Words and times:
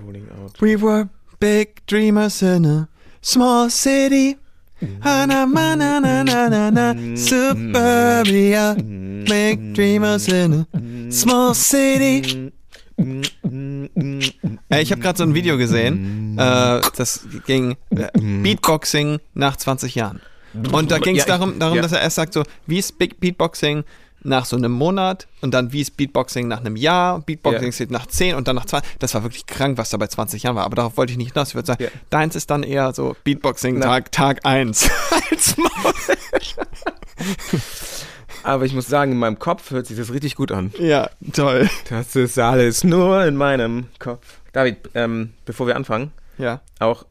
Rolling 0.00 0.28
out. 0.40 0.60
We 0.60 0.76
were 0.76 1.08
big 1.40 1.84
dreamers 1.86 2.42
in 2.42 2.64
a 2.64 2.88
small 3.20 3.68
city. 3.70 4.36
Ha, 5.02 5.26
na, 5.26 5.44
ma, 5.46 5.74
na, 5.74 5.98
na, 5.98 6.22
na, 6.22 6.48
na, 6.48 6.70
na, 6.70 7.16
Suburbia. 7.16 8.76
Big 8.78 9.74
dreamers 9.74 10.28
in 10.28 10.52
a 10.52 11.10
small 11.10 11.54
city. 11.54 12.52
Ich 14.70 14.92
habe 14.92 15.00
gerade 15.00 15.18
so 15.18 15.24
ein 15.24 15.34
Video 15.34 15.58
gesehen. 15.58 16.38
Äh, 16.38 16.80
das 16.96 17.26
ging 17.46 17.76
äh, 17.90 18.08
Beatboxing 18.18 19.18
nach 19.34 19.56
20 19.56 19.94
Jahren. 19.96 20.20
Und 20.72 20.90
da 20.90 20.98
ging 20.98 21.16
es 21.16 21.26
darum, 21.26 21.58
darum 21.58 21.82
dass 21.82 21.92
er 21.92 22.00
erst 22.00 22.16
sagt 22.16 22.32
so, 22.32 22.42
wie 22.66 22.78
ist 22.78 22.98
Big 22.98 23.20
Beatboxing 23.20 23.84
nach 24.22 24.44
so 24.44 24.56
einem 24.56 24.72
Monat 24.72 25.28
und 25.42 25.52
dann 25.54 25.72
wie 25.72 25.80
ist 25.80 25.96
Beatboxing 25.96 26.48
nach 26.48 26.60
einem 26.60 26.76
Jahr, 26.76 27.20
Beatboxing 27.20 27.66
Ja. 27.66 27.72
steht 27.72 27.90
nach 27.90 28.06
10 28.06 28.34
und 28.34 28.48
dann 28.48 28.56
nach 28.56 28.66
20. 28.66 28.98
Das 28.98 29.14
war 29.14 29.22
wirklich 29.22 29.46
krank, 29.46 29.78
was 29.78 29.90
da 29.90 29.96
bei 29.96 30.06
20 30.08 30.42
Jahren 30.42 30.56
war. 30.56 30.64
Aber 30.64 30.76
darauf 30.76 30.96
wollte 30.96 31.12
ich 31.12 31.18
nicht 31.18 31.32
hinaus. 31.34 31.48
Ich 31.50 31.54
würde 31.54 31.66
sagen, 31.66 31.84
Ja. 31.84 31.90
deins 32.10 32.34
ist 32.36 32.50
dann 32.50 32.62
eher 32.64 32.92
so 32.92 33.16
Beatboxing 33.24 33.78
Na. 33.78 33.86
Tag, 33.86 34.12
Tag 34.12 34.40
1. 34.44 34.90
Als. 35.30 35.54
Aber 38.44 38.64
ich 38.64 38.72
muss 38.74 38.86
sagen, 38.86 39.12
in 39.12 39.18
meinem 39.18 39.38
Kopf 39.38 39.70
hört 39.70 39.86
sich 39.86 39.96
das 39.96 40.12
richtig 40.12 40.36
gut 40.36 40.52
an. 40.52 40.72
ja, 40.78 41.10
toll. 41.32 41.68
Das 41.90 42.14
ist 42.16 42.38
alles 42.38 42.84
nur 42.84 43.24
in 43.24 43.36
meinem 43.36 43.86
Kopf. 43.98 44.40
David, 44.52 44.76
ähm, 44.94 45.34
bevor 45.44 45.66
wir 45.66 45.76
anfangen, 45.76 46.12
Ja. 46.38 46.60
auch, 46.78 47.04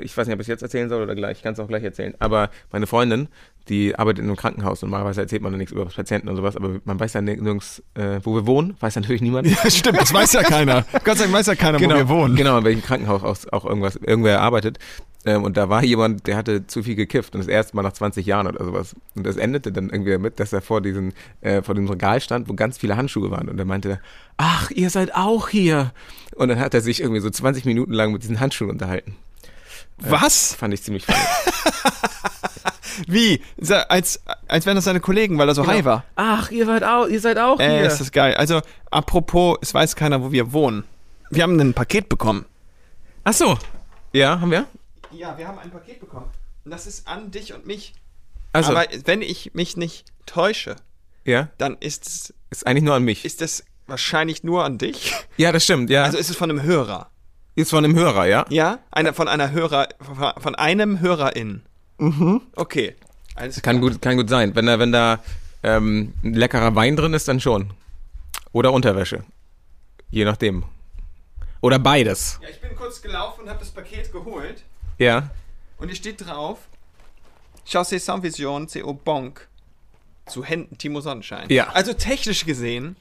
ich 0.00 0.16
weiß 0.16 0.26
nicht, 0.26 0.34
ob 0.34 0.40
ich 0.40 0.44
es 0.44 0.48
jetzt 0.48 0.62
erzählen 0.62 0.88
soll 0.88 1.02
oder 1.02 1.14
gleich, 1.14 1.38
ich 1.38 1.42
kann 1.42 1.54
es 1.54 1.60
auch 1.60 1.68
gleich 1.68 1.82
erzählen, 1.84 2.14
aber 2.18 2.50
meine 2.72 2.86
Freundin, 2.86 3.28
die 3.70 3.96
arbeitet 3.96 4.18
in 4.18 4.28
einem 4.28 4.36
Krankenhaus 4.36 4.82
und 4.82 4.90
normalerweise 4.90 5.22
erzählt 5.22 5.42
man 5.42 5.52
da 5.52 5.58
nichts 5.58 5.72
über 5.72 5.86
Patienten 5.86 6.28
und 6.28 6.36
sowas, 6.36 6.56
aber 6.56 6.80
man 6.84 6.98
weiß 6.98 7.12
ja 7.14 7.22
nirgends, 7.22 7.82
äh, 7.94 8.20
wo 8.22 8.34
wir 8.34 8.46
wohnen, 8.46 8.76
weiß 8.80 8.96
natürlich 8.96 9.22
niemand. 9.22 9.46
Ja, 9.46 9.70
stimmt, 9.70 10.00
das 10.00 10.12
weiß 10.12 10.32
ja 10.32 10.42
keiner. 10.42 10.84
Gott 11.04 11.16
sei 11.16 11.24
Dank 11.24 11.32
weiß 11.32 11.46
ja 11.46 11.54
keiner, 11.54 11.80
wo 11.80 11.88
wir 11.88 12.08
wohnen. 12.08 12.36
Genau, 12.36 12.58
in 12.58 12.64
welchem 12.64 12.82
Krankenhaus 12.82 13.22
auch, 13.22 13.52
auch 13.52 13.64
irgendwas, 13.64 13.96
irgendwer 13.96 14.40
arbeitet. 14.40 14.78
Ähm, 15.24 15.44
und 15.44 15.56
da 15.56 15.68
war 15.68 15.84
jemand, 15.84 16.26
der 16.26 16.36
hatte 16.36 16.66
zu 16.66 16.82
viel 16.82 16.94
gekifft 16.94 17.34
und 17.34 17.40
das 17.40 17.48
erste 17.48 17.76
Mal 17.76 17.82
nach 17.82 17.92
20 17.92 18.26
Jahren 18.26 18.46
oder 18.46 18.64
sowas. 18.64 18.96
Und 19.14 19.24
das 19.24 19.36
endete 19.36 19.70
dann 19.70 19.90
irgendwie 19.90 20.12
damit, 20.12 20.40
dass 20.40 20.52
er 20.52 20.62
vor 20.62 20.80
diesen, 20.80 21.12
äh, 21.40 21.62
vor 21.62 21.74
dem 21.74 21.88
Regal 21.88 22.20
stand, 22.20 22.48
wo 22.48 22.54
ganz 22.54 22.78
viele 22.78 22.96
Handschuhe 22.96 23.30
waren. 23.30 23.48
Und 23.48 23.58
er 23.58 23.66
meinte, 23.66 24.00
ach, 24.36 24.70
ihr 24.70 24.90
seid 24.90 25.14
auch 25.14 25.48
hier. 25.48 25.92
Und 26.34 26.48
dann 26.48 26.58
hat 26.58 26.74
er 26.74 26.80
sich 26.80 27.00
irgendwie 27.00 27.20
so 27.20 27.30
20 27.30 27.66
Minuten 27.66 27.92
lang 27.92 28.12
mit 28.12 28.22
diesen 28.22 28.40
Handschuhen 28.40 28.70
unterhalten. 28.70 29.16
Was? 29.98 30.54
Fand 30.54 30.72
ich 30.72 30.82
ziemlich 30.82 31.04
funny. 31.04 31.18
Wie? 33.06 33.42
Als, 33.88 34.20
als 34.48 34.66
wären 34.66 34.76
das 34.76 34.84
seine 34.84 35.00
Kollegen, 35.00 35.38
weil 35.38 35.48
er 35.48 35.54
so 35.54 35.66
high 35.66 35.84
war. 35.84 36.04
Ach, 36.16 36.50
ihr 36.50 36.66
seid 36.66 36.84
auch, 36.84 37.06
ihr 37.06 37.20
seid 37.20 37.38
auch 37.38 37.58
Äh, 37.60 37.86
ist 37.86 37.98
das 38.00 38.12
geil. 38.12 38.34
Also, 38.34 38.60
apropos, 38.90 39.58
es 39.60 39.72
weiß 39.74 39.96
keiner, 39.96 40.22
wo 40.22 40.32
wir 40.32 40.52
wohnen. 40.52 40.84
Wir 41.30 41.42
haben 41.42 41.58
ein 41.60 41.74
Paket 41.74 42.08
bekommen. 42.08 42.44
Ach 43.24 43.32
so. 43.32 43.58
Ja, 44.12 44.40
haben 44.40 44.50
wir? 44.50 44.66
Ja, 45.12 45.36
wir 45.38 45.46
haben 45.46 45.58
ein 45.58 45.70
Paket 45.70 46.00
bekommen. 46.00 46.26
Und 46.64 46.70
das 46.70 46.86
ist 46.86 47.06
an 47.06 47.30
dich 47.30 47.52
und 47.54 47.66
mich. 47.66 47.94
Also, 48.52 48.72
Aber 48.72 48.86
wenn 49.04 49.22
ich 49.22 49.54
mich 49.54 49.76
nicht 49.76 50.06
täusche, 50.26 50.76
ja, 51.24 51.48
dann 51.58 51.76
ist 51.78 52.06
es, 52.06 52.34
ist 52.50 52.66
eigentlich 52.66 52.84
nur 52.84 52.94
an 52.94 53.04
mich. 53.04 53.24
ist 53.24 53.42
es 53.42 53.64
wahrscheinlich 53.86 54.42
nur 54.44 54.64
an 54.64 54.78
dich. 54.78 55.12
ja, 55.36 55.52
das 55.52 55.64
stimmt, 55.64 55.90
ja. 55.90 56.02
Also 56.04 56.18
ist 56.18 56.30
es 56.30 56.36
von 56.36 56.50
einem 56.50 56.62
Hörer. 56.62 57.10
ist 57.54 57.70
von 57.70 57.84
einem 57.84 57.94
Hörer, 57.94 58.26
ja? 58.26 58.46
Ja? 58.48 58.78
Einer, 58.90 59.12
von 59.14 59.28
einer 59.28 59.50
Hörer, 59.52 59.88
von 60.38 60.54
einem 60.54 61.00
Hörerin. 61.00 61.62
Mhm. 62.00 62.40
Okay. 62.56 62.96
Alles 63.34 63.62
Kann 63.62 63.80
gut, 63.80 64.02
kann 64.02 64.16
gut 64.16 64.28
sein. 64.28 64.54
Wenn 64.54 64.66
da, 64.66 64.78
wenn 64.78 64.92
da 64.92 65.20
ähm, 65.62 66.14
ein 66.24 66.34
leckerer 66.34 66.74
Wein 66.74 66.96
drin 66.96 67.14
ist, 67.14 67.28
dann 67.28 67.40
schon. 67.40 67.70
Oder 68.52 68.72
Unterwäsche. 68.72 69.24
Je 70.10 70.24
nachdem. 70.24 70.64
Oder 71.60 71.78
beides. 71.78 72.38
Ja, 72.42 72.48
ich 72.48 72.60
bin 72.60 72.74
kurz 72.74 73.00
gelaufen 73.02 73.42
und 73.42 73.48
habe 73.48 73.60
das 73.60 73.70
Paket 73.70 74.10
geholt. 74.12 74.62
Ja. 74.98 75.30
Und 75.78 75.88
hier 75.88 75.96
steht 75.96 76.26
drauf: 76.26 76.58
Chaussee 77.66 77.98
Sans 77.98 78.22
Vision 78.22 78.66
CO 78.66 78.94
Bonk. 78.94 79.46
Zu 80.26 80.44
Händen 80.44 80.78
Timo 80.78 81.00
Sonnenschein. 81.00 81.48
Ja. 81.48 81.68
Also 81.70 81.92
technisch 81.92 82.46
gesehen 82.46 82.96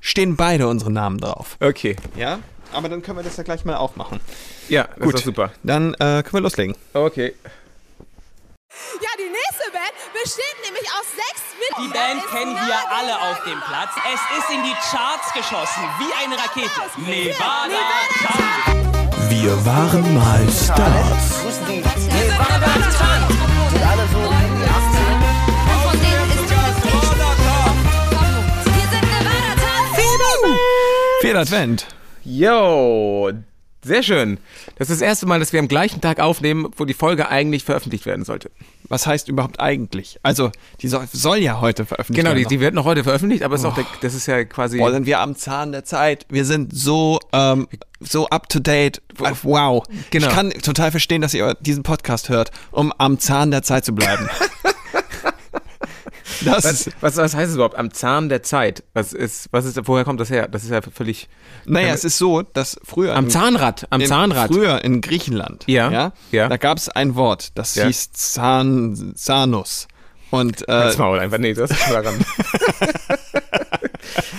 stehen 0.00 0.36
beide 0.36 0.66
unsere 0.66 0.90
Namen 0.90 1.18
drauf. 1.18 1.56
Okay. 1.60 1.96
Ja? 2.16 2.38
Aber 2.72 2.88
dann 2.88 3.02
können 3.02 3.18
wir 3.18 3.22
das 3.22 3.36
ja 3.36 3.42
gleich 3.42 3.64
mal 3.64 3.76
aufmachen. 3.76 4.20
Ja, 4.68 4.84
das 4.84 4.98
Gut. 4.98 5.06
ist 5.06 5.20
doch 5.20 5.24
super. 5.24 5.52
Dann 5.62 5.94
äh, 5.94 6.22
können 6.22 6.32
wir 6.32 6.40
loslegen. 6.40 6.76
Okay. 6.94 7.34
Ja, 9.00 9.08
die 9.18 9.30
nächste 9.30 9.70
Band 9.72 9.92
besteht 10.12 10.56
nämlich 10.64 10.86
aus 10.92 11.06
sechs 11.10 11.42
Die 11.50 11.82
Mitgliedern. 11.82 12.18
Band 12.18 12.24
Ist 12.24 12.30
kennen 12.30 12.54
wir 12.54 12.78
alle 12.92 13.14
auf 13.30 13.42
dem 13.44 13.60
Platz. 13.60 13.90
Es 14.06 14.20
ist 14.38 14.50
in 14.50 14.62
die 14.62 14.74
Charts 14.74 15.32
geschossen, 15.32 15.82
wie 15.98 16.12
eine 16.22 16.36
Rakete. 16.38 16.70
Nevada, 16.96 17.80
Charts. 18.20 19.30
Wir 19.30 19.66
waren 19.66 20.14
mal 20.14 20.46
Stars. 20.50 21.44
Ist 21.48 21.60
das 21.60 21.68
Wir 28.64 28.86
sind 28.90 29.02
Nevada 29.02 29.54
Tanz. 29.56 29.96
Vierter 31.20 31.40
Advent. 31.40 31.86
Yo, 32.24 33.32
sehr 33.84 34.02
schön. 34.02 34.38
Das 34.76 34.90
ist 34.90 35.00
das 35.00 35.06
erste 35.06 35.26
Mal, 35.26 35.40
dass 35.40 35.52
wir 35.52 35.60
am 35.60 35.68
gleichen 35.68 36.00
Tag 36.00 36.20
aufnehmen, 36.20 36.70
wo 36.76 36.84
die 36.84 36.94
Folge 36.94 37.28
eigentlich 37.28 37.64
veröffentlicht 37.64 38.06
werden 38.06 38.24
sollte. 38.24 38.50
Was 38.88 39.06
heißt 39.06 39.28
überhaupt 39.28 39.60
eigentlich? 39.60 40.18
Also, 40.22 40.50
die 40.80 40.88
soll, 40.88 41.06
soll 41.12 41.38
ja 41.38 41.60
heute 41.60 41.86
veröffentlicht 41.86 42.24
Genau, 42.24 42.34
die, 42.34 42.40
werden. 42.42 42.48
die 42.48 42.60
wird 42.60 42.74
noch 42.74 42.84
heute 42.84 43.04
veröffentlicht, 43.04 43.42
aber 43.44 43.54
ist 43.54 43.64
auch 43.64 43.74
der, 43.74 43.86
das 44.00 44.14
ist 44.14 44.26
ja 44.26 44.44
quasi. 44.44 44.78
Boah, 44.78 44.90
sind 44.90 45.06
wir 45.06 45.20
am 45.20 45.36
Zahn 45.36 45.72
der 45.72 45.84
Zeit. 45.84 46.26
Wir 46.28 46.44
sind 46.44 46.76
so, 46.76 47.20
ähm, 47.32 47.68
so 48.00 48.28
up 48.28 48.48
to 48.48 48.58
date. 48.58 49.00
Wow. 49.16 49.84
Genau. 50.10 50.26
Ich 50.26 50.32
kann 50.32 50.50
total 50.50 50.90
verstehen, 50.90 51.22
dass 51.22 51.34
ihr 51.34 51.54
diesen 51.60 51.82
Podcast 51.84 52.28
hört, 52.28 52.50
um 52.72 52.92
am 52.98 53.18
Zahn 53.18 53.50
der 53.50 53.62
Zeit 53.62 53.84
zu 53.84 53.94
bleiben. 53.94 54.28
das 56.44 56.64
Was, 56.64 56.90
was, 57.00 57.16
was 57.16 57.34
heißt 57.34 57.48
es 57.50 57.54
überhaupt? 57.54 57.76
Am 57.76 57.92
Zahn 57.92 58.28
der 58.28 58.42
Zeit. 58.42 58.82
Was 58.94 59.12
ist, 59.12 59.48
was 59.52 59.64
ist, 59.64 59.78
woher 59.86 60.04
kommt 60.04 60.20
das 60.20 60.30
her? 60.30 60.48
Das 60.48 60.64
ist 60.64 60.70
ja 60.70 60.80
völlig. 60.82 61.28
naja, 61.66 61.92
es 61.94 62.04
ist 62.04 62.18
so, 62.18 62.42
dass 62.42 62.78
früher. 62.84 63.14
Am 63.16 63.24
im- 63.24 63.30
Zahnrad, 63.30 63.86
am 63.90 64.00
im- 64.00 64.06
Zahnrad. 64.06 64.50
Früher 64.52 64.82
in 64.84 65.00
Griechenland. 65.00 65.64
Ja, 65.66 65.90
Ja. 65.90 66.12
ja. 66.30 66.48
Da 66.48 66.56
gab 66.56 66.78
es 66.78 66.88
ein 66.88 67.14
Wort, 67.14 67.50
das 67.56 67.74
Ja. 67.74 67.86
hieß 67.86 68.12
Zahn, 68.12 69.12
Zanus. 69.16 69.88
Und, 70.30 70.62
äh, 70.62 70.66
Das 70.66 70.96
Maul 70.98 71.18
einfach, 71.18 71.38
nee, 71.38 71.54
das 71.54 71.70
ist 71.72 71.90
daran. 71.90 72.14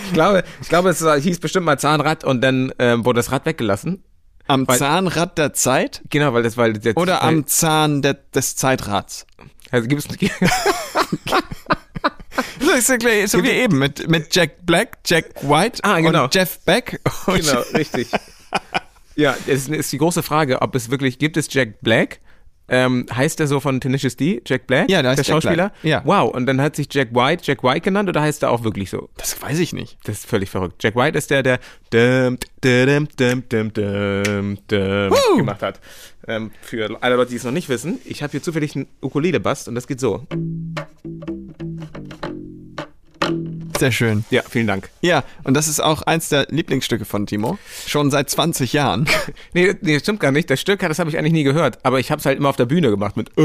ich 0.06 0.14
glaube, 0.14 0.44
ich 0.62 0.70
glaube, 0.70 0.90
es 0.90 1.00
hieß 1.04 1.40
bestimmt 1.40 1.66
mal 1.66 1.78
Zahnrad 1.78 2.24
und 2.24 2.42
dann 2.42 2.72
ähm, 2.80 3.04
wurde 3.06 3.18
das 3.20 3.32
Rad 3.32 3.46
weggelassen. 3.46 4.04
am 4.48 4.68
weil- 4.68 4.78
Zahnrad 4.78 5.38
der 5.38 5.54
Zeit 5.54 6.02
Genau, 6.10 6.34
weil 6.34 6.44
das, 6.44 6.56
weil 6.58 6.74
der, 6.74 6.96
oder 6.98 7.22
am 7.24 7.46
Zahn 7.48 8.02
der, 8.02 8.14
des 8.16 8.56
Zeitrads? 8.56 9.26
also 9.70 9.88
gibt's, 9.88 10.08
So, 12.62 12.72
ist 12.72 12.90
ja 12.90 12.98
gleich, 12.98 13.30
so 13.30 13.44
wie 13.44 13.50
eben 13.50 13.78
mit, 13.80 14.08
mit 14.10 14.34
Jack 14.36 14.66
Black, 14.66 14.98
Jack 15.06 15.44
White 15.44 15.80
Ah, 15.84 16.00
genau. 16.00 16.26
und 16.26 16.36
Jeff 16.36 16.60
Beck. 16.60 17.00
Und 17.28 17.36
genau, 17.46 17.62
richtig. 17.74 18.08
Ja, 19.16 19.36
es 19.48 19.68
ist 19.68 19.92
die 19.92 19.98
große 19.98 20.24
Frage, 20.24 20.62
ob 20.62 20.74
es 20.76 20.90
wirklich, 20.90 21.20
gibt 21.20 21.38
es 21.38 21.52
Jack 21.54 21.82
Black? 21.82 22.20
Ähm, 22.70 23.06
heißt 23.14 23.38
der 23.40 23.48
so 23.48 23.60
von 23.60 23.82
Tenacious 23.82 24.16
D, 24.16 24.42
Jack 24.48 24.66
Black? 24.66 24.90
Ja, 24.90 25.02
der 25.02 25.12
heißt 25.12 25.20
der 25.20 25.26
Jack 25.26 25.44
Schauspieler? 25.44 25.70
Black. 25.82 25.84
Ja. 25.84 26.02
Wow, 26.06 26.34
und 26.34 26.46
dann 26.46 26.62
hat 26.62 26.78
sich 26.78 26.88
Jack 26.90 27.14
White 27.14 27.44
Jack 27.46 27.64
White 27.64 27.82
genannt 27.82 28.08
oder 28.08 28.22
heißt 28.22 28.44
er 28.44 28.52
auch 28.52 28.64
wirklich 28.64 28.90
so? 28.90 29.10
Das 29.18 29.42
weiß 29.42 29.60
ich 29.60 29.74
nicht. 29.74 29.98
Das 30.06 30.20
ist 30.20 30.26
völlig 30.26 30.50
verrückt. 30.50 30.82
Jack 30.82 30.96
White 30.96 31.18
ist 31.18 31.30
der, 31.32 31.44
der 31.44 31.60
dum, 31.90 32.38
dum, 32.62 33.10
dum, 33.18 33.44
dum, 33.50 33.74
dum, 33.74 34.58
dum 34.70 35.38
gemacht 35.38 35.62
hat. 35.62 35.82
Ähm, 36.28 36.52
für 36.62 36.98
alle 37.02 37.16
Leute, 37.18 37.32
die 37.32 37.38
es 37.38 37.44
noch 37.44 37.52
nicht 37.52 37.68
wissen, 37.68 38.00
ich 38.06 38.24
habe 38.24 38.32
hier 38.32 38.42
zufällig 38.42 38.76
einen 38.76 38.88
Ukulele-Bass 39.02 39.68
und 39.68 39.76
das 39.76 39.86
geht 39.88 40.00
so. 40.00 40.26
Sehr 43.82 43.92
schön. 43.92 44.26
Ja, 44.30 44.44
vielen 44.48 44.68
Dank. 44.68 44.92
Ja, 45.02 45.24
und 45.44 45.56
das 45.56 45.68
ist 45.68 45.80
auch 45.80 46.04
eins 46.04 46.30
der 46.30 46.46
Lieblingsstücke 46.52 47.04
von 47.04 47.26
Timo. 47.26 47.58
Schon 47.88 48.12
seit 48.12 48.30
20 48.30 48.74
Jahren. 48.74 49.08
Nee, 49.54 49.74
nee, 49.82 50.00
stimmt 50.00 50.20
gar 50.20 50.32
nicht. 50.32 50.50
Das 50.50 50.62
Stück, 50.62 50.80
das 50.80 51.00
habe 51.00 51.10
ich 51.10 51.18
eigentlich 51.18 51.34
nie 51.34 51.44
gehört, 51.44 51.80
aber 51.84 52.00
ich 52.00 52.12
habe 52.12 52.20
es 52.20 52.26
halt 52.26 52.38
immer 52.38 52.50
auf 52.50 52.56
der 52.56 52.66
Bühne 52.66 52.90
gemacht 52.90 53.18
mit 53.18 53.30
äh, 53.38 53.42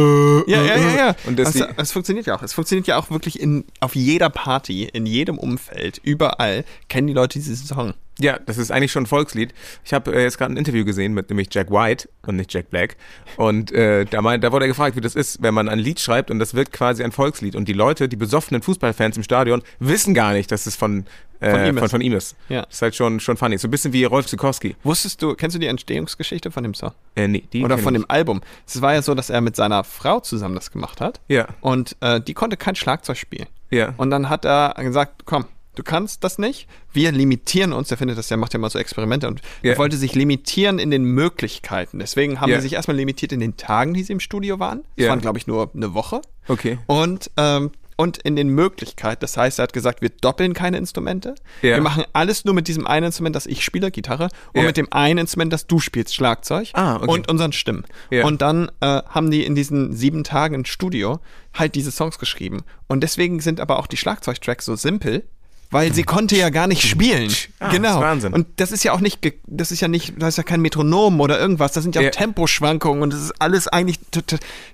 Ja, 0.50 0.62
ja, 0.62 0.76
ja, 0.76 0.96
ja. 0.96 1.16
Und 1.24 1.38
das 1.38 1.48
also, 1.48 1.64
es 1.76 1.90
funktioniert 1.90 2.26
ja 2.26 2.36
auch. 2.36 2.42
Es 2.42 2.52
funktioniert 2.52 2.86
ja 2.86 2.98
auch 2.98 3.10
wirklich 3.10 3.40
in, 3.40 3.64
auf 3.80 3.94
jeder 3.96 4.28
Party, 4.28 4.84
in 4.84 5.06
jedem 5.06 5.38
Umfeld, 5.38 6.00
überall 6.02 6.64
kennen 6.88 7.06
die 7.06 7.12
Leute 7.14 7.38
diesen 7.38 7.56
Song. 7.56 7.94
Ja, 8.18 8.38
das 8.38 8.56
ist 8.56 8.70
eigentlich 8.70 8.92
schon 8.92 9.02
ein 9.02 9.06
Volkslied. 9.06 9.52
Ich 9.84 9.92
habe 9.92 10.14
äh, 10.14 10.22
jetzt 10.22 10.38
gerade 10.38 10.54
ein 10.54 10.56
Interview 10.56 10.84
gesehen 10.84 11.12
mit 11.12 11.28
nämlich 11.28 11.48
Jack 11.50 11.70
White 11.70 12.08
und 12.26 12.36
nicht 12.36 12.52
Jack 12.52 12.70
Black. 12.70 12.96
Und 13.36 13.72
äh, 13.72 14.06
da, 14.06 14.22
meint, 14.22 14.42
da 14.42 14.52
wurde 14.52 14.64
er 14.64 14.68
gefragt, 14.68 14.96
wie 14.96 15.02
das 15.02 15.14
ist, 15.14 15.42
wenn 15.42 15.52
man 15.52 15.68
ein 15.68 15.78
Lied 15.78 16.00
schreibt 16.00 16.30
und 16.30 16.38
das 16.38 16.54
wird 16.54 16.72
quasi 16.72 17.04
ein 17.04 17.12
Volkslied. 17.12 17.54
Und 17.54 17.68
die 17.68 17.74
Leute, 17.74 18.08
die 18.08 18.16
besoffenen 18.16 18.62
Fußballfans 18.62 19.18
im 19.18 19.22
Stadion, 19.22 19.62
wissen 19.80 20.14
gar 20.14 20.32
nicht, 20.32 20.50
dass 20.50 20.64
es 20.64 20.76
von, 20.76 21.04
äh, 21.40 21.50
Von 21.50 21.60
ihm 21.66 21.76
ist. 21.76 21.80
von, 21.80 21.88
von 21.90 22.00
ihm 22.00 22.12
ist. 22.14 22.36
Ja. 22.48 22.62
Das 22.62 22.76
ist 22.76 22.82
halt 22.82 22.94
schon, 22.96 23.20
schon 23.20 23.36
funny. 23.36 23.58
So 23.58 23.68
ein 23.68 23.70
bisschen 23.70 23.92
wie 23.92 24.04
Rolf 24.04 24.26
Zukowski. 24.26 24.76
Wusstest 24.82 25.20
du, 25.20 25.34
kennst 25.34 25.54
du 25.54 25.60
die 25.60 25.66
Entstehungsgeschichte 25.66 26.50
von 26.50 26.62
dem 26.62 26.72
Song? 26.72 26.92
Äh, 27.16 27.28
nee, 27.28 27.44
die 27.52 27.62
Oder 27.64 27.76
von 27.76 27.92
dem 27.92 28.06
Album? 28.08 28.40
Es 28.66 28.80
war 28.80 28.94
ja 28.94 29.02
so, 29.02 29.14
dass 29.14 29.28
er 29.28 29.42
mit 29.42 29.56
seiner 29.56 29.84
Frau 29.84 30.20
zusammen 30.20 30.54
das 30.54 30.70
gemacht 30.70 31.02
hat. 31.02 31.20
Ja. 31.28 31.48
Und 31.60 31.96
äh, 32.00 32.20
die 32.22 32.32
konnte 32.32 32.56
kein 32.56 32.76
Schlagzeug 32.76 33.18
spielen. 33.18 33.46
Ja. 33.70 33.92
Und 33.98 34.10
dann 34.10 34.30
hat 34.30 34.46
er 34.46 34.74
gesagt, 34.78 35.26
komm, 35.26 35.44
du 35.76 35.82
kannst 35.84 36.24
das 36.24 36.38
nicht. 36.38 36.66
Wir 36.92 37.12
limitieren 37.12 37.72
uns, 37.72 37.88
der 37.88 37.98
findet 37.98 38.18
das, 38.18 38.26
der 38.28 38.36
macht 38.36 38.52
ja 38.52 38.58
mal 38.58 38.70
so 38.70 38.78
Experimente 38.78 39.28
und 39.28 39.40
Ja. 39.62 39.72
er 39.72 39.78
wollte 39.78 39.96
sich 39.96 40.14
limitieren 40.14 40.78
in 40.80 40.90
den 40.90 41.04
Möglichkeiten. 41.04 41.98
Deswegen 42.00 42.40
haben 42.40 42.50
Ja. 42.50 42.56
sie 42.56 42.62
sich 42.62 42.72
erstmal 42.72 42.96
limitiert 42.96 43.32
in 43.32 43.40
den 43.40 43.56
Tagen, 43.56 43.94
die 43.94 44.02
sie 44.02 44.12
im 44.12 44.20
Studio 44.20 44.58
waren. 44.58 44.82
Das 44.96 45.04
Ja. 45.04 45.10
waren, 45.10 45.20
glaube 45.20 45.38
ich, 45.38 45.46
nur 45.46 45.70
eine 45.74 45.94
Woche. 45.94 46.20
Okay. 46.48 46.78
Und, 46.86 47.30
ähm, 47.36 47.70
und 47.98 48.18
in 48.18 48.36
den 48.36 48.48
Möglichkeiten. 48.50 49.20
Das 49.20 49.38
heißt, 49.38 49.58
er 49.58 49.62
hat 49.64 49.72
gesagt, 49.72 50.02
wir 50.02 50.10
doppeln 50.10 50.52
keine 50.52 50.76
Instrumente. 50.76 51.34
Wir 51.62 51.80
machen 51.80 52.04
alles 52.12 52.44
nur 52.44 52.52
mit 52.52 52.68
diesem 52.68 52.86
einen 52.86 53.06
Instrument, 53.06 53.34
das 53.34 53.46
ich 53.46 53.64
spiele, 53.64 53.90
Gitarre, 53.90 54.28
und 54.52 54.66
mit 54.66 54.76
dem 54.76 54.92
einen 54.92 55.20
Instrument, 55.20 55.50
das 55.50 55.66
du 55.66 55.80
spielst, 55.80 56.14
Schlagzeug. 56.14 56.68
Ah, 56.74 56.96
okay. 56.96 57.06
Und 57.08 57.30
unseren 57.30 57.52
Stimmen. 57.52 57.84
Und 58.22 58.42
dann 58.42 58.70
äh, 58.80 59.00
haben 59.08 59.30
die 59.30 59.44
in 59.46 59.54
diesen 59.54 59.94
sieben 59.94 60.24
Tagen 60.24 60.54
im 60.54 60.64
Studio 60.66 61.20
halt 61.54 61.74
diese 61.74 61.90
Songs 61.90 62.18
geschrieben. 62.18 62.64
Und 62.86 63.00
deswegen 63.02 63.40
sind 63.40 63.60
aber 63.60 63.78
auch 63.78 63.86
die 63.86 63.96
Schlagzeugtracks 63.96 64.66
so 64.66 64.76
simpel. 64.76 65.24
Weil 65.70 65.92
sie 65.92 66.04
konnte 66.04 66.36
ja 66.36 66.48
gar 66.50 66.68
nicht 66.68 66.82
spielen. 66.82 67.34
Ah, 67.58 67.70
genau. 67.70 67.88
das 67.88 67.96
ist 67.96 68.02
Wahnsinn. 68.02 68.32
Und 68.34 68.46
das 68.56 68.70
ist 68.72 68.84
ja 68.84 68.92
auch 68.92 69.00
nicht, 69.00 69.20
das 69.46 69.72
ist 69.72 69.80
ja 69.80 69.88
nicht, 69.88 70.14
das 70.18 70.30
ist 70.30 70.36
ja 70.36 70.42
kein 70.44 70.60
Metronom 70.60 71.20
oder 71.20 71.40
irgendwas. 71.40 71.72
Das 71.72 71.82
sind 71.82 71.94
ja 71.96 72.02
Ja. 72.02 72.10
Temposchwankungen 72.10 73.02
und 73.02 73.12
das 73.12 73.20
ist 73.20 73.32
alles 73.40 73.66
eigentlich, 73.66 73.98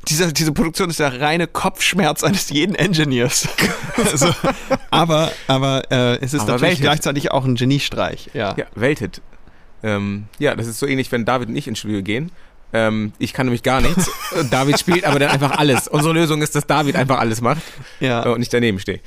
diese, 0.08 0.32
diese 0.32 0.52
Produktion 0.52 0.90
ist 0.90 1.00
der 1.00 1.20
reine 1.20 1.46
Kopfschmerz 1.46 2.22
eines 2.22 2.50
jeden 2.50 2.74
Engineers. 2.74 3.48
also, 3.96 4.34
aber, 4.90 5.32
aber 5.46 5.90
äh, 5.90 6.16
es 6.22 6.34
ist 6.34 6.42
Aber 6.42 6.52
natürlich 6.52 6.80
gleichzeitig 6.80 7.30
auch 7.30 7.44
ein 7.46 7.54
Geniestreich. 7.54 8.30
Ja. 8.34 8.54
Ja, 8.58 8.66
Welthit. 8.74 9.22
Ähm, 9.82 10.24
ja, 10.38 10.54
das 10.54 10.66
ist 10.66 10.78
so 10.78 10.86
ähnlich, 10.86 11.10
wenn 11.10 11.24
David 11.24 11.48
und 11.48 11.56
ich 11.56 11.66
ins 11.68 11.78
Studio 11.78 12.02
gehen. 12.02 12.30
Ähm, 12.74 13.12
ich 13.18 13.32
kann 13.32 13.46
nämlich 13.46 13.62
gar 13.62 13.80
nichts. 13.80 14.10
David 14.50 14.78
spielt 14.78 15.04
aber 15.04 15.18
dann 15.18 15.30
einfach 15.30 15.58
alles. 15.58 15.88
Unsere 15.88 16.14
Lösung 16.14 16.40
ist, 16.42 16.54
dass 16.54 16.66
David 16.66 16.96
einfach 16.96 17.18
alles 17.18 17.40
macht 17.40 17.62
Ja. 18.00 18.24
äh, 18.26 18.28
und 18.30 18.40
ich 18.42 18.48
daneben 18.48 18.78
stehe. 18.78 19.00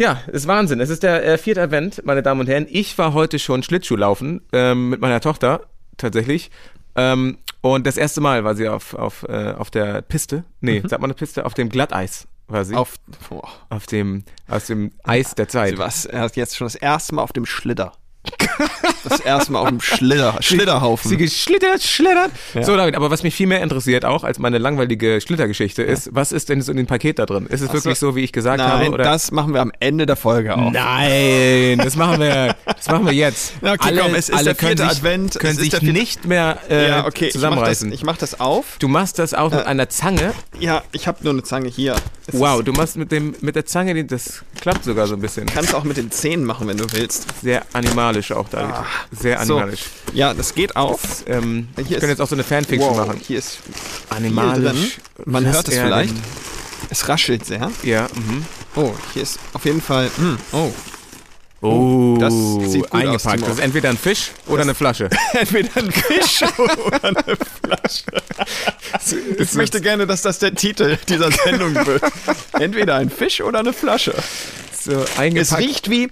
Ja, 0.00 0.22
ist 0.32 0.46
Wahnsinn. 0.46 0.80
Es 0.80 0.88
ist 0.88 1.02
der 1.02 1.22
äh, 1.26 1.36
vierte 1.36 1.60
Advent, 1.60 2.06
meine 2.06 2.22
Damen 2.22 2.40
und 2.40 2.46
Herren. 2.46 2.66
Ich 2.70 2.96
war 2.96 3.12
heute 3.12 3.38
schon 3.38 3.62
Schlittschuh 3.62 3.96
laufen 3.96 4.40
ähm, 4.50 4.88
mit 4.88 5.02
meiner 5.02 5.20
Tochter 5.20 5.66
tatsächlich. 5.98 6.50
Ähm, 6.96 7.36
und 7.60 7.86
das 7.86 7.98
erste 7.98 8.22
Mal 8.22 8.42
war 8.42 8.54
sie 8.54 8.66
auf, 8.66 8.94
auf, 8.94 9.26
äh, 9.28 9.52
auf 9.52 9.70
der 9.70 10.00
Piste. 10.00 10.44
Nee, 10.62 10.80
sagt 10.80 11.02
man 11.02 11.10
eine 11.10 11.14
Piste? 11.14 11.44
Auf 11.44 11.52
dem 11.52 11.68
Glatteis 11.68 12.26
war 12.48 12.64
sie. 12.64 12.76
Auf, 12.76 12.94
boah, 13.28 13.46
auf 13.68 13.84
dem, 13.84 14.24
aus 14.48 14.68
dem 14.68 14.92
Eis 15.04 15.34
der 15.34 15.48
Zeit. 15.48 15.72
sie 15.72 15.78
war 15.78 15.92
er 16.08 16.20
hat 16.22 16.34
jetzt 16.34 16.56
schon 16.56 16.64
das 16.64 16.76
erste 16.76 17.16
Mal 17.16 17.22
auf 17.22 17.34
dem 17.34 17.44
Schlitter. 17.44 17.92
Das 19.04 19.20
erste 19.20 19.52
Mal 19.52 19.60
auf 19.60 19.68
dem 19.68 19.80
Schlitter, 19.80 20.36
Schlitterhaufen. 20.40 21.08
Sie 21.08 21.16
geschlittert, 21.16 21.82
schlittert. 21.82 22.30
Ja. 22.54 22.62
So, 22.64 22.76
David, 22.76 22.94
aber 22.96 23.10
was 23.10 23.22
mich 23.22 23.34
viel 23.34 23.46
mehr 23.46 23.62
interessiert 23.62 24.04
auch 24.04 24.24
als 24.24 24.38
meine 24.38 24.58
langweilige 24.58 25.20
Schlittergeschichte 25.20 25.82
ist, 25.82 26.10
was 26.12 26.32
ist 26.32 26.48
denn 26.48 26.60
so 26.62 26.70
in 26.70 26.76
dem 26.76 26.86
Paket 26.86 27.18
da 27.18 27.26
drin? 27.26 27.46
Ist 27.46 27.60
es 27.62 27.70
Ach 27.70 27.74
wirklich 27.74 27.98
so. 27.98 28.10
so, 28.10 28.16
wie 28.16 28.20
ich 28.24 28.32
gesagt 28.32 28.58
Nein, 28.58 28.68
habe? 28.70 28.90
Oder? 28.90 29.04
das 29.04 29.30
machen 29.30 29.54
wir 29.54 29.60
am 29.60 29.72
Ende 29.80 30.06
der 30.06 30.16
Folge 30.16 30.56
auch. 30.56 30.70
Nein, 30.70 31.78
das 31.78 31.96
machen 31.96 32.20
wir, 32.20 32.54
das 32.66 32.88
machen 32.88 33.06
wir 33.06 33.12
jetzt. 33.14 33.54
Na, 33.62 33.72
okay, 33.72 33.96
komm, 33.98 34.14
es 34.14 34.28
ist 34.28 34.34
alle 34.34 34.44
der 34.44 34.54
können 34.54 34.76
vierte 34.76 34.82
sich, 34.90 34.98
Advent, 34.98 35.38
können 35.38 35.56
sich 35.56 35.70
vierte- 35.70 35.92
nicht 35.92 36.24
mehr 36.26 36.58
äh, 36.68 36.88
ja, 36.88 37.06
okay, 37.06 37.08
ich 37.08 37.20
mach, 37.20 37.26
das, 37.26 37.32
zusammenreißen. 37.32 37.92
ich 37.92 38.02
mach 38.04 38.16
das 38.18 38.40
auf. 38.40 38.76
du 38.78 38.88
machst 38.88 39.18
das 39.18 39.34
auch 39.34 39.50
mit 39.50 39.64
einer 39.66 39.88
Zange. 39.88 40.32
Ja, 40.58 40.82
ich 40.92 41.06
habe 41.08 41.18
nur 41.22 41.32
eine 41.32 41.42
Zange 41.42 41.68
hier. 41.68 41.96
Es 42.26 42.38
Wow, 42.38 42.62
du 42.62 42.72
machst 42.72 42.96
mit 42.96 43.10
dem 43.12 43.34
mit 43.40 43.56
der 43.56 43.66
Zange, 43.66 44.04
das 44.04 44.42
klappt 44.60 44.84
sogar 44.84 45.06
so 45.06 45.14
ein 45.14 45.20
bisschen. 45.20 45.46
kannst 45.46 45.74
auch 45.74 45.84
mit 45.84 45.96
den 45.96 46.10
Zähnen 46.10 46.44
machen, 46.44 46.68
wenn 46.68 46.76
du 46.76 46.84
willst. 46.92 47.26
Sehr 47.42 47.62
animalisch 47.72 48.32
auch, 48.32 48.48
Sehr 48.50 49.40
Ah. 49.40 49.44
So, 49.44 49.56
animalisch. 49.56 49.80
ja, 50.12 50.34
das 50.34 50.54
geht 50.54 50.76
auf. 50.76 51.00
Ähm, 51.26 51.68
Hier 51.76 51.84
wir 51.88 51.96
ist- 51.96 52.00
können 52.00 52.10
jetzt 52.10 52.20
auch 52.20 52.28
so 52.28 52.34
eine 52.36 52.44
Fanfiction 52.44 52.90
Wow, 52.90 53.06
machen. 53.06 53.20
hier 53.26 53.38
ist 53.38 53.58
Animalisch. 54.10 54.62
drin. 54.64 54.90
Man 55.26 55.46
hört 55.46 55.68
es 55.68 55.74
vielleicht. 55.74 56.14
Es 56.90 57.08
raschelt 57.08 57.46
sehr. 57.46 57.70
Ja, 57.82 58.08
mhm. 58.14 58.44
Oh, 58.76 58.92
hier 59.14 59.22
ist 59.22 59.38
auf 59.52 59.64
jeden 59.64 59.80
Fall. 59.82 60.10
mm, 60.16 60.36
oh, 60.52 60.72
Oh, 61.62 62.16
das 62.18 62.32
sieht 62.72 62.84
gut 62.84 62.92
aus, 62.94 63.00
eingepackt. 63.02 63.34
Timo. 63.36 63.46
das 63.48 63.58
ist 63.58 63.62
entweder 63.64 63.90
ein 63.90 63.98
Fisch 63.98 64.30
oder 64.46 64.62
eine 64.62 64.74
Flasche. 64.74 65.10
entweder 65.34 65.68
ein 65.76 65.92
Fisch 65.92 66.42
oder 66.58 67.04
eine 67.04 67.22
Flasche. 67.62 68.04
Ich 69.38 69.52
möchte 69.52 69.82
gerne, 69.82 70.06
dass 70.06 70.22
das 70.22 70.38
der 70.38 70.54
Titel 70.54 70.96
dieser 71.06 71.30
Sendung 71.30 71.74
wird. 71.86 72.02
Entweder 72.58 72.94
ein 72.94 73.10
Fisch 73.10 73.42
oder 73.42 73.58
eine 73.58 73.74
Flasche. 73.74 74.14
So 74.82 75.02
Es 75.02 75.18
eingepackt. 75.18 75.60
riecht 75.60 75.90
wie 75.90 76.10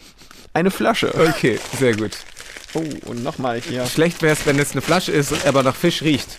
eine 0.53 0.71
Flasche. 0.71 1.15
Okay, 1.15 1.59
sehr 1.79 1.97
gut. 1.97 2.13
Oh, 2.75 2.83
und 3.07 3.23
nochmal 3.23 3.61
hier. 3.61 3.87
Schlecht 3.87 4.21
wäre 4.23 4.35
es, 4.35 4.45
wenn 4.47 4.59
es 4.59 4.73
eine 4.73 4.81
Flasche 4.83 5.13
ist, 5.13 5.47
aber 5.47 5.63
nach 5.63 5.75
Fisch 5.75 6.03
riecht. 6.03 6.39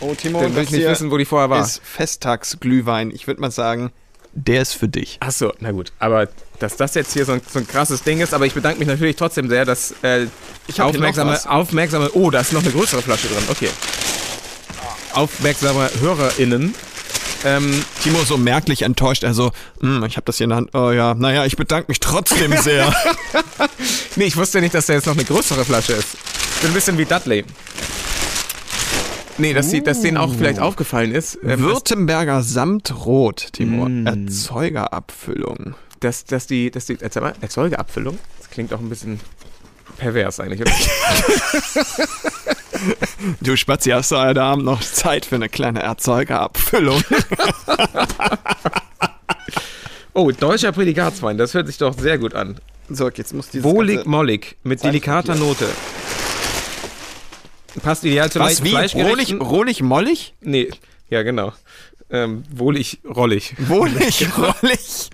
Oh, 0.00 0.14
Timo, 0.14 0.40
Dann 0.40 0.54
will 0.54 0.62
ich 0.64 0.70
nicht 0.70 0.86
wissen, 0.86 1.10
wo 1.10 1.18
die 1.18 1.24
vorher 1.24 1.50
war. 1.50 1.62
ist 1.62 1.80
Festtagsglühwein. 1.84 3.10
Ich 3.10 3.26
würde 3.26 3.40
mal 3.40 3.50
sagen, 3.50 3.90
der 4.32 4.62
ist 4.62 4.74
für 4.74 4.88
dich. 4.88 5.18
Ach 5.20 5.30
so, 5.32 5.52
na 5.58 5.72
gut. 5.72 5.92
Aber 5.98 6.28
dass 6.58 6.76
das 6.76 6.94
jetzt 6.94 7.12
hier 7.12 7.24
so 7.24 7.32
ein, 7.32 7.40
so 7.52 7.58
ein 7.58 7.66
krasses 7.66 8.02
Ding 8.02 8.20
ist, 8.20 8.32
aber 8.34 8.46
ich 8.46 8.54
bedanke 8.54 8.78
mich 8.78 8.88
natürlich 8.88 9.16
trotzdem 9.16 9.48
sehr, 9.48 9.64
dass 9.64 9.94
äh, 10.02 10.26
Ich 10.68 10.78
hab 10.80 10.90
hier 10.90 11.00
noch 11.00 11.08
aufmerksame, 11.08 11.32
was. 11.32 11.46
aufmerksame, 11.46 12.10
oh, 12.12 12.30
da 12.30 12.40
ist 12.40 12.52
noch 12.52 12.62
eine 12.62 12.70
größere 12.72 13.02
Flasche 13.02 13.28
drin. 13.28 13.44
Okay. 13.50 13.68
Aufmerksame 15.12 15.90
HörerInnen. 16.00 16.74
Ähm, 17.44 17.84
Timo 18.02 18.24
so 18.24 18.36
merklich 18.36 18.82
enttäuscht. 18.82 19.24
Also, 19.24 19.52
hm, 19.80 20.04
ich 20.04 20.16
habe 20.16 20.24
das 20.24 20.38
hier 20.38 20.44
in 20.44 20.50
der 20.50 20.56
Hand. 20.56 20.74
Oh 20.74 20.90
ja, 20.90 21.14
naja, 21.14 21.44
ich 21.44 21.56
bedanke 21.56 21.86
mich 21.88 22.00
trotzdem 22.00 22.56
sehr. 22.56 22.92
nee, 24.16 24.24
ich 24.24 24.36
wusste 24.36 24.60
nicht, 24.60 24.74
dass 24.74 24.86
da 24.86 24.94
jetzt 24.94 25.06
noch 25.06 25.14
eine 25.14 25.24
größere 25.24 25.64
Flasche 25.64 25.92
ist. 25.92 26.16
Bin 26.60 26.70
ein 26.70 26.74
bisschen 26.74 26.98
wie 26.98 27.04
Dudley. 27.04 27.44
Nee, 29.38 29.54
dass, 29.54 29.70
sie, 29.70 29.82
dass 29.82 30.00
denen 30.00 30.16
auch 30.16 30.34
vielleicht 30.34 30.58
aufgefallen 30.58 31.12
ist, 31.12 31.38
ähm, 31.44 31.60
Württemberger 31.60 32.42
Samtrot, 32.42 33.52
Timo. 33.52 33.88
Erzeugerabfüllung. 34.04 35.76
dass, 36.00 36.24
dass 36.24 36.48
die, 36.48 36.72
dass 36.72 36.86
die 36.86 37.00
Erzeuger, 37.00 37.34
Erzeugerabfüllung, 37.40 38.18
das 38.38 38.50
klingt 38.50 38.72
auch 38.72 38.80
ein 38.80 38.88
bisschen 38.88 39.20
pervers 39.98 40.40
eigentlich? 40.40 40.68
Du 43.40 43.56
Spazi, 43.56 43.90
hast 43.90 44.12
du 44.12 44.16
heute 44.16 44.40
Abend 44.40 44.64
noch 44.64 44.80
Zeit 44.80 45.26
für 45.26 45.34
eine 45.34 45.48
kleine 45.48 45.82
Erzeugerabfüllung? 45.82 47.02
Oh, 50.14 50.32
deutscher 50.32 50.72
Prädikatswein, 50.72 51.38
das 51.38 51.54
hört 51.54 51.68
sich 51.68 51.78
doch 51.78 51.96
sehr 51.96 52.18
gut 52.18 52.34
an. 52.34 52.58
so, 52.88 53.08
jetzt 53.08 53.32
muss 53.34 53.50
dieses 53.50 53.62
Wohlig 53.62 54.04
mollig 54.04 54.56
mit 54.64 54.82
delikater 54.82 55.36
Note. 55.36 55.68
Passt 57.84 58.02
ideal 58.04 58.28
zu 58.28 58.40
Was, 58.40 58.64
wie? 58.64 58.74
Rohlig, 58.74 59.34
rohlig, 59.40 59.80
mollig? 59.80 60.34
Nee, 60.40 60.70
ja 61.08 61.22
genau. 61.22 61.52
Ähm, 62.10 62.42
wohlig, 62.50 63.00
rollig. 63.04 63.54
Wohlig, 63.58 64.26
rollig. 64.38 65.10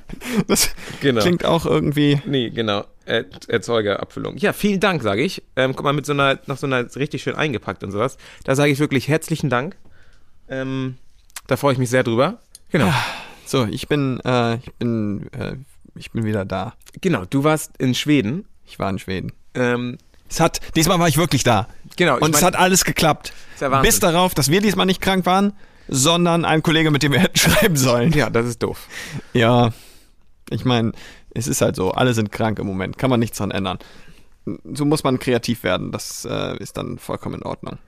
Das 0.46 0.70
Genau. 1.00 1.20
klingt 1.22 1.44
auch 1.44 1.66
irgendwie... 1.66 2.20
Nee, 2.26 2.50
genau. 2.50 2.84
Er 3.04 3.24
Erzeugerabfüllung. 3.48 4.36
Ja, 4.38 4.52
vielen 4.52 4.80
Dank, 4.80 5.02
sage 5.02 5.22
ich. 5.22 5.42
Ähm, 5.56 5.74
guck 5.74 5.84
mal, 5.84 5.92
mit 5.92 6.06
so 6.06 6.12
einer, 6.12 6.38
noch 6.46 6.56
so 6.56 6.66
einer 6.66 6.84
richtig 6.96 7.22
schön 7.22 7.34
eingepackt 7.34 7.82
und 7.82 7.90
sowas. 7.90 8.16
Da 8.44 8.54
sage 8.54 8.70
ich 8.70 8.78
wirklich 8.78 9.08
herzlichen 9.08 9.50
Dank. 9.50 9.76
Ähm, 10.48 10.96
da 11.46 11.56
freue 11.56 11.72
ich 11.72 11.78
mich 11.78 11.90
sehr 11.90 12.02
drüber. 12.04 12.38
Genau. 12.70 12.92
So, 13.44 13.64
ich 13.66 13.88
bin, 13.88 14.20
äh, 14.24 14.56
ich 14.56 14.72
bin, 14.78 15.30
äh, 15.32 15.56
ich 15.96 16.12
bin 16.12 16.24
wieder 16.24 16.44
da. 16.44 16.74
Genau, 17.00 17.24
du 17.28 17.44
warst 17.44 17.72
in 17.78 17.94
Schweden. 17.94 18.46
Ich 18.66 18.78
war 18.78 18.88
in 18.88 18.98
Schweden. 18.98 19.32
Ähm, 19.54 19.98
Es 20.28 20.40
hat, 20.40 20.60
diesmal 20.76 20.98
war 20.98 21.08
ich 21.08 21.16
wirklich 21.18 21.42
da. 21.44 21.68
genau. 21.96 22.16
ich 22.16 22.22
Und 22.22 22.34
es 22.34 22.40
mein- 22.40 22.46
hat 22.52 22.56
alles 22.56 22.84
geklappt. 22.84 23.32
Bis 23.82 24.00
darauf, 24.00 24.34
dass 24.34 24.50
wir 24.50 24.60
diesmal 24.60 24.86
nicht 24.86 25.00
krank 25.02 25.26
waren, 25.26 25.52
sondern 25.88 26.44
ein 26.44 26.62
Kollege, 26.62 26.90
mit 26.90 27.02
dem 27.02 27.12
wir 27.12 27.20
hätten 27.20 27.38
schreiben 27.38 27.76
sollen. 27.76 28.12
ja, 28.12 28.30
das 28.30 28.46
ist 28.46 28.62
doof. 28.62 28.88
Ja, 29.32 29.72
ich 30.50 30.64
meine, 30.64 30.92
es 31.34 31.46
ist 31.46 31.60
halt 31.60 31.76
so, 31.76 31.92
alle 31.92 32.14
sind 32.14 32.32
krank 32.32 32.58
im 32.58 32.66
Moment, 32.66 32.98
kann 32.98 33.10
man 33.10 33.20
nichts 33.20 33.38
dran 33.38 33.50
ändern. 33.50 33.78
So 34.74 34.84
muss 34.84 35.04
man 35.04 35.18
kreativ 35.18 35.62
werden, 35.62 35.90
das 35.90 36.26
äh, 36.30 36.56
ist 36.58 36.76
dann 36.76 36.98
vollkommen 36.98 37.36
in 37.36 37.42
Ordnung. 37.44 37.78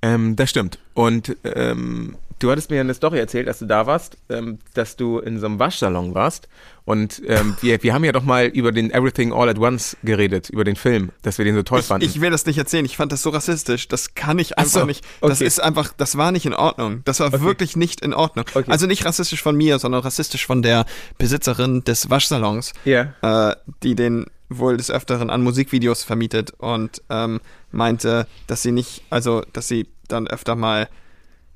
Ähm, 0.00 0.36
das 0.36 0.50
stimmt. 0.50 0.78
Und 0.94 1.36
ähm, 1.42 2.16
du 2.38 2.50
hattest 2.50 2.70
mir 2.70 2.80
eine 2.80 2.94
Story 2.94 3.18
erzählt, 3.18 3.48
als 3.48 3.58
du 3.58 3.66
da 3.66 3.86
warst, 3.86 4.16
ähm, 4.28 4.58
dass 4.74 4.94
du 4.94 5.18
in 5.18 5.40
so 5.40 5.46
einem 5.46 5.58
Waschsalon 5.58 6.14
warst. 6.14 6.48
Und 6.86 7.22
ähm, 7.26 7.56
wir, 7.62 7.82
wir 7.82 7.94
haben 7.94 8.04
ja 8.04 8.12
doch 8.12 8.24
mal 8.24 8.46
über 8.46 8.70
den 8.70 8.90
Everything 8.90 9.32
All 9.32 9.48
at 9.48 9.58
Once 9.58 9.96
geredet, 10.02 10.50
über 10.50 10.64
den 10.64 10.76
Film, 10.76 11.12
dass 11.22 11.38
wir 11.38 11.44
den 11.46 11.54
so 11.54 11.62
toll 11.62 11.80
Ich, 11.80 11.86
fanden. 11.86 12.06
ich 12.06 12.20
will 12.20 12.30
das 12.30 12.44
nicht 12.44 12.58
erzählen, 12.58 12.84
ich 12.84 12.96
fand 12.98 13.10
das 13.10 13.22
so 13.22 13.30
rassistisch, 13.30 13.88
das 13.88 14.14
kann 14.14 14.38
ich 14.38 14.58
Ach 14.58 14.64
einfach 14.64 14.80
so, 14.80 14.84
nicht. 14.86 15.02
Das 15.22 15.38
okay. 15.38 15.46
ist 15.46 15.62
einfach, 15.62 15.94
das 15.96 16.16
war 16.18 16.30
nicht 16.30 16.44
in 16.44 16.52
Ordnung. 16.52 17.00
Das 17.06 17.20
war 17.20 17.40
wirklich 17.40 17.74
nicht 17.76 18.02
in 18.02 18.12
Ordnung. 18.12 18.44
Okay. 18.52 18.70
Also 18.70 18.86
nicht 18.86 19.04
rassistisch 19.06 19.42
von 19.42 19.56
mir, 19.56 19.78
sondern 19.78 20.02
rassistisch 20.02 20.46
von 20.46 20.60
der 20.60 20.84
Besitzerin 21.16 21.84
des 21.84 22.10
Waschsalons. 22.10 22.74
Ja. 22.84 23.14
äh, 23.22 23.56
die 23.82 23.94
den 23.94 24.26
wohl 24.50 24.76
des 24.76 24.90
Öfteren 24.90 25.30
an 25.30 25.42
Musikvideos 25.42 26.04
vermietet 26.04 26.52
und 26.58 27.02
ähm, 27.08 27.40
meinte, 27.72 28.26
dass 28.46 28.62
sie 28.62 28.72
nicht, 28.72 29.02
also 29.08 29.42
dass 29.54 29.68
sie 29.68 29.88
dann 30.06 30.26
öfter 30.28 30.54
mal, 30.54 30.88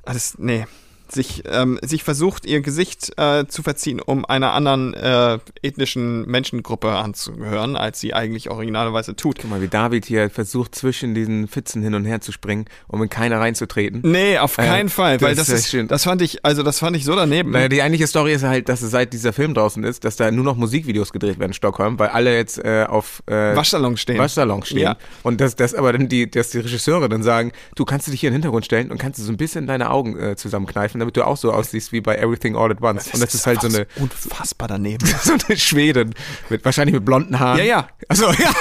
das, 0.04 0.38
nee, 0.38 0.66
sich, 1.12 1.42
ähm, 1.50 1.78
sich 1.82 2.04
versucht, 2.04 2.46
ihr 2.46 2.60
Gesicht 2.60 3.12
äh, 3.18 3.46
zu 3.46 3.62
verziehen, 3.62 4.00
um 4.00 4.24
einer 4.24 4.52
anderen 4.52 4.94
äh, 4.94 5.38
ethnischen 5.62 6.26
Menschengruppe 6.26 6.90
anzugehören, 6.90 7.76
als 7.76 8.00
sie 8.00 8.14
eigentlich 8.14 8.50
originalerweise 8.50 9.16
tut. 9.16 9.38
Guck 9.40 9.50
mal, 9.50 9.60
wie 9.62 9.68
David 9.68 10.04
hier 10.06 10.30
versucht, 10.30 10.74
zwischen 10.74 11.14
diesen 11.14 11.48
Pfützen 11.48 11.82
hin 11.82 11.94
und 11.94 12.04
her 12.04 12.20
zu 12.20 12.32
springen, 12.32 12.66
um 12.86 13.02
in 13.02 13.08
keiner 13.08 13.40
reinzutreten. 13.40 14.00
Nee, 14.04 14.38
auf 14.38 14.58
Äh, 14.58 14.66
keinen 14.66 14.88
Fall, 14.88 15.20
weil 15.20 15.34
das 15.34 15.46
das, 15.46 15.58
ist 15.58 15.64
ist, 15.66 15.70
schön. 15.70 15.88
das 15.88 16.04
fand 16.04 16.22
ich, 16.22 16.44
also 16.44 16.62
das 16.62 16.78
fand 16.78 16.96
ich 16.96 17.04
so 17.04 17.14
daneben. 17.14 17.50
Naja, 17.52 17.68
die 17.68 17.82
eigentliche 17.82 18.06
Story 18.06 18.32
ist 18.32 18.44
halt, 18.44 18.68
dass 18.68 18.82
es 18.82 18.90
seit 18.90 19.12
dieser 19.12 19.32
Film 19.32 19.54
draußen 19.54 19.82
ist, 19.84 20.04
dass 20.04 20.16
da 20.16 20.30
nur 20.30 20.44
noch 20.44 20.56
Musikvideos 20.56 21.12
gedreht 21.12 21.38
werden 21.38 21.50
in 21.50 21.54
Stockholm, 21.54 21.98
weil 21.98 22.08
alle 22.08 22.34
jetzt 22.36 22.58
äh, 22.64 22.84
auf 22.88 23.22
äh, 23.26 23.56
Waschsalons 23.56 24.00
stehen. 24.00 24.18
Waschsalons 24.18 24.66
stehen. 24.68 24.78
Ja. 24.80 24.96
Und 25.22 25.40
dass, 25.40 25.56
dass 25.56 25.74
aber 25.74 25.92
dann 25.92 26.08
die, 26.08 26.30
dass 26.30 26.50
die 26.50 26.58
Regisseure 26.58 27.08
dann 27.08 27.22
sagen, 27.22 27.52
du 27.76 27.84
kannst 27.84 28.06
dich 28.08 28.20
hier 28.20 28.28
in 28.28 28.32
den 28.32 28.42
Hintergrund 28.42 28.64
stellen 28.64 28.90
und 28.90 28.98
kannst 28.98 29.18
du 29.18 29.22
so 29.24 29.32
ein 29.32 29.36
bisschen 29.36 29.66
deine 29.66 29.90
Augen 29.90 30.18
äh, 30.18 30.36
zusammenkneifen, 30.36 30.97
damit 30.98 31.16
du 31.16 31.26
auch 31.26 31.36
so 31.36 31.52
aussiehst 31.52 31.92
wie 31.92 32.00
bei 32.00 32.16
Everything 32.16 32.56
All 32.56 32.70
at 32.70 32.80
Once. 32.82 33.08
und 33.14 33.20
das 33.22 33.34
ist 33.34 33.46
halt 33.46 33.60
so 33.60 33.68
eine, 33.68 33.86
unfassbar 33.96 34.68
daneben. 34.68 35.06
so 35.22 35.32
eine 35.32 35.56
Schwedin 35.58 36.14
mit 36.48 36.64
wahrscheinlich 36.64 36.94
mit 36.94 37.04
blonden 37.04 37.38
Haaren. 37.38 37.58
Ja, 37.58 37.64
ja. 37.64 37.88
Also 38.08 38.30
ja. 38.32 38.54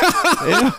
ja. 0.50 0.76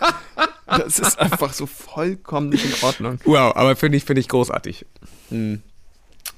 Das 0.67 0.99
ist 0.99 1.17
einfach 1.19 1.53
so 1.53 1.65
vollkommen 1.65 2.49
nicht 2.49 2.63
in 2.65 2.83
Ordnung. 2.83 3.19
Wow, 3.25 3.55
aber 3.55 3.75
finde 3.75 3.97
ich 3.97 4.05
finde 4.05 4.19
ich 4.21 4.27
großartig. 4.27 4.85
Hm. 5.29 5.61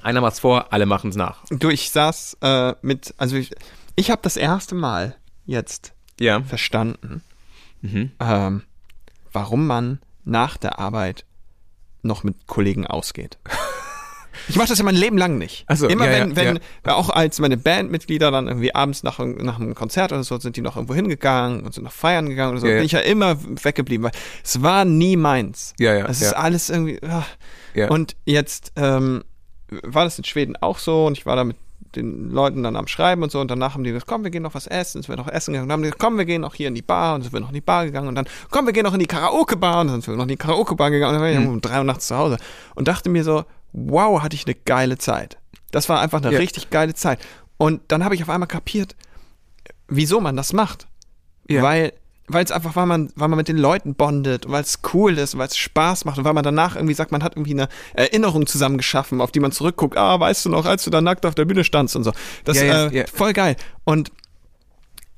Einer 0.01 0.21
macht's 0.21 0.39
vor, 0.39 0.71
alle 0.73 0.85
machen's 0.85 1.15
nach. 1.15 1.43
Du, 1.49 1.69
ich 1.69 1.91
saß 1.91 2.37
äh, 2.41 2.73
mit, 2.81 3.13
also 3.17 3.35
ich, 3.35 3.51
ich 3.95 4.09
habe 4.09 4.21
das 4.23 4.37
erste 4.37 4.73
Mal 4.73 5.15
jetzt 5.45 5.93
Ja. 6.19 6.41
verstanden, 6.41 7.21
Mhm. 7.81 8.11
ähm, 8.19 8.63
warum 9.33 9.65
man 9.67 9.99
nach 10.23 10.57
der 10.57 10.79
Arbeit 10.79 11.25
noch 12.03 12.23
mit 12.23 12.47
Kollegen 12.47 12.85
ausgeht. 12.87 13.37
Ich 14.47 14.55
mache 14.55 14.67
das 14.67 14.77
ja 14.77 14.85
mein 14.85 14.95
Leben 14.95 15.17
lang 15.17 15.38
nicht. 15.38 15.65
Ach 15.67 15.77
so, 15.77 15.88
Immer 15.88 16.05
ja, 16.05 16.19
wenn, 16.19 16.35
wenn 16.35 16.59
ja. 16.85 16.95
auch 16.95 17.09
als 17.09 17.39
meine 17.39 17.57
Bandmitglieder 17.57 18.31
dann 18.31 18.47
irgendwie 18.47 18.73
abends 18.73 19.03
nach, 19.03 19.19
nach 19.19 19.59
einem 19.59 19.75
Konzert 19.75 20.11
oder 20.11 20.23
so 20.23 20.39
sind 20.39 20.55
die 20.55 20.61
noch 20.61 20.75
irgendwo 20.75 20.95
hingegangen 20.95 21.61
und 21.61 21.73
sind 21.73 21.83
noch 21.83 21.91
feiern 21.91 22.29
gegangen 22.29 22.51
oder 22.51 22.61
so, 22.61 22.67
Ja, 22.67 22.75
bin 22.75 22.85
ich 22.85 22.91
ja 22.91 23.00
immer 23.00 23.38
weggeblieben, 23.63 24.05
weil 24.05 24.11
es 24.43 24.61
war 24.61 24.85
nie 24.85 25.17
meins. 25.17 25.73
Ja, 25.79 25.93
ja, 25.93 26.05
Es 26.05 26.21
ist 26.21 26.33
alles 26.33 26.69
irgendwie. 26.69 27.00
ah. 27.03 27.25
Ja. 27.73 27.89
Und 27.89 28.15
jetzt 28.25 28.73
ähm, 28.75 29.23
war 29.69 30.03
das 30.03 30.17
in 30.17 30.25
Schweden 30.25 30.55
auch 30.57 30.77
so 30.77 31.05
und 31.05 31.17
ich 31.17 31.25
war 31.25 31.35
da 31.35 31.43
mit 31.43 31.55
den 31.95 32.29
Leuten 32.29 32.63
dann 32.63 32.75
am 32.75 32.88
Schreiben 32.88 33.21
und 33.23 33.31
so 33.31 33.39
und 33.39 33.51
danach 33.51 33.73
haben 33.73 33.83
die 33.83 33.91
gesagt, 33.91 34.07
komm, 34.07 34.23
wir 34.23 34.31
gehen 34.31 34.43
noch 34.43 34.53
was 34.53 34.67
essen, 34.67 35.01
sind 35.01 35.09
wir 35.09 35.17
noch 35.17 35.27
essen 35.27 35.53
gegangen, 35.53 35.63
und 35.65 35.69
dann 35.69 35.73
haben 35.73 35.83
die 35.83 35.88
gesagt, 35.89 36.01
komm, 36.01 36.17
wir 36.17 36.25
gehen 36.25 36.41
noch 36.41 36.55
hier 36.55 36.67
in 36.69 36.75
die 36.75 36.81
Bar 36.81 37.15
und 37.15 37.23
sind 37.23 37.33
wir 37.33 37.39
noch 37.39 37.50
in 37.50 37.53
die 37.55 37.61
Bar 37.61 37.85
gegangen 37.85 38.07
und 38.07 38.15
dann, 38.15 38.25
komm, 38.50 38.65
wir 38.65 38.73
gehen 38.73 38.83
noch 38.83 38.93
in 38.93 39.00
die 39.00 39.07
Karaoke-Bar 39.07 39.81
und 39.81 39.88
dann 39.88 40.01
sind 40.01 40.13
wir 40.13 40.17
noch 40.17 40.23
in 40.23 40.29
die 40.29 40.38
Karaoke-Bar 40.38 40.91
gegangen 40.91 41.15
und 41.15 41.21
dann 41.21 41.35
war 41.35 41.41
ich 41.41 41.47
um 41.47 41.59
drei 41.61 41.79
Uhr 41.79 41.83
nachts 41.83 42.07
zu 42.07 42.15
Hause 42.17 42.38
und 42.75 42.88
dachte 42.88 43.09
mir 43.09 43.23
so, 43.23 43.43
wow, 43.73 44.21
hatte 44.21 44.35
ich 44.35 44.45
eine 44.45 44.55
geile 44.55 44.97
Zeit. 44.97 45.37
Das 45.71 45.87
war 45.89 45.99
einfach 46.01 46.21
eine 46.21 46.31
Ja. 46.31 46.37
richtig 46.39 46.69
geile 46.69 46.93
Zeit. 46.93 47.19
Und 47.57 47.81
dann 47.89 48.03
habe 48.03 48.15
ich 48.15 48.23
auf 48.23 48.29
einmal 48.29 48.47
kapiert, 48.47 48.95
wieso 49.87 50.19
man 50.19 50.35
das 50.35 50.53
macht. 50.53 50.87
Ja. 51.47 51.61
Weil 51.63 51.93
weil 52.27 52.45
es 52.45 52.51
einfach, 52.51 52.77
weil 52.77 52.85
man, 52.85 53.11
weil 53.15 53.27
man 53.27 53.35
mit 53.35 53.49
den 53.49 53.57
Leuten 53.57 53.93
bondet, 53.93 54.49
weil 54.49 54.61
es 54.61 54.79
cool 54.93 55.17
ist, 55.17 55.37
weil 55.37 55.47
es 55.47 55.57
Spaß 55.57 56.05
macht 56.05 56.17
und 56.17 56.23
weil 56.23 56.33
man 56.33 56.45
danach 56.45 56.77
irgendwie 56.77 56.93
sagt, 56.93 57.11
man 57.11 57.23
hat 57.23 57.33
irgendwie 57.35 57.51
eine 57.51 57.67
Erinnerung 57.93 58.45
zusammen 58.47 58.77
geschaffen, 58.77 59.19
auf 59.19 59.33
die 59.33 59.41
man 59.41 59.51
zurückguckt. 59.51 59.97
Ah, 59.97 60.17
weißt 60.17 60.45
du 60.45 60.49
noch, 60.49 60.65
als 60.65 60.85
du 60.85 60.91
da 60.91 61.01
nackt 61.01 61.25
auf 61.25 61.35
der 61.35 61.43
Bühne 61.43 61.65
standst 61.65 61.93
und 61.97 62.05
so. 62.05 62.13
Das 62.45 62.55
Ja, 62.57 62.63
ja, 62.63 62.87
äh, 62.87 62.97
ja. 62.99 63.05
voll 63.13 63.33
geil. 63.33 63.57
Und 63.83 64.13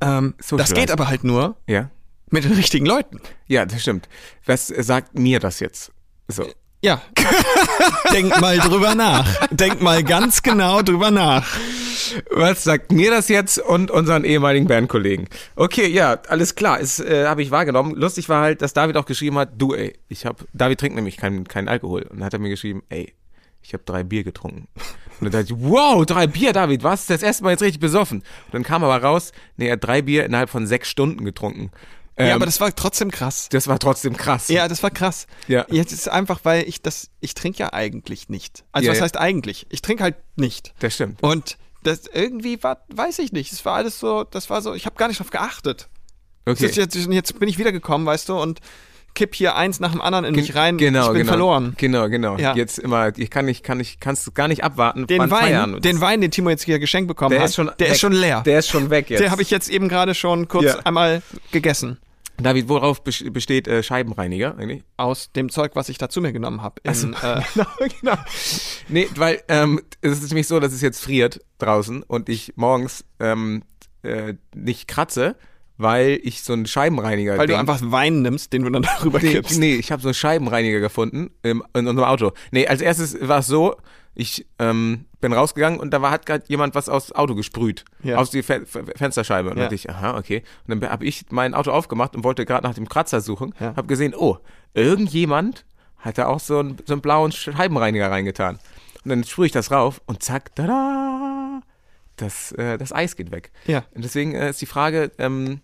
ähm, 0.02 0.34
das 0.40 0.48
Socialize. 0.48 0.74
geht 0.74 0.92
aber 0.92 1.08
halt 1.08 1.24
nur 1.24 1.56
mit 2.32 2.46
den 2.46 2.54
richtigen 2.54 2.88
Leuten. 2.88 3.20
Ja, 3.46 3.66
das 3.68 3.82
stimmt. 3.84 4.10
Was 4.48 4.68
sagt 4.68 5.18
mir 5.18 5.40
das 5.40 5.60
jetzt? 5.60 5.92
So. 6.28 6.48
Ja. 6.84 7.02
Denk 8.12 8.42
mal 8.42 8.58
drüber 8.58 8.94
nach. 8.94 9.48
Denk 9.48 9.82
mal 9.82 10.04
ganz 10.04 10.44
genau 10.44 10.82
drüber 10.82 11.12
nach. 11.12 11.48
Was 12.30 12.66
sagt 12.66 12.92
mir 12.92 13.10
das 13.10 13.30
jetzt 13.30 13.58
und 13.58 13.90
unseren 13.90 14.26
ehemaligen 14.26 14.68
Bandkollegen? 14.68 15.30
Okay, 15.56 15.88
ja, 15.88 16.20
alles 16.28 16.56
klar, 16.56 16.82
ist 16.82 17.00
äh, 17.00 17.26
habe 17.26 17.42
ich 17.42 17.52
wahrgenommen. 17.52 17.96
Lustig 17.96 18.28
war 18.28 18.42
halt, 18.42 18.62
dass 18.62 18.74
David 18.74 18.98
auch 18.98 19.06
geschrieben 19.06 19.38
hat, 19.38 19.52
du 19.58 19.74
ey, 19.74 19.94
ich 20.10 20.26
habe 20.26 20.44
David 20.52 20.82
trinkt 20.82 20.98
nämlich 20.98 21.16
keinen 21.16 21.48
keinen 21.48 21.70
Alkohol 21.70 22.02
und 22.02 22.18
dann 22.18 22.26
hat 22.26 22.34
er 22.34 22.40
mir 22.40 22.50
geschrieben, 22.50 22.84
ey, 22.90 23.14
ich 23.62 23.74
habe 23.74 23.84
drei 23.86 24.04
Bier 24.04 24.26
getrunken. 24.26 24.68
Und 25.22 25.32
dann 25.32 25.42
dachte 25.42 25.54
ich, 25.54 25.60
wow, 25.64 26.06
drei 26.06 26.28
Bier, 26.28 26.52
David, 26.52 26.84
was? 26.84 27.06
Das 27.06 27.24
erste 27.24 27.46
Mal 27.46 27.52
jetzt 27.52 27.64
richtig 27.64 27.80
besoffen. 27.80 28.20
Und 28.20 28.54
dann 28.54 28.64
kam 28.64 28.84
aber 28.84 29.02
raus, 29.02 29.32
nee, 29.56 29.68
er 29.68 29.74
hat 29.74 29.84
drei 29.86 30.02
Bier 30.02 30.26
innerhalb 30.26 30.50
von 30.50 30.68
sechs 30.68 30.90
Stunden 30.90 31.24
getrunken. 31.24 31.72
Ähm, 32.16 32.28
ja, 32.28 32.36
aber 32.36 32.46
das 32.46 32.62
war 32.62 32.74
trotzdem 32.76 33.10
krass. 33.10 33.50
das 33.50 33.68
war 33.68 33.80
trotzdem 33.80 34.16
krass. 34.16 34.48
Ja, 34.48 34.68
das 34.68 34.84
war 34.84 34.92
krass. 34.92 35.26
Ja. 35.48 35.66
Jetzt 35.70 35.92
ist 35.92 36.10
einfach, 36.10 36.42
weil 36.44 36.68
ich 36.68 36.82
das, 36.82 37.10
ich 37.22 37.34
trinke 37.34 37.60
ja 37.60 37.74
eigentlich 37.74 38.30
nicht. 38.30 38.64
Also 38.72 38.86
Ja, 38.86 38.92
was 38.92 39.00
ja. 39.00 39.04
heißt 39.04 39.18
eigentlich? 39.18 39.66
Ich 39.70 39.82
trinke 39.82 40.04
halt 40.04 40.16
nicht. 40.36 40.74
Das 40.80 40.94
stimmt. 40.94 41.24
Und 41.24 41.58
das 41.82 42.08
irgendwie 42.12 42.62
war, 42.64 42.86
weiß 42.90 43.20
ich 43.20 43.32
nicht. 43.32 43.52
Es 43.52 43.66
war 43.66 43.76
alles 43.76 44.00
so, 44.00 44.24
das 44.24 44.50
war 44.50 44.62
so, 44.62 44.74
ich 44.74 44.86
habe 44.86 44.96
gar 44.96 45.08
nicht 45.08 45.20
drauf 45.20 45.32
geachtet. 45.32 45.90
Okay. 46.46 46.66
Jetzt, 46.66 46.96
jetzt, 47.08 47.40
bin 47.40 47.50
ich 47.50 47.58
wiedergekommen, 47.58 48.06
weißt 48.06 48.30
du, 48.30 48.40
und 48.40 48.60
kipp 49.16 49.36
hier 49.36 49.56
eins 49.56 49.80
nach 49.80 49.92
dem 49.92 50.02
anderen 50.02 50.26
in 50.26 50.36
mich 50.36 50.56
rein. 50.56 50.78
Genau, 50.78 51.08
ich 51.08 51.08
bin 51.10 51.18
genau. 51.20 51.32
verloren. 51.32 51.74
Genau, 51.78 52.10
genau. 52.10 52.38
Ja. 52.38 52.56
Jetzt 52.56 52.80
immer, 52.80 53.18
ich 53.18 53.30
kann 53.30 53.46
nicht, 53.46 53.64
kann 53.64 53.78
nicht, 53.78 54.02
kannst 54.02 54.34
gar 54.36 54.48
nicht 54.48 54.64
abwarten. 54.64 55.08
Den 55.08 55.30
Wein, 55.30 55.82
den 55.82 56.02
Wein, 56.02 56.22
den 56.22 56.32
Timo 56.32 56.50
jetzt 56.50 56.64
hier 56.64 56.80
geschenkt 56.80 57.08
bekommen 57.08 57.32
der 57.32 57.42
hat, 57.42 57.50
ist 57.50 57.56
schon, 57.56 57.68
der 57.68 57.88
weg. 57.88 57.92
ist 57.92 58.00
schon 58.00 58.14
leer. 58.14 58.42
Der 58.42 58.60
ist 58.60 58.70
schon 58.70 58.90
weg 58.90 59.10
jetzt. 59.10 59.22
Den 59.22 59.32
habe 59.32 59.42
ich 59.42 59.52
jetzt 59.52 59.70
eben 59.70 59.88
gerade 59.88 60.16
schon 60.16 60.48
kurz 60.48 60.66
Ja. 60.66 60.80
einmal 60.84 61.22
gegessen. 61.52 62.00
David, 62.42 62.68
worauf 62.68 63.02
bes- 63.04 63.30
besteht 63.32 63.68
äh, 63.68 63.84
Scheibenreiniger 63.84 64.58
eigentlich? 64.58 64.84
Aus 64.98 65.32
dem 65.32 65.50
Zeug, 65.50 65.72
was 65.76 65.90
ich 65.90 65.98
da 65.98 66.10
zu 66.10 66.20
mir 66.22 66.34
genommen 66.34 66.62
habe. 66.62 66.82
Äh, 66.84 66.92
genau, 67.54 67.66
genau. 68.02 68.18
Nee, 68.90 69.08
weil 69.16 69.42
ähm, 69.48 69.80
es 70.02 70.22
ist 70.24 70.30
nämlich 70.30 70.48
so, 70.48 70.60
dass 70.60 70.74
es 70.74 70.82
jetzt 70.82 71.00
friert 71.04 71.40
draußen 71.60 72.04
und 72.04 72.30
ich 72.30 72.54
morgens 72.56 73.06
ähm, 73.20 73.64
äh, 74.02 74.34
nicht 74.56 74.88
kratze, 74.88 75.36
weil 75.78 76.20
ich 76.24 76.44
so 76.44 76.54
einen 76.54 76.66
Scheibenreiniger 76.66 77.38
weil 77.38 77.48
du 77.48 77.58
einfach 77.58 77.80
Wein 77.84 78.22
nimmst, 78.22 78.52
den 78.54 78.64
du 78.64 78.70
dann 78.70 78.82
darüber 79.00 79.20
Nee, 79.20 79.32
kippst. 79.34 79.60
nee 79.60 79.76
ich 79.76 79.92
habe 79.92 80.02
so 80.02 80.10
einen 80.10 80.14
Scheibenreiniger 80.16 80.80
gefunden 80.80 81.32
im, 81.44 81.64
in 81.76 81.88
unserem 81.88 82.08
Auto. 82.10 82.32
Nee, 82.52 82.68
als 82.68 82.82
erstes 82.82 83.16
war 83.28 83.40
es 83.40 83.48
so, 83.48 83.76
ich 84.16 84.46
ähm, 84.60 85.06
bin 85.22 85.34
rausgegangen 85.34 85.80
und 85.80 85.92
da 85.92 86.02
war, 86.02 86.12
hat 86.12 86.26
gerade 86.26 86.44
jemand 86.48 86.76
was 86.76 86.88
aufs 86.90 87.12
Auto 87.12 87.34
gesprüht. 87.36 87.84
Ja. 88.04 88.18
Aus 88.18 88.30
die 88.30 88.44
Fe 88.44 88.66
Fe 88.66 88.84
Fensterscheibe. 88.96 89.50
Und 89.50 89.56
Ja. 89.58 89.64
dann 89.64 89.66
dachte 89.66 89.76
ich, 89.76 89.90
aha, 89.90 90.18
okay. 90.18 90.44
Und 90.68 90.82
dann 90.82 90.90
habe 90.92 91.06
ich 91.06 91.26
mein 91.30 91.54
Auto 91.54 91.72
aufgemacht 91.72 92.16
und 92.16 92.24
wollte 92.24 92.46
gerade 92.46 92.68
nach 92.68 92.76
dem 92.76 92.88
Kratzer 92.88 93.22
suchen. 93.22 93.54
Ja. 93.60 93.76
Habe 93.76 93.88
gesehen, 93.88 94.14
oh, 94.16 94.38
irgendjemand 94.74 95.66
hat 95.98 96.18
da 96.18 96.28
auch 96.28 96.40
so 96.40 96.60
einen, 96.60 96.78
so 96.86 96.94
einen 96.94 97.02
blauen 97.02 97.32
Scheibenreiniger 97.32 98.12
reingetan. 98.12 98.60
Und 99.04 99.10
dann 99.10 99.24
sprühe 99.24 99.46
ich 99.48 99.52
das 99.52 99.72
rauf 99.72 100.02
und 100.06 100.22
zack, 100.22 100.56
tada, 100.56 101.62
das, 102.18 102.52
äh, 102.54 102.78
das 102.78 102.92
Eis 102.94 103.16
geht 103.16 103.32
weg. 103.32 103.52
Ja. 103.66 103.84
Und 103.96 104.04
deswegen 104.04 104.36
äh, 104.36 104.50
ist 104.50 104.62
die 104.62 104.66
Frage, 104.66 105.12
ähm, 105.18 105.62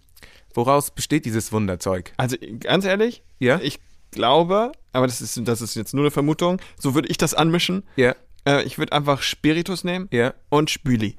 woraus 0.53 0.91
besteht 0.91 1.25
dieses 1.25 1.51
Wunderzeug? 1.51 2.13
Also 2.17 2.37
ganz 2.59 2.85
ehrlich, 2.85 3.23
Ja? 3.39 3.59
ich 3.61 3.79
glaube, 4.11 4.71
aber 4.91 5.05
das 5.07 5.21
ist, 5.21 5.39
das 5.47 5.61
ist 5.61 5.75
jetzt 5.75 5.93
nur 5.93 6.03
eine 6.05 6.11
Vermutung, 6.11 6.59
so 6.79 6.95
würde 6.95 7.07
ich 7.09 7.17
das 7.17 7.33
anmischen. 7.33 7.83
Ja, 7.95 8.15
Äh, 8.49 8.63
ich 8.63 8.77
würde 8.77 8.93
einfach 8.93 9.21
Spiritus 9.21 9.83
nehmen 9.83 10.07
ja, 10.11 10.33
und 10.49 10.69
Spüli. 10.69 11.15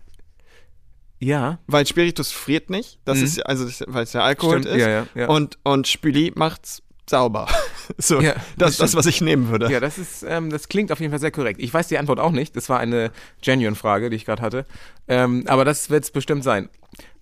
ja. 1.18 1.58
Weil 1.66 1.86
Spiritus 1.86 2.32
friert 2.32 2.70
nicht. 2.70 2.98
Das 3.04 3.18
Mhm. 3.18 3.24
ist, 3.24 3.46
also 3.46 3.64
das, 3.66 3.84
weil 3.86 4.04
es 4.04 4.12
ja 4.12 4.22
Alkohol 4.22 4.60
Stimmt, 4.60 4.76
ist. 4.76 4.80
ja, 4.82 4.88
ja, 4.88 5.06
ja. 5.14 5.28
Und, 5.28 5.58
und 5.62 5.86
Spüli 5.88 6.32
macht's 6.34 6.82
sauber. 7.08 7.48
so, 7.98 8.20
Ja, 8.20 8.34
das 8.34 8.42
das 8.56 8.70
ist 8.72 8.80
das, 8.80 8.90
stimmt. 8.90 8.98
was 8.98 9.06
ich 9.06 9.20
nehmen 9.20 9.48
würde. 9.48 9.70
Ja, 9.70 9.80
das 9.80 9.98
ist, 9.98 10.22
ähm, 10.26 10.48
das 10.50 10.68
klingt 10.68 10.92
auf 10.92 11.00
jeden 11.00 11.10
Fall 11.10 11.18
sehr 11.20 11.30
korrekt. 11.32 11.60
Ich 11.60 11.74
weiß 11.74 11.88
die 11.88 11.98
Antwort 11.98 12.20
auch 12.20 12.30
nicht. 12.32 12.54
Das 12.56 12.68
war 12.68 12.78
eine 12.78 13.10
genuine 13.42 13.74
Frage, 13.76 14.10
die 14.10 14.16
ich 14.16 14.24
gerade 14.24 14.42
hatte. 14.42 14.64
Ähm, 15.08 15.44
aber 15.46 15.64
das 15.64 15.90
wird 15.90 16.04
es 16.04 16.10
bestimmt 16.12 16.44
sein. 16.44 16.68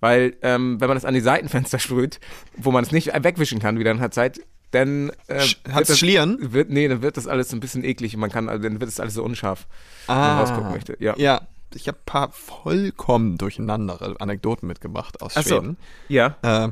Weil, 0.00 0.36
ähm, 0.42 0.80
wenn 0.80 0.88
man 0.88 0.96
das 0.96 1.04
an 1.06 1.14
die 1.14 1.20
Seitenfenster 1.20 1.78
sprüht, 1.78 2.20
wo 2.56 2.70
man 2.70 2.84
es 2.84 2.92
nicht 2.92 3.08
wegwischen 3.24 3.58
kann, 3.60 3.78
wieder 3.78 3.90
in 3.90 3.98
der 3.98 4.10
Zeit, 4.10 4.40
dann 4.70 5.10
äh, 5.28 5.40
hat's 5.72 5.88
das- 5.88 5.98
Schlieren? 5.98 6.52
Wird, 6.52 6.70
nee, 6.70 6.88
dann 6.88 7.02
wird 7.02 7.16
das 7.16 7.26
alles 7.26 7.52
ein 7.52 7.60
bisschen 7.60 7.84
eklig 7.84 8.14
und 8.14 8.20
man 8.20 8.30
kann, 8.30 8.48
also 8.48 8.62
dann 8.62 8.80
wird 8.80 8.90
es 8.90 9.00
alles 9.00 9.14
so 9.14 9.22
unscharf, 9.24 9.66
wenn 10.06 10.16
man 10.16 10.38
rausgucken 10.40 10.70
möchte. 10.70 10.96
Ja. 11.00 11.12
Ah. 11.14 11.18
Ja, 11.18 11.40
ich 11.74 11.88
habe 11.88 11.98
ein 11.98 12.04
paar 12.06 12.30
vollkommen 12.32 13.38
durcheinandere 13.38 14.16
Anekdoten 14.20 14.66
mitgebracht 14.68 15.20
aus 15.22 15.32
Ach 15.36 15.42
so. 15.42 15.56
Schweden. 15.60 15.76
ja. 16.08 16.36
Äh, 16.42 16.68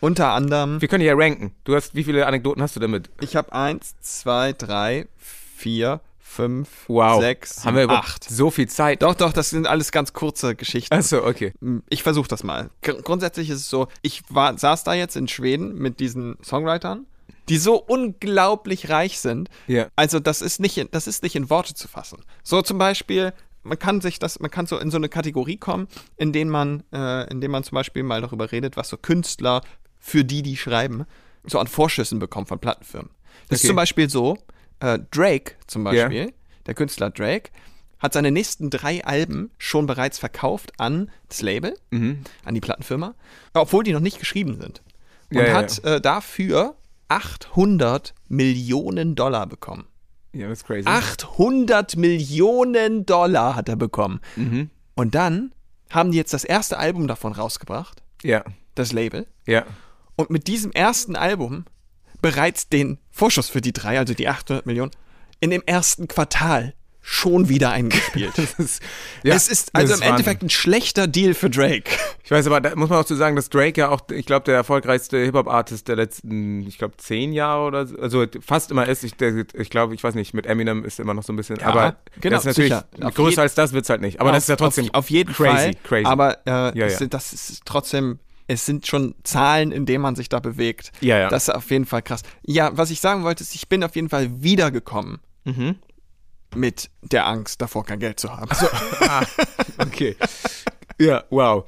unter 0.00 0.32
anderem, 0.32 0.82
Wir 0.82 0.88
können 0.88 1.02
ja 1.04 1.14
ranken. 1.16 1.52
Du 1.64 1.74
hast, 1.74 1.94
wie 1.94 2.04
viele 2.04 2.26
Anekdoten 2.26 2.60
hast 2.62 2.76
du 2.76 2.80
damit? 2.80 3.08
ich 3.20 3.36
habe 3.36 3.52
eins, 3.54 3.94
zwei, 4.02 4.52
drei, 4.52 5.06
vier, 5.16 6.00
fünf, 6.20 6.68
Wow. 6.88 7.22
sechs, 7.22 7.64
Haben 7.64 7.76
wir 7.76 7.88
acht. 7.88 8.24
so 8.24 8.50
viel 8.50 8.68
Zeit? 8.68 9.00
Doch, 9.02 9.14
doch, 9.14 9.32
das 9.32 9.48
sind 9.50 9.66
alles 9.66 9.92
ganz 9.92 10.12
kurze 10.12 10.56
Geschichten. 10.56 10.92
Achso, 10.92 11.26
okay. 11.26 11.54
Ich 11.88 12.02
versuche 12.02 12.28
das 12.28 12.42
mal. 12.42 12.68
Gr- 12.82 13.00
Grundsätzlich 13.02 13.48
ist 13.48 13.60
es 13.60 13.70
so, 13.70 13.88
ich 14.02 14.22
war, 14.28 14.58
saß 14.58 14.84
da 14.84 14.92
jetzt 14.92 15.16
in 15.16 15.26
Schweden 15.28 15.74
mit 15.78 16.00
diesen 16.00 16.36
Songwritern, 16.44 17.06
die 17.48 17.58
so 17.58 17.76
unglaublich 17.76 18.88
reich 18.88 19.20
sind. 19.20 19.48
Ja. 19.66 19.88
Also 19.96 20.20
das 20.20 20.40
ist 20.42 20.60
nicht, 20.60 20.78
in, 20.78 20.88
das 20.90 21.06
ist 21.06 21.22
nicht 21.22 21.36
in 21.36 21.50
Worte 21.50 21.74
zu 21.74 21.88
fassen. 21.88 22.18
So 22.42 22.62
zum 22.62 22.78
Beispiel, 22.78 23.32
man 23.62 23.78
kann 23.78 24.00
sich 24.00 24.18
das, 24.18 24.40
man 24.40 24.50
kann 24.50 24.66
so 24.66 24.78
in 24.78 24.90
so 24.90 24.96
eine 24.96 25.08
Kategorie 25.08 25.56
kommen, 25.56 25.88
in 26.16 26.32
denen 26.32 26.50
man, 26.50 26.82
äh, 26.92 27.30
in 27.30 27.40
dem 27.40 27.50
man 27.50 27.64
zum 27.64 27.76
Beispiel 27.76 28.02
mal 28.02 28.20
darüber 28.20 28.52
redet, 28.52 28.76
was 28.76 28.88
so 28.88 28.96
Künstler 28.96 29.62
für 29.98 30.24
die, 30.24 30.42
die 30.42 30.56
schreiben, 30.56 31.04
so 31.44 31.58
an 31.58 31.66
Vorschüssen 31.66 32.18
bekommen 32.18 32.46
von 32.46 32.58
Plattenfirmen. 32.58 33.10
Das 33.48 33.58
ist 33.58 33.64
Okay. 33.64 33.68
zum 33.68 33.76
Beispiel 33.76 34.10
so, 34.10 34.38
äh, 34.80 34.98
Drake 35.10 35.54
zum 35.66 35.84
Beispiel, 35.84 36.32
der 36.66 36.74
Künstler 36.74 37.10
Drake, 37.10 37.50
hat 37.98 38.12
seine 38.12 38.30
nächsten 38.30 38.68
drei 38.68 39.02
Alben 39.04 39.50
schon 39.56 39.86
bereits 39.86 40.18
verkauft 40.18 40.72
an 40.78 41.10
das 41.28 41.40
Label, 41.40 41.74
Mhm. 41.90 42.20
an 42.44 42.54
die 42.54 42.60
Plattenfirma, 42.60 43.14
obwohl 43.54 43.82
die 43.84 43.92
noch 43.92 44.00
nicht 44.00 44.18
geschrieben 44.18 44.60
sind. 44.60 44.82
Und 45.30 45.38
Ja, 45.38 45.46
ja, 45.46 45.54
hat 45.54 45.82
Äh, 45.84 46.00
dafür 46.02 46.76
800 47.08 48.14
Millionen 48.28 49.14
Dollar 49.14 49.46
bekommen. 49.46 49.86
Ja, 50.32 50.48
das 50.48 50.58
ist 50.60 50.66
crazy. 50.66 50.88
800 50.88 51.96
Millionen 51.96 53.06
Dollar 53.06 53.54
hat 53.54 53.68
er 53.68 53.76
bekommen. 53.76 54.20
Mhm. 54.36 54.70
Und 54.94 55.14
dann 55.14 55.52
haben 55.90 56.10
die 56.10 56.18
jetzt 56.18 56.32
das 56.32 56.44
erste 56.44 56.78
Album 56.78 57.06
davon 57.06 57.32
rausgebracht, 57.32 58.02
Ja, 58.22 58.44
das 58.74 58.92
Label. 58.92 59.26
ja. 59.46 59.64
Und 60.16 60.30
mit 60.30 60.46
diesem 60.46 60.70
ersten 60.70 61.16
Album 61.16 61.64
bereits 62.22 62.68
den 62.68 62.98
Vorschuss 63.10 63.48
für 63.48 63.60
die 63.60 63.72
drei, 63.72 63.98
also 63.98 64.14
die 64.14 64.28
800 64.28 64.64
Millionen, 64.64 64.92
in 65.40 65.50
dem 65.50 65.62
ersten 65.66 66.06
Quartal 66.06 66.74
schon 67.06 67.50
wieder 67.50 67.70
eingespielt. 67.70 68.32
Das 68.44 68.54
ist, 68.54 68.82
ja, 69.22 69.34
es 69.34 69.48
ist 69.48 69.74
also 69.74 69.94
im. 69.94 70.02
Endeffekt 70.02 70.42
ein 70.42 70.48
schlechter 70.48 71.06
Deal 71.06 71.34
für 71.34 71.50
Drake. 71.50 71.90
Ich 72.24 72.30
weiß 72.30 72.46
aber, 72.46 72.62
da 72.62 72.74
muss 72.74 72.88
man 72.88 72.98
auch 72.98 73.04
zu 73.04 73.14
sagen, 73.14 73.36
dass 73.36 73.50
Drake 73.50 73.78
ja 73.78 73.90
auch, 73.90 74.00
ich 74.10 74.24
glaube, 74.24 74.44
der 74.44 74.54
erfolgreichste 74.54 75.18
Hip-Hop-Artist 75.18 75.86
der 75.88 75.96
letzten, 75.96 76.66
ich 76.66 76.78
glaube, 76.78 76.96
zehn 76.96 77.34
Jahre 77.34 77.66
oder 77.66 77.86
so, 77.86 77.98
also 77.98 78.24
fast 78.40 78.70
immer 78.70 78.88
ist. 78.88 79.04
Ich, 79.04 79.16
der, 79.16 79.44
ich 79.54 79.68
glaube, 79.68 79.94
ich 79.94 80.02
weiß 80.02 80.14
nicht, 80.14 80.32
mit 80.32 80.46
Eminem 80.46 80.82
ist 80.84 80.98
immer 80.98 81.12
noch 81.12 81.22
so 81.22 81.32
ein 81.32 81.36
bisschen, 81.36 81.56
Ja, 81.56 81.66
aber 81.66 81.96
genau, 82.20 82.36
das 82.36 82.46
ist 82.46 82.56
natürlich, 82.56 82.72
sicher. 82.72 83.06
Auf 83.06 83.14
größer 83.14 83.42
als 83.42 83.54
das 83.54 83.74
wird's 83.74 83.90
halt 83.90 84.00
nicht. 84.00 84.20
Aber 84.20 84.32
das 84.32 84.44
ist 84.44 84.48
ja 84.48 84.56
trotzdem 84.56 84.86
auf, 84.86 84.94
auf 84.94 85.10
jeden 85.10 85.32
crazy, 85.34 85.50
Fall. 85.54 85.74
crazy. 85.84 86.06
Aber 86.06 86.38
äh, 86.46 86.78
Ja, 86.78 86.86
es 86.86 87.00
ja. 87.00 87.06
Das 87.06 87.34
ist 87.34 87.62
trotzdem, 87.66 88.18
es 88.46 88.64
sind 88.64 88.86
schon 88.86 89.14
Zahlen, 89.24 89.72
in 89.72 89.84
denen 89.84 90.00
man 90.00 90.16
sich 90.16 90.30
da 90.30 90.40
bewegt. 90.40 90.90
Ja, 91.02 91.18
ja. 91.18 91.28
Das 91.28 91.48
ist 91.48 91.54
auf 91.54 91.70
jeden 91.70 91.84
Fall 91.86 92.00
krass. 92.02 92.22
Ja, 92.46 92.70
was 92.74 92.90
ich 92.90 93.00
sagen 93.00 93.24
wollte, 93.24 93.42
ist, 93.42 93.54
ich 93.54 93.68
bin 93.68 93.84
auf 93.84 93.94
jeden 93.94 94.08
Fall 94.08 94.42
wiedergekommen 94.42 95.20
Mhm. 95.44 95.76
Mit 96.54 96.90
der 97.02 97.26
Angst 97.26 97.60
davor, 97.60 97.84
kein 97.84 98.00
Geld 98.00 98.20
zu 98.20 98.30
haben. 98.30 98.50
Okay. 99.78 100.16
ja, 100.98 101.24
wow. 101.30 101.64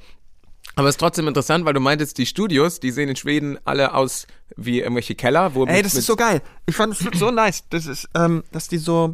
Aber 0.75 0.87
es 0.87 0.93
ist 0.93 0.99
trotzdem 0.99 1.27
interessant, 1.27 1.65
weil 1.65 1.73
du 1.73 1.79
meintest, 1.79 2.17
die 2.17 2.25
Studios, 2.25 2.79
die 2.79 2.91
sehen 2.91 3.09
in 3.09 3.15
Schweden 3.15 3.57
alle 3.65 3.93
aus 3.93 4.27
wie 4.55 4.79
irgendwelche 4.79 5.15
Keller, 5.15 5.55
wo 5.55 5.65
Ey, 5.65 5.81
das 5.81 5.95
ist 5.95 6.05
so 6.05 6.15
geil. 6.15 6.41
Ich 6.67 6.75
fand 6.75 6.93
es 6.93 7.19
so 7.19 7.31
nice. 7.31 7.63
Das 7.69 7.85
ist, 7.85 8.07
ähm, 8.15 8.43
dass 8.51 8.67
die 8.67 8.77
so, 8.77 9.13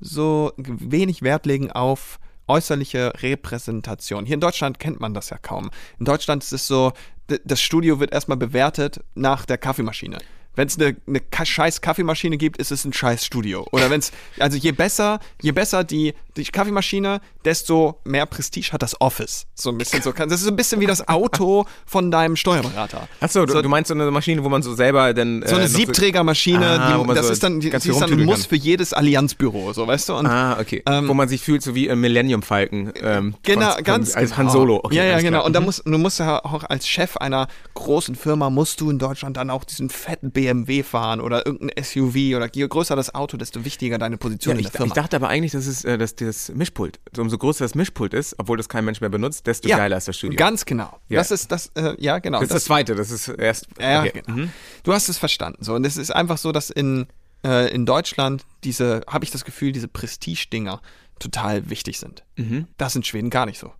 so 0.00 0.52
wenig 0.56 1.22
Wert 1.22 1.46
legen 1.46 1.72
auf 1.72 2.18
äußerliche 2.46 3.12
Repräsentation. 3.22 4.26
Hier 4.26 4.34
in 4.34 4.40
Deutschland 4.40 4.78
kennt 4.78 5.00
man 5.00 5.14
das 5.14 5.30
ja 5.30 5.38
kaum. 5.38 5.70
In 5.98 6.04
Deutschland 6.04 6.42
ist 6.44 6.52
es 6.52 6.66
so, 6.66 6.92
das 7.26 7.60
Studio 7.60 8.00
wird 8.00 8.12
erstmal 8.12 8.38
bewertet 8.38 9.00
nach 9.14 9.44
der 9.44 9.58
Kaffeemaschine. 9.58 10.18
Wenn 10.58 10.66
es 10.66 10.76
eine, 10.76 10.96
eine 11.06 11.20
scheiß 11.46 11.80
Kaffeemaschine 11.82 12.36
gibt, 12.36 12.56
ist 12.56 12.72
es 12.72 12.84
ein 12.84 12.92
scheiß 12.92 13.24
Studio. 13.24 13.64
Oder 13.70 13.90
wenn 13.90 14.00
es, 14.00 14.10
also 14.40 14.58
je 14.58 14.72
besser, 14.72 15.20
je 15.40 15.52
besser 15.52 15.84
die, 15.84 16.14
die 16.36 16.42
Kaffeemaschine, 16.42 17.20
desto 17.44 18.00
mehr 18.04 18.26
Prestige 18.26 18.72
hat 18.72 18.82
das 18.82 19.00
Office. 19.00 19.46
So 19.54 19.70
ein 19.70 19.78
bisschen 19.78 20.02
so. 20.02 20.10
Das 20.10 20.32
ist 20.32 20.42
so 20.42 20.50
ein 20.50 20.56
bisschen 20.56 20.80
wie 20.80 20.86
das 20.86 21.06
Auto 21.06 21.64
von 21.86 22.10
deinem 22.10 22.34
Steuerberater. 22.34 23.06
Achso, 23.20 23.46
du, 23.46 23.52
so- 23.52 23.62
du 23.62 23.68
meinst 23.68 23.86
so 23.88 23.94
eine 23.94 24.10
Maschine, 24.10 24.42
wo 24.42 24.48
man 24.48 24.62
so 24.62 24.74
selber 24.74 25.14
dann. 25.14 25.44
so 25.46 25.54
eine 25.54 25.66
äh, 25.66 25.68
Siebträgermaschine, 25.68 26.66
Ah, 26.80 26.98
die, 27.04 27.14
das 27.14 27.26
so 27.28 27.32
ist 27.34 27.42
dann, 27.44 27.60
die, 27.60 27.70
die 27.70 27.76
ist 27.76 28.00
dann 28.00 28.12
ein 28.12 28.24
Muss 28.24 28.40
kann. 28.40 28.48
für 28.48 28.56
jedes 28.56 28.92
Allianzbüro, 28.92 29.72
so 29.72 29.86
weißt 29.86 30.08
du? 30.08 30.16
Und 30.16 30.26
Ah, 30.26 30.58
okay. 30.60 30.82
Ähm, 30.86 31.06
wo 31.08 31.14
man 31.14 31.28
sich 31.28 31.40
fühlt, 31.42 31.62
so 31.62 31.74
wie 31.76 31.86
im 31.86 32.00
Millennium 32.00 32.42
Falcon. 32.42 32.92
Ähm, 33.00 33.34
Genau, 33.44 33.72
von, 33.74 33.84
ganz 33.84 34.16
Als 34.16 34.30
genau. 34.30 34.38
Han 34.38 34.50
Solo. 34.50 34.80
Okay, 34.82 34.96
ja, 34.96 35.04
ja, 35.04 35.18
genau. 35.18 35.30
klar. 35.38 35.44
Und 35.44 35.52
da 35.52 35.60
Mhm. 35.60 35.66
musst, 35.66 35.82
du 35.86 35.98
musst 35.98 36.18
ja 36.18 36.44
auch 36.44 36.64
als 36.64 36.88
Chef 36.88 37.16
einer 37.16 37.46
großen 37.74 38.16
Firma 38.16 38.50
musst 38.50 38.80
du 38.80 38.90
in 38.90 38.98
Deutschland 38.98 39.36
dann 39.36 39.50
auch 39.50 39.64
diesen 39.64 39.88
fetten 39.90 40.30
BMW 40.48 40.82
fahren 40.82 41.20
oder 41.20 41.46
irgendein 41.46 41.82
SUV 41.82 42.36
oder 42.36 42.48
je 42.52 42.66
größer 42.66 42.96
das 42.96 43.14
Auto, 43.14 43.36
desto 43.36 43.64
wichtiger 43.64 43.98
deine 43.98 44.16
Position 44.16 44.54
ja, 44.54 44.60
in 44.60 44.66
ich, 44.66 44.70
der 44.70 44.78
Firma. 44.78 44.86
ich 44.86 44.92
dachte 44.94 45.16
aber 45.16 45.28
eigentlich, 45.28 45.52
dass 45.52 45.66
es 45.66 45.84
äh, 45.84 45.98
dass 45.98 46.14
das 46.14 46.50
Mischpult, 46.54 47.00
so 47.14 47.22
umso 47.22 47.38
größer 47.38 47.64
das 47.64 47.74
Mischpult 47.74 48.14
ist, 48.14 48.34
obwohl 48.38 48.56
das 48.56 48.68
kein 48.68 48.84
Mensch 48.84 49.00
mehr 49.00 49.10
benutzt, 49.10 49.46
desto 49.46 49.68
geiler 49.68 49.96
ist 49.96 50.08
das 50.08 50.16
Studio. 50.16 50.38
Ganz 50.38 50.64
genau. 50.64 50.98
Ja. 51.08 51.18
Das 51.18 51.30
ist 51.30 51.52
das, 51.52 51.70
äh, 51.74 51.94
ja, 51.98 52.18
genau. 52.18 52.40
das 52.40 52.48
ist 52.48 52.54
das 52.54 52.64
zweite, 52.64 52.94
das 52.94 53.10
ist 53.10 53.28
erst. 53.28 53.66
Ja, 53.80 54.02
okay. 54.02 54.22
genau. 54.24 54.38
Mhm. 54.38 54.50
Du 54.82 54.92
hast 54.92 55.08
es 55.08 55.18
verstanden. 55.18 55.62
So. 55.64 55.74
Und 55.74 55.84
es 55.84 55.96
ist 55.96 56.10
einfach 56.10 56.38
so, 56.38 56.52
dass 56.52 56.70
in, 56.70 57.06
äh, 57.44 57.72
in 57.72 57.86
Deutschland 57.86 58.44
diese, 58.64 59.02
habe 59.06 59.24
ich 59.24 59.30
das 59.30 59.44
Gefühl, 59.44 59.72
diese 59.72 59.88
Prestige-Dinger 59.88 60.80
total 61.18 61.68
wichtig 61.70 61.98
sind. 61.98 62.24
Mhm. 62.36 62.66
Das 62.76 62.92
ist 62.92 62.96
in 62.96 63.04
Schweden 63.04 63.30
gar 63.30 63.46
nicht 63.46 63.58
so. 63.58 63.72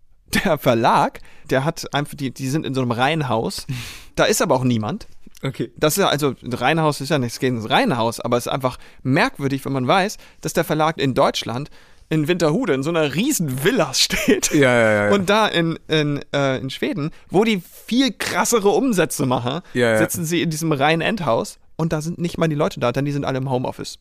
Der 0.45 0.59
Verlag, 0.59 1.21
der 1.49 1.65
hat 1.65 1.95
einfach, 1.95 2.15
die, 2.15 2.31
die 2.31 2.49
sind 2.49 2.67
in 2.67 2.75
so 2.75 2.83
einem 2.83 2.91
Reihenhaus. 2.91 3.67
Da 4.17 4.25
ist 4.25 4.43
aber 4.43 4.57
auch 4.57 4.65
niemand. 4.65 5.07
Okay. 5.43 5.71
Das 5.77 5.97
ist 5.97 6.03
ja, 6.03 6.09
also, 6.09 6.35
ein 6.43 6.53
Reihenhaus 6.53 7.01
ist 7.01 7.11
ja 7.11 7.19
nichts 7.19 7.39
gegen 7.39 7.57
das 7.57 7.71
Reihenhaus, 7.71 8.19
aber 8.21 8.37
es 8.37 8.47
ist 8.47 8.53
einfach 8.53 8.77
merkwürdig, 9.03 9.65
wenn 9.65 9.73
man 9.73 9.87
weiß, 9.87 10.17
dass 10.41 10.53
der 10.53 10.65
Verlag 10.65 10.99
in 10.99 11.15
Deutschland 11.15 11.71
in 12.11 12.27
Winterhude 12.27 12.73
in 12.75 12.83
so 12.83 12.91
einer 12.91 13.15
riesen 13.15 13.63
Villa 13.65 13.93
steht. 13.95 14.51
Ja, 14.53 14.73
ja, 14.75 15.05
ja. 15.09 15.15
Und 15.15 15.29
da 15.31 15.47
in, 15.47 15.79
in, 15.89 16.21
äh, 16.33 16.59
in 16.59 16.71
Schweden, 16.71 17.11
wo 17.29 17.45
die 17.45 17.63
viel 17.87 18.13
krassere 18.13 18.71
Umsätze 18.71 19.27
machen, 19.27 19.61
Ja, 19.75 19.93
ja. 19.93 19.99
sitzen 19.99 20.25
sie 20.25 20.43
in 20.43 20.51
diesem 20.51 20.73
reinen 20.73 21.03
Endhaus 21.03 21.59
und 21.77 21.93
da 21.93 22.01
sind 22.01 22.19
nicht 22.19 22.39
mal 22.39 22.49
die 22.49 22.55
Leute 22.57 22.81
da, 22.81 22.93
denn 22.93 23.05
die 23.05 23.13
sind 23.13 23.25
alle 23.25 23.39
im 23.39 23.51
Homeoffice. 23.51 23.99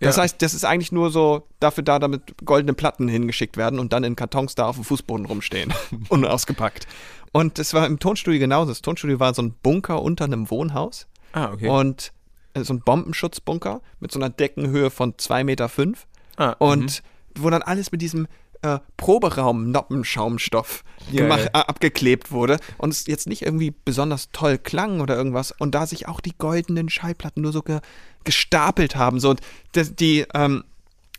Das 0.00 0.16
Ja. 0.16 0.22
heißt, 0.22 0.42
das 0.42 0.54
ist 0.54 0.64
eigentlich 0.64 0.90
nur 0.90 1.10
so 1.10 1.46
dafür 1.60 1.84
da, 1.84 1.98
damit 2.00 2.34
goldene 2.44 2.74
Platten 2.74 3.06
hingeschickt 3.06 3.56
werden 3.56 3.78
und 3.78 3.92
dann 3.92 4.02
in 4.02 4.16
Kartons 4.16 4.56
da 4.56 4.66
auf 4.66 4.74
dem 4.74 4.84
Fußboden 4.84 5.26
rumstehen, 5.26 5.72
unausgepackt. 6.08 6.86
Und 7.32 7.58
das 7.58 7.72
war 7.74 7.86
im 7.86 7.98
Tonstudio 7.98 8.38
genauso. 8.40 8.70
Das 8.70 8.82
Tonstudio 8.82 9.18
war 9.20 9.32
so 9.34 9.42
ein 9.42 9.54
Bunker 9.62 10.02
unter 10.02 10.24
einem 10.24 10.50
Wohnhaus 10.50 11.06
Ah, 11.32 11.50
okay. 11.52 11.68
und 11.68 12.12
äh, 12.54 12.62
so 12.62 12.74
ein 12.74 12.80
Bombenschutzbunker 12.80 13.80
mit 14.00 14.12
so 14.12 14.18
einer 14.18 14.28
Deckenhöhe 14.30 14.90
von 14.90 15.14
2,5 15.14 15.44
Meter. 15.44 15.68
Fünf. 15.68 16.06
Ah, 16.36 16.54
Und 16.58 17.02
wo 17.38 17.48
dann 17.48 17.62
alles 17.62 17.90
mit 17.92 18.02
diesem 18.02 18.26
äh, 18.62 18.78
Proberaum-Noppenschaumstoff. 18.96 20.84
Äh, 21.12 21.48
abgeklebt 21.52 22.30
wurde 22.30 22.58
und 22.78 22.90
es 22.90 23.06
jetzt 23.06 23.26
nicht 23.26 23.42
irgendwie 23.42 23.74
besonders 23.84 24.28
toll 24.32 24.58
klang 24.58 25.00
oder 25.00 25.16
irgendwas 25.16 25.50
und 25.52 25.74
da 25.74 25.86
sich 25.86 26.06
auch 26.08 26.20
die 26.20 26.36
goldenen 26.36 26.88
Schallplatten 26.88 27.42
nur 27.42 27.52
so 27.52 27.62
ge 27.62 27.80
gestapelt 28.24 28.94
haben. 28.94 29.18
So, 29.18 29.30
und 29.30 29.40
das, 29.72 29.96
die, 29.96 30.24
ähm, 30.32 30.62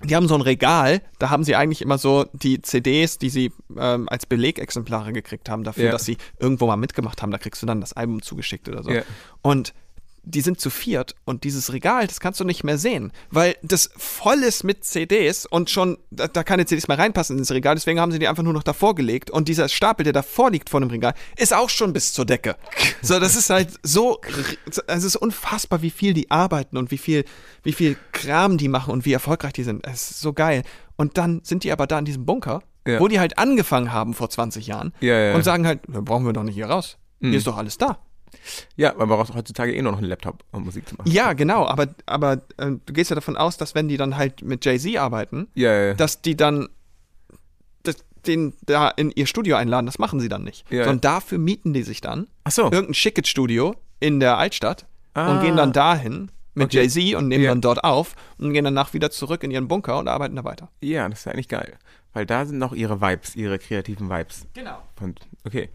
die 0.03 0.15
haben 0.15 0.27
so 0.27 0.35
ein 0.35 0.41
Regal, 0.41 1.01
da 1.19 1.29
haben 1.29 1.43
sie 1.43 1.55
eigentlich 1.55 1.81
immer 1.81 1.97
so 1.97 2.25
die 2.33 2.61
CDs, 2.61 3.17
die 3.17 3.29
sie 3.29 3.51
ähm, 3.77 4.07
als 4.09 4.25
Belegexemplare 4.25 5.13
gekriegt 5.13 5.49
haben, 5.49 5.63
dafür, 5.63 5.85
Ja. 5.85 5.91
dass 5.91 6.05
sie 6.05 6.17
irgendwo 6.39 6.67
mal 6.67 6.75
mitgemacht 6.77 7.21
haben. 7.21 7.31
Da 7.31 7.37
kriegst 7.37 7.61
du 7.61 7.65
dann 7.65 7.81
das 7.81 7.93
Album 7.93 8.21
zugeschickt 8.21 8.67
oder 8.69 8.83
so. 8.83 8.91
Ja. 8.91 9.03
Und 9.41 9.73
die 10.25 10.41
sind 10.41 10.59
zu 10.59 10.69
viert 10.69 11.15
und 11.25 11.43
dieses 11.43 11.73
Regal, 11.73 12.07
das 12.07 12.19
kannst 12.21 12.39
du 12.39 12.45
nicht 12.45 12.63
mehr 12.63 12.77
sehen, 12.77 13.11
weil 13.29 13.55
das 13.61 13.89
voll 13.97 14.39
ist 14.43 14.63
mit 14.63 14.85
CDs 14.85 15.45
und 15.45 15.69
schon, 15.69 15.97
da, 16.11 16.27
da 16.27 16.43
keine 16.43 16.65
CDs 16.65 16.87
mehr 16.87 16.97
reinpassen 16.97 17.37
ins 17.37 17.51
Regal, 17.51 17.75
deswegen 17.75 17.99
haben 17.99 18.11
sie 18.13 18.19
die 18.19 18.27
einfach 18.29 18.43
nur 18.43 18.53
noch 18.53 18.63
davor 18.63 18.95
gelegt 18.95 19.29
und 19.29 19.47
dieser 19.49 19.67
Stapel, 19.67 20.05
der 20.05 20.13
davor 20.13 20.49
liegt 20.51 20.69
vor 20.69 20.79
dem 20.79 20.89
Regal, 20.89 21.13
ist 21.37 21.53
auch 21.53 21.69
schon 21.69 21.91
bis 21.93 22.13
zur 22.13 22.25
Decke. 22.25 22.55
So, 23.01 23.19
das 23.19 23.35
ist 23.35 23.49
halt 23.49 23.67
so, 23.83 24.21
also 24.65 24.81
es 24.87 25.03
ist 25.03 25.15
unfassbar, 25.17 25.81
wie 25.81 25.89
viel 25.89 26.13
die 26.13 26.31
arbeiten 26.31 26.77
und 26.77 26.89
wie 26.89 26.97
viel, 26.97 27.25
wie 27.63 27.73
viel 27.73 27.97
Kram 28.13 28.57
die 28.57 28.69
machen 28.69 28.93
und 28.93 29.03
wie 29.03 29.11
erfolgreich 29.11 29.51
die 29.51 29.63
sind. 29.63 29.85
Es 29.85 30.11
ist 30.11 30.21
so 30.21 30.31
geil. 30.31 30.63
Und 30.95 31.17
dann 31.17 31.41
sind 31.43 31.65
die 31.65 31.73
aber 31.73 31.85
da 31.85 31.99
in 31.99 32.05
diesem 32.05 32.25
Bunker, 32.25 32.63
Ja. 32.87 33.01
wo 33.01 33.09
die 33.09 33.19
halt 33.19 33.37
angefangen 33.37 33.91
haben 33.91 34.13
vor 34.13 34.29
20 34.29 34.67
Jahren 34.67 34.93
Ja, 35.01 35.19
ja, 35.19 35.35
und 35.35 35.43
sagen 35.43 35.67
halt, 35.67 35.81
"Ja, 35.93 35.99
brauchen 35.99 36.25
wir 36.25 36.31
doch 36.31 36.43
nicht 36.43 36.55
hier 36.55 36.67
raus. 36.67 36.97
Hier 37.19 37.33
ist 37.37 37.45
doch 37.47 37.57
alles 37.57 37.77
da. 37.77 37.99
Ja, 38.75 38.93
man 38.97 39.07
braucht 39.07 39.33
heutzutage 39.33 39.73
eh 39.75 39.81
nur 39.81 39.91
noch 39.91 39.99
einen 39.99 40.07
Laptop, 40.07 40.43
um 40.51 40.63
Musik 40.65 40.87
zu 40.87 40.95
machen. 40.95 41.09
Ja, 41.11 41.33
genau, 41.33 41.65
aber, 41.67 41.87
aber 42.05 42.33
äh, 42.57 42.71
du 42.85 42.93
gehst 42.93 43.09
ja 43.09 43.15
davon 43.15 43.37
aus, 43.37 43.57
dass 43.57 43.75
wenn 43.75 43.87
die 43.87 43.97
dann 43.97 44.17
halt 44.17 44.41
mit 44.41 44.65
Jay-Z 44.65 44.97
arbeiten, 44.97 45.47
Ja, 45.55 45.71
ja, 45.73 45.83
ja. 45.87 45.93
dass 45.93 46.21
die 46.21 46.35
dann 46.37 46.67
das, 47.83 47.97
den 48.25 48.53
da 48.65 48.89
in 48.89 49.11
ihr 49.11 49.25
Studio 49.27 49.55
einladen. 49.57 49.85
Das 49.85 49.99
machen 49.99 50.19
sie 50.19 50.29
dann 50.29 50.43
nicht. 50.43 50.65
Sondern 50.69 51.01
dafür 51.01 51.37
mieten 51.37 51.73
die 51.73 51.83
sich 51.83 52.01
dann 52.01 52.27
Ach 52.43 52.51
so. 52.51 52.63
irgendein 52.63 52.93
schickes 52.93 53.27
Studio 53.27 53.75
in 53.99 54.19
der 54.19 54.37
Altstadt 54.37 54.85
Ah. 55.15 55.31
und 55.31 55.41
gehen 55.41 55.55
dann 55.55 55.73
dahin 55.73 56.31
mit 56.55 56.65
Okay. 56.73 56.85
Jay-Z 56.87 57.15
und 57.15 57.27
nehmen 57.27 57.43
dann 57.45 57.61
dort 57.61 57.83
auf 57.83 58.15
und 58.39 58.51
gehen 58.53 58.63
danach 58.65 58.93
wieder 58.93 59.11
zurück 59.11 59.43
in 59.43 59.51
ihren 59.51 59.67
Bunker 59.67 59.99
und 59.99 60.07
arbeiten 60.07 60.35
da 60.35 60.43
weiter. 60.43 60.69
Ja, 60.81 61.07
das 61.09 61.19
ist 61.21 61.27
eigentlich 61.27 61.47
geil. 61.49 61.77
Weil 62.13 62.25
da 62.25 62.45
sind 62.45 62.59
noch 62.59 62.73
ihre 62.73 63.01
Vibes, 63.01 63.35
ihre 63.35 63.57
kreativen 63.59 64.09
Vibes. 64.09 64.45
Genau. 64.53 64.77
Und, 65.01 65.19
okay. 65.45 65.69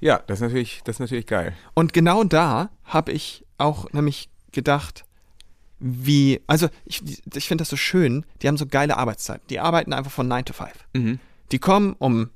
Ja, 0.00 0.18
das 0.26 0.38
ist 0.38 0.42
natürlich, 0.42 0.80
das 0.84 0.96
ist 0.96 1.00
natürlich 1.00 1.26
geil. 1.26 1.54
Und 1.74 1.92
genau 1.92 2.24
da 2.24 2.70
habe 2.84 3.12
ich 3.12 3.44
auch 3.58 3.90
nämlich 3.92 4.28
gedacht, 4.52 5.04
wie, 5.78 6.40
also 6.46 6.68
ich, 6.84 7.02
ich 7.34 7.46
finde 7.46 7.62
das 7.62 7.68
so 7.68 7.76
schön, 7.76 8.24
die 8.42 8.48
haben 8.48 8.56
so 8.56 8.66
geile 8.66 8.96
Arbeitszeiten. 8.96 9.46
Die 9.50 9.60
arbeiten 9.60 9.92
einfach 9.92 10.10
von 10.10 10.26
9 10.26 10.44
to 10.46 10.52
5. 10.52 10.70
Mhm. 10.94 11.18
Die 11.52 11.58
kommen 11.58 11.94
um, 11.98 12.30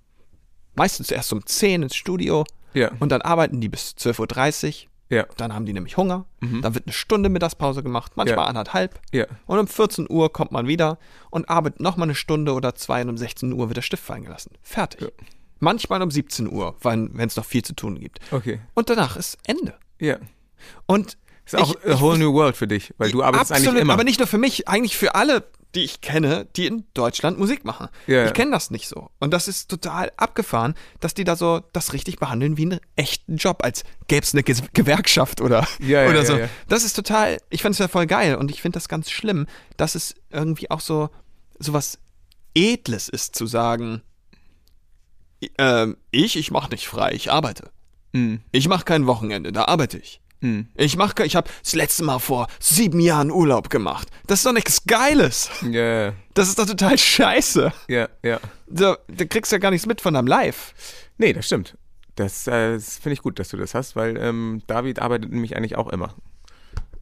meistens 0.74 1.10
erst 1.10 1.32
um 1.32 1.44
10 1.44 1.82
ins 1.82 1.96
Studio 1.96 2.44
Ja. 2.74 2.92
und 3.00 3.10
dann 3.10 3.22
arbeiten 3.22 3.60
die 3.60 3.68
bis 3.68 3.94
12.30 3.98 4.84
Uhr. 4.84 4.87
Ja. 5.10 5.24
Dann 5.38 5.54
haben 5.54 5.64
die 5.64 5.72
nämlich 5.72 5.96
Hunger. 5.96 6.26
Dann 6.40 6.74
wird 6.74 6.86
eine 6.86 6.92
Stunde 6.92 7.28
Mittagspause 7.30 7.82
gemacht, 7.82 8.12
manchmal 8.16 8.44
Ja. 8.44 8.46
anderthalb. 8.46 9.00
Ja. 9.12 9.24
Und 9.46 9.58
um 9.58 9.66
14 9.66 10.06
Uhr 10.10 10.32
kommt 10.32 10.52
man 10.52 10.66
wieder 10.66 10.98
und 11.30 11.48
arbeitet 11.48 11.80
nochmal 11.80 12.06
eine 12.08 12.14
Stunde 12.14 12.52
oder 12.52 12.74
zwei 12.74 13.00
und 13.02 13.08
um 13.08 13.16
16 13.16 13.52
Uhr 13.52 13.68
wird 13.68 13.76
der 13.78 13.82
Stift 13.82 14.04
fallen 14.04 14.24
gelassen. 14.24 14.52
Fertig. 14.62 15.00
Ja. 15.00 15.08
Manchmal 15.60 16.02
um 16.02 16.10
17 16.10 16.52
Uhr, 16.52 16.76
wenn 16.82 17.18
es 17.18 17.36
noch 17.36 17.44
viel 17.44 17.62
zu 17.64 17.74
tun 17.74 17.98
gibt. 17.98 18.20
Okay. 18.30 18.60
Und 18.74 18.90
danach 18.90 19.16
ist 19.16 19.38
Ende. 19.46 19.74
Ja. 19.98 20.18
Und 20.86 21.16
Ist 21.46 21.56
auch 21.56 21.74
ich- 21.84 21.90
a 21.94 22.00
whole 22.00 22.18
new 22.18 22.32
world 22.32 22.56
für 22.56 22.68
dich, 22.68 22.92
weil 22.98 23.10
du 23.10 23.22
arbeitest 23.22 23.52
Absolut, 23.52 23.70
eigentlich 23.70 23.82
immer. 23.82 23.94
aber 23.94 24.04
nicht 24.04 24.18
nur 24.20 24.28
für 24.28 24.38
mich, 24.38 24.68
eigentlich 24.68 24.96
für 24.96 25.14
alle 25.14 25.44
die 25.74 25.84
ich 25.84 26.00
kenne, 26.00 26.46
die 26.56 26.66
in 26.66 26.84
Deutschland 26.94 27.38
Musik 27.38 27.64
machen. 27.64 27.88
Ja. 28.06 28.24
Ich 28.26 28.32
kenne 28.32 28.50
das 28.52 28.70
nicht 28.70 28.88
so. 28.88 29.10
Und 29.18 29.32
das 29.32 29.48
ist 29.48 29.68
total 29.70 30.10
abgefahren, 30.16 30.74
dass 31.00 31.14
die 31.14 31.24
da 31.24 31.36
so 31.36 31.60
das 31.72 31.92
richtig 31.92 32.18
behandeln 32.18 32.56
wie 32.56 32.62
einen 32.62 32.80
echten 32.96 33.36
Job, 33.36 33.62
als 33.62 33.84
gäbe 34.06 34.22
es 34.24 34.32
eine 34.32 34.42
Ge 34.42 34.56
Gewerkschaft 34.72 35.40
oder, 35.40 35.66
Ja, 35.80 36.04
ja, 36.04 36.08
oder 36.10 36.24
so. 36.24 36.36
ja. 36.38 36.48
Das 36.68 36.84
ist 36.84 36.94
total, 36.94 37.38
ich 37.50 37.60
finde 37.62 37.72
es 37.72 37.78
ja 37.78 37.88
voll 37.88 38.06
geil 38.06 38.36
und 38.36 38.50
ich 38.50 38.62
finde 38.62 38.76
das 38.76 38.88
ganz 38.88 39.10
schlimm, 39.10 39.46
dass 39.76 39.94
es 39.94 40.14
irgendwie 40.30 40.70
auch 40.70 40.80
so, 40.80 41.10
so 41.58 41.72
was 41.74 41.98
Edles 42.54 43.08
ist 43.08 43.36
zu 43.36 43.46
sagen, 43.46 44.02
ähm, 45.58 45.96
ich, 46.10 46.36
ich 46.36 46.50
mache 46.50 46.70
nicht 46.70 46.88
frei, 46.88 47.12
ich 47.12 47.30
arbeite. 47.30 47.70
Mhm. 48.12 48.40
Ich 48.52 48.68
mache 48.68 48.84
kein 48.84 49.06
Wochenende, 49.06 49.52
da 49.52 49.66
arbeite 49.66 49.98
ich. 49.98 50.20
Mhm. 50.40 50.68
Ich 50.74 50.96
mache, 50.96 51.24
ich 51.24 51.34
habe 51.36 51.50
das 51.62 51.74
letzte 51.74 52.04
Mal 52.04 52.18
vor 52.18 52.46
sieben 52.60 53.00
Jahren 53.00 53.30
Urlaub 53.30 53.70
gemacht. 53.70 54.08
Das 54.26 54.40
ist 54.40 54.46
doch 54.46 54.52
nichts 54.52 54.84
Geiles. 54.86 55.50
Ja, 55.62 56.04
ja, 56.06 56.12
Das 56.34 56.48
ist 56.48 56.58
doch 56.58 56.66
total 56.66 56.96
scheiße. 56.98 57.72
ja, 57.88 58.08
ja. 58.22 58.40
Da, 58.68 58.98
da 59.08 59.24
kriegst 59.24 59.50
du 59.50 59.56
ja 59.56 59.60
gar 59.60 59.70
nichts 59.70 59.86
mit 59.86 60.00
von 60.00 60.14
deinem 60.14 60.26
Live. 60.26 60.74
Nee, 61.16 61.32
das 61.32 61.46
stimmt. 61.46 61.76
Das, 62.14 62.46
äh, 62.46 62.74
das 62.74 62.98
finde 62.98 63.14
ich 63.14 63.22
gut, 63.22 63.38
dass 63.38 63.48
du 63.48 63.56
das 63.56 63.74
hast, 63.74 63.96
weil 63.96 64.16
ähm, 64.16 64.62
David 64.66 65.00
arbeitet 65.00 65.30
nämlich 65.32 65.56
eigentlich 65.56 65.76
auch 65.76 65.88
immer. 65.88 66.14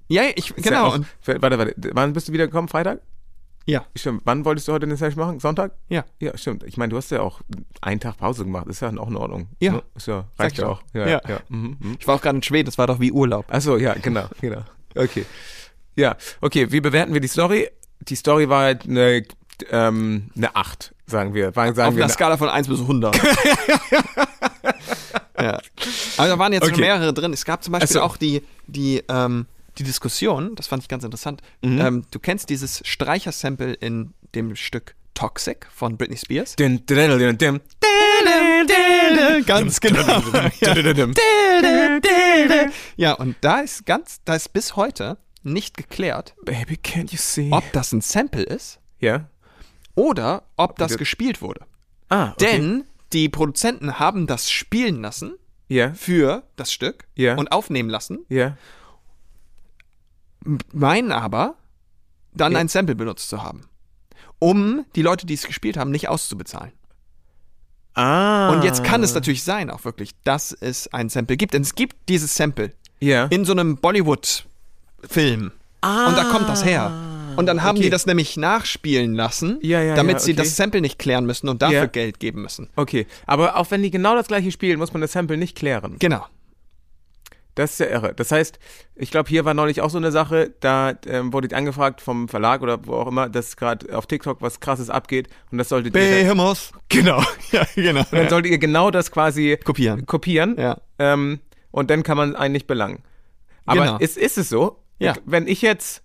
Ja, 0.09 0.22
ich, 0.35 0.51
Ist 0.53 0.64
ja 0.64 0.70
genau. 0.70 0.87
auch, 0.88 0.99
warte, 1.25 1.59
warte. 1.59 1.75
Wann 1.92 2.12
bist 2.12 2.29
du 2.29 2.33
wiedergekommen? 2.33 2.68
Freitag? 2.68 3.01
Ja, 3.67 3.85
Stimmt. 3.97 4.23
Wann 4.25 4.45
wolltest 4.45 4.69
du 4.69 4.73
heute 4.73 4.87
eine 4.87 4.97
Session 4.97 5.25
machen? 5.25 5.41
Sonntag? 5.41 5.73
ja. 5.89 6.05
Ja, 6.21 6.37
stimmt. 6.39 6.63
Ich 6.65 6.77
meine, 6.77 6.91
du 6.91 6.97
hast 6.97 7.11
ja 7.11 7.21
auch 7.21 7.41
einen 7.83 8.01
Tag 8.01 8.17
Pause 8.17 8.45
gemacht. 8.45 8.67
Ist 8.69 8.81
ja 8.81 8.89
auch 8.97 9.09
in 9.09 9.17
Ordnung. 9.17 9.49
Ja. 9.61 9.73
Ne? 9.73 9.83
Ist 9.97 10.07
ja, 10.07 10.25
reicht 10.39 10.53
ich 10.57 10.63
ja 10.63 10.69
auch. 10.69 10.83
Ja, 10.95 11.07
Ja. 11.09 11.21
ja. 11.29 11.41
Mhm, 11.49 11.77
mhm. 11.81 11.97
Ich 11.99 12.07
war 12.07 12.15
auch 12.15 12.23
gerade 12.23 12.37
in 12.37 12.43
Schweden, 12.43 12.67
das 12.67 12.79
war 12.79 12.87
doch 12.87 13.01
wie 13.01 13.11
Urlaub. 13.13 13.45
Achso, 13.53 13.77
ja, 13.77 13.95
genau, 13.95 14.27
genau. 14.41 14.63
Okay. 14.95 15.27
Ja, 15.97 16.17
okay, 16.41 16.71
wie 16.71 16.81
bewerten 16.81 17.13
wir 17.13 17.21
die 17.21 17.29
Story? 17.29 17.69
Die 18.01 18.15
Story 18.17 18.49
war 18.49 18.63
halt 18.63 18.85
eine, 18.85 19.25
ähm, 19.71 20.31
eine 20.37 20.55
8, 20.55 20.95
sagen 21.07 21.35
wir. 21.35 21.55
War, 21.57 21.75
sagen 21.75 21.89
Auf 21.89 21.95
wir 21.97 22.05
einer 22.05 22.05
eine 22.05 22.13
Skala 22.13 22.37
von 22.37 22.49
1 22.49 22.69
bis 22.69 22.81
100. 22.81 23.17
ja. 25.41 25.59
Aber 26.19 26.29
da 26.29 26.39
waren 26.39 26.53
jetzt 26.53 26.65
schon 26.65 26.75
Okay. 26.75 26.83
mehrere 26.83 27.13
drin. 27.13 27.33
Es 27.33 27.45
gab 27.45 27.63
zum 27.65 27.73
Beispiel 27.73 27.89
Ach 27.89 27.93
so. 27.93 28.03
auch 28.03 28.17
die, 28.17 28.43
die, 28.67 29.03
ähm, 29.09 29.47
die 29.79 29.85
Diskussion, 29.85 30.55
das 30.55 30.67
fand 30.67 30.83
ich 30.83 30.89
ganz 30.89 31.05
interessant. 31.05 31.43
Mhm. 31.62 31.81
Ähm, 31.81 32.05
du 32.11 32.19
kennst 32.19 32.49
dieses 32.51 32.83
Streichersample 32.87 33.73
in 33.75 34.12
dem 34.35 34.57
Stück 34.57 34.95
Toxic 35.15 35.67
von 35.75 35.97
Britney 35.97 36.17
Spears? 36.17 36.57
Dun, 36.57 36.85
dun, 36.87 37.39
dun. 37.39 37.61
Ganz 39.47 39.81
genau. 39.81 40.23
Ja, 42.97 43.12
und 43.15 43.37
da 43.41 43.61
ist 43.61 43.87
ganz, 43.87 44.21
da 44.25 44.35
ist 44.35 44.53
bis 44.53 44.77
heute 44.77 45.19
nicht 45.43 45.77
geklärt, 45.77 46.35
Baby, 46.45 46.75
can't 46.83 47.12
you 47.12 47.19
see? 47.19 47.49
ob 47.53 47.71
das 47.73 47.93
ein 47.93 48.01
Sample 48.01 48.43
ist 48.43 48.81
Ja. 49.01 49.29
oder 49.95 50.45
ob 50.57 50.77
das 50.79 50.97
gespielt 50.99 51.41
wurde. 51.43 51.61
Ah, 52.09 52.33
okay. 52.33 52.53
Denn 52.53 52.85
die 53.12 53.29
Produzenten 53.29 53.99
haben 53.99 54.27
das 54.27 54.51
spielen 54.51 55.03
lassen 55.03 55.35
Ja, 55.69 55.93
für 55.95 56.43
das 56.57 56.73
Stück 56.73 57.05
Ja. 57.15 57.37
und 57.37 57.53
aufnehmen 57.53 57.91
lassen, 57.91 58.25
ja. 58.29 58.57
Meinen 60.73 61.13
aber, 61.13 61.55
dann 62.35 62.53
Ja. 62.53 62.59
ein 62.59 62.69
Sample 62.69 62.95
benutzt 62.95 63.29
zu 63.29 63.43
haben. 63.43 63.63
Um 64.39 64.85
die 64.95 65.03
Leute, 65.03 65.27
die 65.27 65.35
es 65.35 65.47
gespielt 65.47 65.77
haben, 65.77 65.91
nicht 65.91 66.09
auszubezahlen. 66.09 66.73
Ah. 67.95 68.51
Und 68.51 68.63
jetzt 68.65 68.85
kann 68.85 69.03
es 69.03 69.15
natürlich 69.15 69.43
sein, 69.43 69.71
auch 69.71 69.85
wirklich, 69.85 70.11
dass 70.25 70.53
es 70.53 70.93
ein 70.93 71.09
Sample 71.09 71.37
gibt. 71.39 71.55
Denn 71.55 71.63
es 71.63 71.75
gibt 71.75 71.97
dieses 72.11 72.35
Sample 72.37 72.73
Ja. 73.01 73.25
in 73.27 73.45
so 73.47 73.53
einem 73.53 73.77
Bollywood-Film. 73.79 75.53
Und 75.83 76.17
da 76.17 76.25
kommt 76.31 76.49
das 76.49 76.65
her. 76.65 76.93
Und 77.37 77.47
dann 77.47 77.63
haben 77.63 77.77
Okay. 77.77 77.85
die 77.85 77.91
das 77.91 78.07
nämlich 78.07 78.37
nachspielen 78.37 79.15
lassen, 79.15 79.59
Ja, 79.63 79.81
ja, 79.83 79.95
damit 79.95 80.15
ja, 80.15 80.19
sie 80.21 80.33
okay. 80.33 80.43
das 80.43 80.57
Sample 80.57 80.81
nicht 80.81 80.99
klären 80.99 81.27
müssen 81.27 81.49
und 81.49 81.61
dafür. 81.63 81.87
Geld 81.87 82.19
geben 82.19 82.43
müssen. 82.43 82.69
Okay, 82.77 83.07
aber 83.27 83.57
auch 83.57 83.71
wenn 83.71 83.83
die 83.83 83.91
genau 83.91 84.15
das 84.15 84.27
gleiche 84.27 84.51
spielen, 84.51 84.79
muss 84.79 84.93
man 84.93 85.01
das 85.03 85.13
Sample 85.13 85.37
nicht 85.37 85.55
klären. 85.57 85.97
Genau. 85.99 86.25
Das 87.57 87.73
ist 87.73 87.81
ja 87.81 87.87
irre. 87.87 88.14
Das 88.14 88.31
heißt, 88.31 88.59
ich 88.95 89.11
glaube, 89.11 89.29
hier 89.29 89.45
war 89.45 89.55
neulich 89.55 89.81
auch 89.81 89.90
so 89.90 89.97
eine 89.99 90.12
Sache, 90.12 90.55
da 90.61 90.92
ähm, 91.07 91.33
wurde 91.33 91.49
ich 91.49 91.57
angefragt 91.57 92.01
vom 92.01 92.29
Verlag 92.29 92.61
oder 92.62 92.87
wo 92.87 92.92
auch 92.95 93.07
immer, 93.09 93.29
dass 93.29 93.57
gerade 93.57 93.97
auf 93.97 94.07
TikTok 94.07 94.40
was 94.42 94.61
krasses 94.61 94.90
abgeht 94.90 95.29
und 95.51 95.59
das 95.59 95.71
solltet 95.71 95.97
ihr. 95.97 96.01
Behemoth. 96.01 96.71
Genau. 96.88 97.23
Ja, 97.51 97.66
genau. 97.75 98.01
Und 98.01 98.12
dann 98.12 98.29
solltet 98.29 98.53
ihr 98.53 98.59
genau 98.59 98.90
das 98.90 99.11
quasi 99.11 99.59
Kopieren. 99.64 100.07
kopieren. 100.07 100.57
Ja. 100.59 100.81
Ähm, 100.99 101.40
und 101.71 101.90
dann 101.90 102.03
kann 102.03 102.16
man 102.16 102.37
einen 102.37 102.53
nicht 102.53 102.66
belangen. 102.66 103.03
Aber 103.64 103.81
Genau. 103.81 103.99
ist, 103.99 104.16
ist 104.16 104.38
es 104.38 104.49
so? 104.49 104.83
Ja. 104.99 105.14
Wenn 105.25 105.49
ich 105.49 105.62
jetzt 105.62 106.03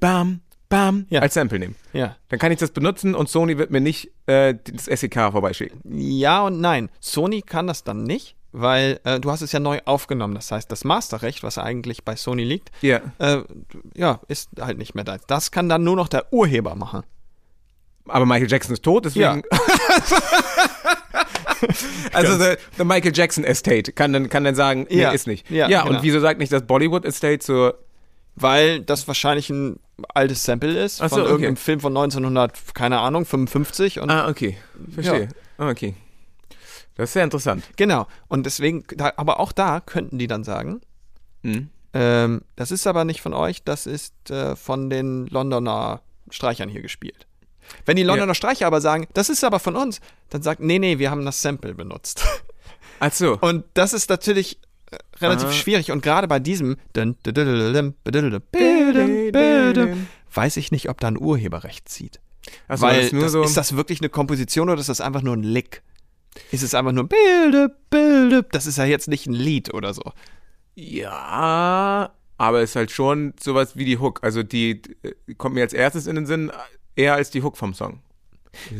Bam, 0.00 0.40
bam 0.76 1.06
Ja. 1.10 1.20
als 1.20 1.34
Sample 1.34 1.58
nehme, 1.58 1.74
Ja. 1.92 2.16
dann 2.28 2.38
kann 2.38 2.52
ich 2.52 2.58
das 2.58 2.70
benutzen 2.70 3.14
und 3.14 3.28
Sony 3.28 3.58
wird 3.58 3.70
mir 3.70 3.80
nicht 3.80 4.10
äh, 4.26 4.54
das 4.72 4.84
SEK 4.86 5.14
vorbeischicken. 5.32 5.80
Ja 5.84 6.42
und 6.42 6.60
nein. 6.60 6.88
Sony 7.00 7.42
kann 7.42 7.66
das 7.66 7.84
dann 7.84 8.04
nicht, 8.04 8.36
weil 8.52 9.00
äh, 9.04 9.20
du 9.20 9.30
hast 9.30 9.42
es 9.42 9.52
ja 9.52 9.60
neu 9.60 9.80
aufgenommen. 9.84 10.34
Das 10.34 10.50
heißt, 10.50 10.70
das 10.70 10.84
Masterrecht, 10.84 11.42
was 11.42 11.58
eigentlich 11.58 12.04
bei 12.04 12.16
Sony 12.16 12.44
liegt, 12.44 12.70
Ja. 12.82 13.00
äh, 13.18 13.38
ja, 13.94 14.20
ist 14.28 14.50
halt 14.60 14.78
nicht 14.78 14.94
mehr 14.94 15.04
da. 15.04 15.18
Das 15.26 15.50
kann 15.50 15.68
dann 15.68 15.84
nur 15.84 15.96
noch 15.96 16.08
der 16.08 16.32
Urheber 16.32 16.74
machen. 16.74 17.02
Aber 18.08 18.24
Michael 18.24 18.50
Jackson 18.50 18.72
ist 18.74 18.84
tot, 18.84 19.04
deswegen. 19.04 19.42
also 22.12 22.36
the, 22.38 22.56
the 22.78 22.84
Michael 22.84 23.12
Jackson 23.14 23.44
Estate 23.44 23.92
kann 23.92 24.12
dann, 24.12 24.28
kann 24.28 24.44
dann 24.44 24.54
sagen, 24.54 24.86
nee, 24.88 25.00
Ja. 25.00 25.10
ist 25.10 25.26
nicht. 25.26 25.48
Ja, 25.50 25.68
Ja, 25.68 25.82
genau. 25.82 25.96
und 25.96 26.02
wieso 26.02 26.20
sagt 26.20 26.38
nicht 26.38 26.52
das 26.52 26.62
Bollywood 26.66 27.04
Estate 27.04 27.44
so, 27.44 27.72
Weil 28.36 28.80
das 28.80 29.08
wahrscheinlich 29.08 29.48
ein 29.50 29.80
altes 30.14 30.44
Sample 30.44 30.78
ist 30.84 30.98
so, 30.98 31.08
von 31.08 31.20
okay. 31.22 31.30
irgendeinem 31.30 31.56
Film 31.56 31.80
von 31.80 31.96
1900, 31.96 32.74
keine 32.74 32.98
Ahnung, 33.00 33.24
55 33.24 34.00
und 34.00 34.10
ah, 34.10 34.28
okay, 34.28 34.58
verstehe. 34.92 35.28
Ah, 35.58 35.70
okay. 35.70 35.94
Das 36.96 37.10
ist 37.10 37.12
sehr 37.14 37.24
interessant. 37.24 37.64
genau. 37.76 38.06
Und 38.28 38.44
deswegen, 38.46 38.84
aber 38.98 39.40
auch 39.40 39.52
da 39.52 39.80
könnten 39.80 40.18
die 40.18 40.26
dann 40.26 40.44
sagen, 40.44 40.80
Mhm. 41.42 41.68
ähm, 41.94 42.42
das 42.56 42.70
ist 42.70 42.86
aber 42.86 43.04
nicht 43.04 43.20
von 43.20 43.32
euch, 43.32 43.62
das 43.62 43.86
ist 43.86 44.30
äh, 44.30 44.56
von 44.56 44.90
den 44.90 45.26
Londoner 45.28 46.02
Streichern 46.30 46.68
hier 46.68 46.82
gespielt. 46.82 47.26
Wenn 47.84 47.96
die 47.96 48.02
Londoner 48.02 48.34
Streicher 48.34 48.66
aber 48.66 48.80
sagen, 48.80 49.06
das 49.14 49.28
ist 49.28 49.44
aber 49.44 49.60
von 49.60 49.76
uns, 49.76 50.00
dann 50.30 50.42
sagt, 50.42 50.60
nee, 50.60 50.78
nee, 50.78 50.98
wir 50.98 51.10
haben 51.10 51.24
das 51.24 51.42
Sample 51.42 51.74
benutzt. 51.74 52.24
Ach 53.00 53.12
so. 53.12 53.38
Und 53.40 53.64
das 53.74 53.92
ist 53.92 54.08
natürlich 54.10 54.58
relativ 55.20 55.48
Ah. 55.48 55.52
schwierig. 55.52 55.90
Und 55.92 56.02
gerade 56.02 56.28
bei 56.28 56.38
diesem 56.38 56.76
weiß 60.34 60.56
ich 60.56 60.70
nicht, 60.72 60.88
ob 60.88 61.00
da 61.00 61.08
ein 61.08 61.18
Urheberrecht 61.20 61.88
zieht. 61.88 62.20
Ach 62.68 62.76
so, 62.78 62.82
Weil 62.86 62.96
das 62.96 63.06
ist 63.06 63.12
nur 63.12 63.22
das, 63.22 63.32
so. 63.32 63.42
ist 63.42 63.56
das 63.56 63.76
wirklich 63.76 64.00
eine 64.00 64.08
Komposition 64.08 64.70
oder 64.70 64.80
ist 64.80 64.88
das 64.88 65.00
einfach 65.00 65.22
nur 65.22 65.34
ein 65.36 65.42
Lick? 65.42 65.82
Ist 66.52 66.62
es 66.62 66.74
einfach 66.74 66.92
nur 66.92 67.08
Bilde, 67.08 67.74
Bilde? 67.90 68.44
Das 68.52 68.66
ist 68.66 68.78
ja 68.78 68.84
jetzt 68.84 69.08
nicht 69.08 69.26
ein 69.26 69.32
Lied 69.32 69.72
oder 69.74 69.94
so. 69.94 70.02
ja, 70.74 72.12
aber 72.38 72.60
es 72.60 72.70
ist 72.70 72.76
halt 72.76 72.90
schon 72.90 73.32
sowas 73.42 73.76
wie 73.76 73.86
die 73.86 73.98
Hook. 73.98 74.20
Also 74.22 74.42
die 74.42 74.82
äh, 75.02 75.34
kommt 75.38 75.54
mir 75.54 75.62
als 75.62 75.72
erstes 75.72 76.06
in 76.06 76.16
den 76.16 76.26
Sinn 76.26 76.52
eher 76.94 77.14
als 77.14 77.30
die 77.30 77.42
Hook 77.42 77.56
vom 77.56 77.72
Song. 77.72 78.00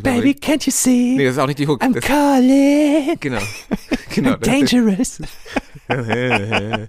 Baby, 0.03 0.31
can't 0.33 0.65
you 0.67 0.73
see? 0.73 1.15
Nee, 1.17 1.25
das 1.25 1.35
ist 1.35 1.39
auch 1.39 1.47
nicht 1.47 1.59
die 1.59 1.67
Hook. 1.67 1.83
I'm 1.83 1.95
Das, 1.95 2.05
calling. 2.05 3.17
genau. 3.21 3.41
genau. 4.15 4.37
das- 4.37 4.49
Dangerous. 4.49 5.21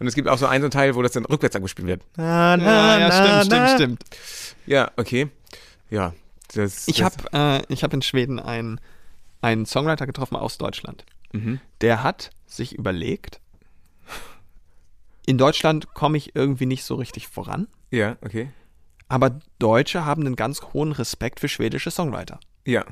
Und 0.00 0.06
es 0.06 0.14
gibt 0.14 0.28
auch 0.28 0.38
so 0.38 0.46
einen 0.46 0.70
Teil, 0.70 0.94
wo 0.94 1.02
das 1.02 1.12
dann 1.12 1.24
rückwärts 1.24 1.56
abgespielt 1.56 1.86
wird. 1.88 2.02
Ja, 2.16 2.56
ja, 2.56 3.10
stimmt, 3.12 3.44
stimmt, 3.46 3.70
stimmt. 3.70 4.04
Ja, 4.66 4.90
okay. 4.96 5.28
Ja. 5.90 6.14
Das, 6.54 6.86
Ich 6.88 6.98
das, 6.98 7.04
habe 7.32 7.62
äh, 7.66 7.72
ich 7.72 7.82
hab 7.84 7.92
in 7.92 8.02
Schweden 8.02 8.38
einen, 8.38 8.80
einen 9.40 9.66
Songwriter 9.66 10.06
getroffen 10.06 10.36
aus 10.36 10.58
Deutschland. 10.58 11.04
Mhm. 11.32 11.60
Der 11.80 12.02
hat 12.02 12.30
sich 12.46 12.74
überlegt, 12.76 13.40
in 15.26 15.38
Deutschland 15.38 15.94
komme 15.94 16.16
ich 16.18 16.34
irgendwie 16.36 16.66
nicht 16.66 16.84
so 16.84 16.94
richtig 16.96 17.28
voran, 17.28 17.66
Ja, 17.90 18.16
okay. 18.20 18.50
aber 19.08 19.38
Deutsche 19.58 20.04
haben 20.04 20.26
einen 20.26 20.36
ganz 20.36 20.60
hohen 20.72 20.92
Respekt 20.92 21.40
für 21.40 21.48
schwedische 21.48 21.90
Songwriter. 21.90 22.38
Ja. 22.66 22.84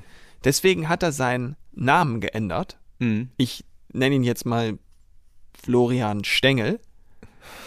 Deswegen 0.44 0.88
hat 0.88 1.02
er 1.02 1.12
seinen 1.12 1.56
Namen 1.72 2.20
geändert. 2.20 2.78
Mhm. 2.98 3.30
Ich 3.36 3.64
nenne 3.92 4.14
ihn 4.16 4.24
jetzt 4.24 4.44
mal 4.46 4.78
Florian 5.62 6.24
Stengel. 6.24 6.80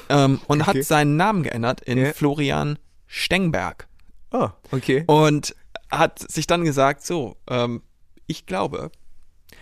Ähm, 0.10 0.39
und 0.47 0.62
Okay. 0.62 0.79
hat 0.79 0.86
seinen 0.86 1.17
Namen 1.17 1.43
geändert 1.43 1.81
in 1.81 1.97
Ja. 1.97 2.13
Florian 2.13 2.77
Stengberg. 3.08 3.88
Oh, 4.31 4.49
okay. 4.71 5.03
Und 5.08 5.55
hat 5.91 6.19
sich 6.19 6.45
dann 6.47 6.63
gesagt, 6.65 7.05
so, 7.05 7.38
ähm, 7.49 7.81
ich 8.27 8.45
glaube, 8.45 8.91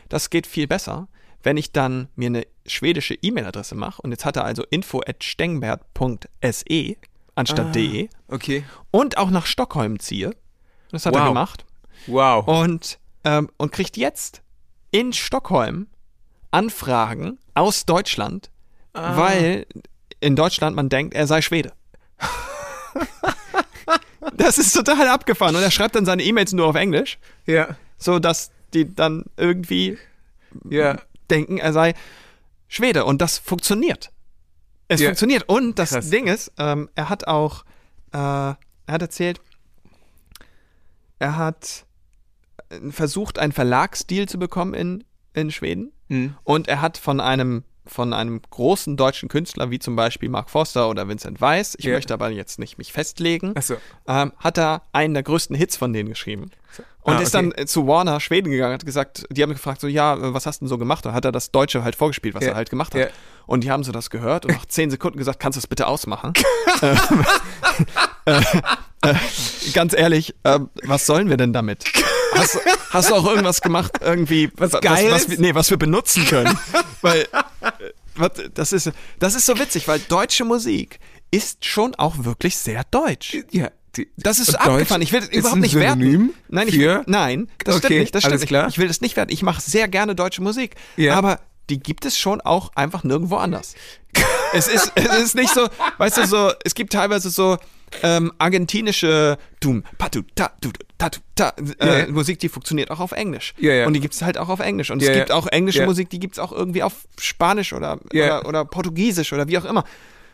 das 0.09 0.29
geht 0.29 0.47
viel 0.47 0.67
besser, 0.67 1.07
wenn 1.43 1.57
ich 1.57 1.71
dann 1.71 2.07
mir 2.15 2.27
eine 2.27 2.45
schwedische 2.65 3.13
E-Mail-Adresse 3.15 3.75
mache. 3.75 4.01
Und 4.01 4.11
jetzt 4.11 4.25
hat 4.25 4.35
er 4.37 4.45
also 4.45 4.63
info 4.69 5.01
at 5.05 5.23
stengberg.se 5.23 6.95
anstatt 7.35 7.67
Ah. 7.67 7.71
de 7.71 8.09
Okay. 8.27 8.63
und 8.91 9.17
auch 9.17 9.29
nach 9.31 9.45
Stockholm 9.45 9.99
ziehe. 9.99 10.31
Das 10.91 11.05
hat 11.05 11.15
er 11.15 11.21
Wow. 11.21 11.27
gemacht. 11.29 11.65
Wow. 12.07 12.47
Und, 12.47 12.99
ähm, 13.23 13.49
und 13.57 13.71
kriegt 13.71 13.97
jetzt 13.97 14.41
in 14.91 15.13
Stockholm 15.13 15.87
Anfragen 16.53 17.39
aus 17.53 17.85
Deutschland, 17.85 18.49
Ah. 18.93 19.17
weil 19.17 19.65
in 20.19 20.35
Deutschland 20.35 20.75
man 20.75 20.87
denkt, 20.89 21.13
er 21.15 21.25
sei 21.27 21.41
Schwede. 21.41 21.73
das 24.37 24.57
ist 24.57 24.73
total 24.73 25.07
abgefahren. 25.07 25.55
Und 25.55 25.63
er 25.63 25.71
schreibt 25.71 25.95
dann 25.95 26.05
seine 26.05 26.23
E-Mails 26.23 26.53
nur 26.53 26.67
auf 26.67 26.75
Englisch, 26.75 27.17
Ja. 27.45 27.75
so 27.97 28.19
dass 28.19 28.51
die 28.73 28.93
dann 28.93 29.25
irgendwie 29.37 29.97
Ja. 30.69 30.99
denken, 31.29 31.57
er 31.57 31.73
sei 31.73 31.93
Schwede. 32.67 33.05
Und 33.05 33.21
das 33.21 33.37
funktioniert. 33.37 34.11
Es 34.87 34.99
Ja. 35.01 35.07
funktioniert. 35.09 35.43
Und 35.49 35.79
das 35.79 35.89
Krass. 35.91 36.09
Ding 36.09 36.27
ist, 36.27 36.51
ähm, 36.57 36.89
er 36.95 37.09
hat 37.09 37.27
auch, 37.27 37.63
äh, 38.13 38.17
er 38.17 38.57
hat 38.87 39.01
erzählt, 39.01 39.41
er 41.19 41.35
hat 41.37 41.85
äh, 42.69 42.91
versucht, 42.91 43.39
einen 43.39 43.51
Verlagsdeal 43.53 44.27
zu 44.27 44.37
bekommen 44.39 44.73
in, 44.73 45.03
in 45.33 45.51
Schweden. 45.51 45.91
Mhm. 46.13 46.35
Und 46.43 46.67
er 46.67 46.81
hat 46.81 46.97
von 46.97 47.19
einem 47.19 47.63
von 47.85 48.13
einem 48.13 48.41
großen 48.49 48.95
deutschen 48.95 49.27
Künstler 49.27 49.69
wie 49.69 49.77
zum 49.77 49.97
Beispiel 49.97 50.29
Mark 50.29 50.49
Forster 50.49 50.89
oder 50.89 51.05
Vincent 51.09 51.41
Weiss, 51.41 51.75
ich 51.77 51.83
Ja. 51.83 51.93
möchte 51.95 52.13
aber 52.13 52.29
jetzt 52.29 52.57
nicht 52.57 52.77
mich 52.77 52.93
festlegen, 52.93 53.51
Achso. 53.57 53.75
ähm, 54.07 54.31
hat 54.37 54.57
er 54.57 54.83
einen 54.93 55.13
der 55.13 55.23
größten 55.23 55.53
Hits 55.53 55.75
von 55.75 55.91
denen 55.91 56.07
geschrieben. 56.07 56.49
Und 57.01 57.15
Ah, 57.15 57.19
ist 57.19 57.35
okay. 57.35 57.49
dann 57.49 57.61
äh, 57.61 57.65
zu 57.65 57.85
Warner 57.85 58.21
Schweden 58.21 58.49
gegangen, 58.49 58.73
hat 58.73 58.85
gesagt, 58.85 59.25
die 59.29 59.43
haben 59.43 59.51
gefragt, 59.51 59.81
so, 59.81 59.87
ja, 59.87 60.13
äh, 60.15 60.33
was 60.33 60.45
hast 60.45 60.61
du 60.61 60.63
denn 60.63 60.69
so 60.69 60.77
gemacht? 60.77 61.05
Da 61.05 61.11
hat 61.11 61.25
er 61.25 61.33
das 61.33 61.51
Deutsche 61.51 61.83
halt 61.83 61.97
vorgespielt, 61.97 62.35
was 62.35 62.45
Ja. 62.45 62.51
er 62.51 62.55
halt 62.55 62.69
gemacht 62.69 62.93
hat. 62.95 63.01
Ja. 63.01 63.07
Und 63.47 63.65
die 63.65 63.69
haben 63.71 63.83
so 63.83 63.91
das 63.91 64.09
gehört 64.09 64.45
und 64.45 64.53
nach 64.53 64.65
zehn 64.65 64.89
Sekunden 64.89 65.17
gesagt, 65.17 65.41
kannst 65.41 65.57
du 65.57 65.59
es 65.59 65.67
bitte 65.67 65.85
ausmachen? 65.87 66.31
ähm, 66.81 66.97
äh, 68.25 68.41
äh, 69.01 69.15
ganz 69.73 69.93
ehrlich, 69.93 70.33
äh, 70.43 70.59
was 70.85 71.05
sollen 71.05 71.29
wir 71.29 71.35
denn 71.35 71.51
damit? 71.51 71.83
Hast, 72.35 72.59
hast 72.89 73.09
du 73.09 73.15
auch 73.15 73.25
irgendwas 73.25 73.61
gemacht, 73.61 73.93
irgendwie, 74.01 74.49
was, 74.57 74.73
was, 74.73 74.83
was, 74.83 75.29
wir- 75.29 75.39
nee, 75.39 75.55
was 75.55 75.69
wir 75.69 75.77
benutzen 75.77 76.25
können? 76.25 76.57
Weil, 77.01 77.21
äh, 77.21 78.29
das, 78.53 78.71
ist, 78.73 78.91
das 79.19 79.35
ist 79.35 79.45
so 79.45 79.57
witzig, 79.59 79.87
weil 79.87 79.99
deutsche 79.99 80.45
Musik 80.45 80.99
ist 81.31 81.65
schon 81.65 81.95
auch 81.95 82.23
wirklich 82.25 82.57
sehr 82.57 82.83
deutsch. 82.91 83.37
Ja. 83.51 83.69
Die, 83.95 84.09
Das 84.17 84.39
ist 84.39 84.55
abgefahren. 84.55 85.01
Deutsch 85.01 85.07
Ich 85.07 85.11
will 85.13 85.19
das 85.21 85.29
überhaupt 85.29 85.61
nicht 85.61 85.71
Synonym 85.73 86.19
werten. 86.29 86.33
Nein, 86.49 86.67
ich, 86.67 86.75
für? 86.75 87.03
nein, 87.05 87.47
das 87.63 87.75
stimmt 87.77 87.85
Okay, 87.85 87.99
nicht. 87.99 88.15
Das 88.15 88.23
stimmt 88.23 88.39
nicht. 88.39 88.47
klar. 88.47 88.67
Ich 88.67 88.77
will 88.79 88.87
das 88.87 89.01
nicht 89.01 89.15
werten. 89.15 89.31
Ich 89.31 89.43
mache 89.43 89.61
sehr 89.61 89.87
gerne 89.87 90.15
deutsche 90.15 90.41
Musik, 90.41 90.75
Ja. 90.97 91.15
aber 91.15 91.39
die 91.69 91.79
gibt 91.79 92.03
es 92.05 92.17
schon 92.17 92.41
auch 92.41 92.71
einfach 92.75 93.03
nirgendwo 93.03 93.35
anders. 93.37 93.75
es 94.53 94.67
ist 94.67 94.91
es 94.95 95.05
ist 95.19 95.35
nicht 95.35 95.53
so, 95.53 95.67
weißt 95.99 96.17
du 96.17 96.25
so, 96.27 96.51
es 96.63 96.73
gibt 96.75 96.93
teilweise 96.93 97.29
so 97.29 97.57
ähm, 98.01 98.31
argentinische 98.37 99.37
Dum, 99.59 99.83
patu, 99.97 100.21
ta, 100.35 100.51
du, 100.61 100.69
ta, 101.35 101.53
äh, 101.79 101.99
Ja. 102.05 102.11
Musik, 102.11 102.39
die 102.39 102.49
funktioniert 102.49 102.91
auch 102.91 102.99
auf 102.99 103.11
Englisch. 103.11 103.53
Ja, 103.59 103.73
ja. 103.73 103.87
Und 103.87 103.93
die 103.93 103.99
gibt 103.99 104.13
es 104.13 104.21
halt 104.21 104.37
auch 104.37 104.49
auf 104.49 104.59
Englisch. 104.59 104.89
Und 104.91 105.01
Ja, 105.01 105.11
es 105.11 105.17
gibt 105.17 105.29
ja. 105.29 105.35
auch 105.35 105.47
englische 105.47 105.79
Ja. 105.79 105.85
Musik, 105.85 106.09
die 106.09 106.19
gibt 106.19 106.33
es 106.33 106.39
auch 106.39 106.51
irgendwie 106.51 106.83
auf 106.83 106.93
Spanisch 107.19 107.73
oder, 107.73 107.99
Ja. 108.11 108.39
oder, 108.39 108.47
oder 108.49 108.65
Portugiesisch 108.65 109.33
oder 109.33 109.47
wie 109.47 109.57
auch 109.57 109.65
immer. 109.65 109.83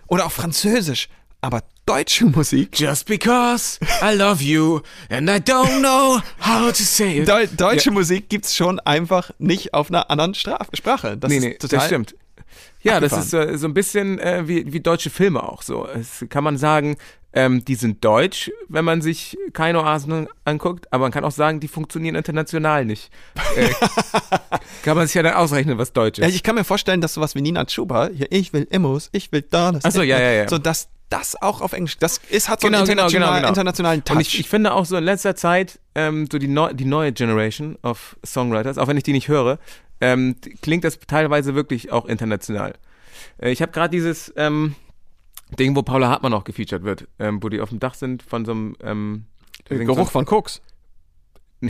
Oder 0.08 0.26
auf 0.26 0.34
Französisch. 0.34 1.10
Aber 1.42 1.64
deutsche 1.86 2.26
Musik 2.26 2.78
Just 2.78 3.06
because 3.06 3.80
I 4.02 4.14
love 4.14 4.44
you 4.44 4.82
and 5.10 5.30
I 5.30 5.36
don't 5.36 5.80
know 5.80 6.20
how 6.46 6.68
to 6.72 6.84
say 6.84 7.22
it. 7.22 7.30
Deu 7.30 7.48
deutsche 7.56 7.92
Musik 7.92 8.28
gibt's 8.30 8.56
schon 8.56 8.80
einfach 8.82 9.32
nicht 9.40 9.74
auf 9.74 9.90
einer 9.90 10.10
anderen 10.12 10.34
Straf 10.34 10.68
Sprache. 10.74 11.16
Das 11.18 11.32
nee, 11.32 11.40
nee, 11.40 11.54
total 11.54 11.80
das 11.80 11.86
stimmt. 11.88 12.16
Ja, 12.82 13.00
das 13.00 13.14
ist 13.14 13.32
so, 13.32 13.58
so 13.58 13.68
ein 13.68 13.74
bisschen 13.74 14.20
äh, 14.20 14.48
wie, 14.48 14.72
wie 14.72 14.80
deutsche 14.80 15.10
Filme 15.10 15.44
auch 15.44 15.62
so. 15.62 15.88
Es 15.88 16.26
kann 16.30 16.44
man 16.44 16.58
sagen, 16.58 16.98
ähm, 17.34 17.64
die 17.64 17.76
sind 17.76 18.04
deutsch, 18.04 18.52
wenn 18.70 18.86
man 18.86 19.02
sich 19.02 19.38
keine 19.54 19.80
Oasen 19.80 20.28
anguckt, 20.46 20.92
aber 20.92 21.04
man 21.06 21.12
kann 21.12 21.24
auch 21.24 21.32
sagen, 21.32 21.60
die 21.60 21.68
funktionieren 21.68 22.16
international 22.16 22.86
nicht. 22.86 23.12
Äh, 23.56 23.70
kann 24.84 24.98
man 24.98 25.06
sich 25.06 25.14
ja 25.14 25.24
dann 25.24 25.36
ausrechnen, 25.36 25.78
was 25.78 25.94
deutsch 25.94 26.20
ist. 26.20 26.34
ich 26.34 26.42
kann 26.42 26.56
mir 26.56 26.64
vorstellen, 26.64 27.02
dass 27.02 27.14
sowas 27.14 27.36
wie 27.36 27.42
Nina 27.42 27.66
Chuba, 27.66 28.10
hier, 28.14 28.32
ich 28.32 28.52
will 28.54 28.68
Immos, 28.72 29.10
ich 29.12 29.32
will. 29.32 29.46
Ach 29.52 29.80
so, 29.92 30.02
ja, 30.02 30.20
ja, 30.20 30.32
ja. 30.32 30.50
So, 30.50 30.58
dass 30.58 30.90
das 31.10 31.40
auch 31.42 31.62
auf 31.62 31.74
Englisch, 31.74 31.98
das 31.98 32.20
ist, 32.30 32.50
hat 32.50 32.62
so 32.62 32.68
Genau, 32.68 32.80
einen 32.80 32.88
genau, 32.88 33.04
international, 33.04 33.30
genau, 33.30 33.38
genau. 33.40 33.50
internationalen 33.50 34.04
Touch. 34.04 34.16
Und 34.16 34.22
ich, 34.22 34.40
ich 34.40 34.50
finde 34.50 34.74
auch 34.74 34.86
so 34.86 34.98
in 34.98 35.04
letzter 35.04 35.36
Zeit, 35.36 35.80
ähm, 35.96 36.28
so 36.32 36.38
die, 36.38 36.48
neu, 36.48 36.74
die 36.74 36.86
neue 36.86 37.12
Generation 37.12 37.78
of 37.84 38.16
Songwriters, 38.26 38.78
auch 38.78 38.88
wenn 38.88 38.98
ich 38.98 39.04
die 39.04 39.14
nicht 39.14 39.28
höre, 39.28 39.60
ähm, 40.02 40.36
klingt 40.62 40.84
das 40.84 41.00
teilweise 41.00 41.56
wirklich 41.56 41.92
auch 41.92 42.06
international. 42.06 42.74
Äh, 43.42 43.52
ich 43.52 43.62
habe 43.62 43.72
gerade 43.72 43.92
dieses 43.92 44.34
ähm, 44.36 44.76
Ding, 45.58 45.76
wo 45.76 45.82
Paula 45.82 46.10
Hartmann 46.10 46.34
auch 46.34 46.44
gefeatured 46.44 46.84
wird, 46.84 47.08
ähm, 47.20 47.42
wo 47.42 47.50
die 47.50 47.62
auf 47.62 47.70
dem 47.70 47.80
Dach 47.80 47.96
sind 47.96 48.24
von 48.24 48.46
so 48.46 48.52
einem 48.52 48.76
ähm, 48.84 49.26
Geruch 49.68 49.98
so, 49.98 50.06
von 50.06 50.26
Koks. 50.26 50.62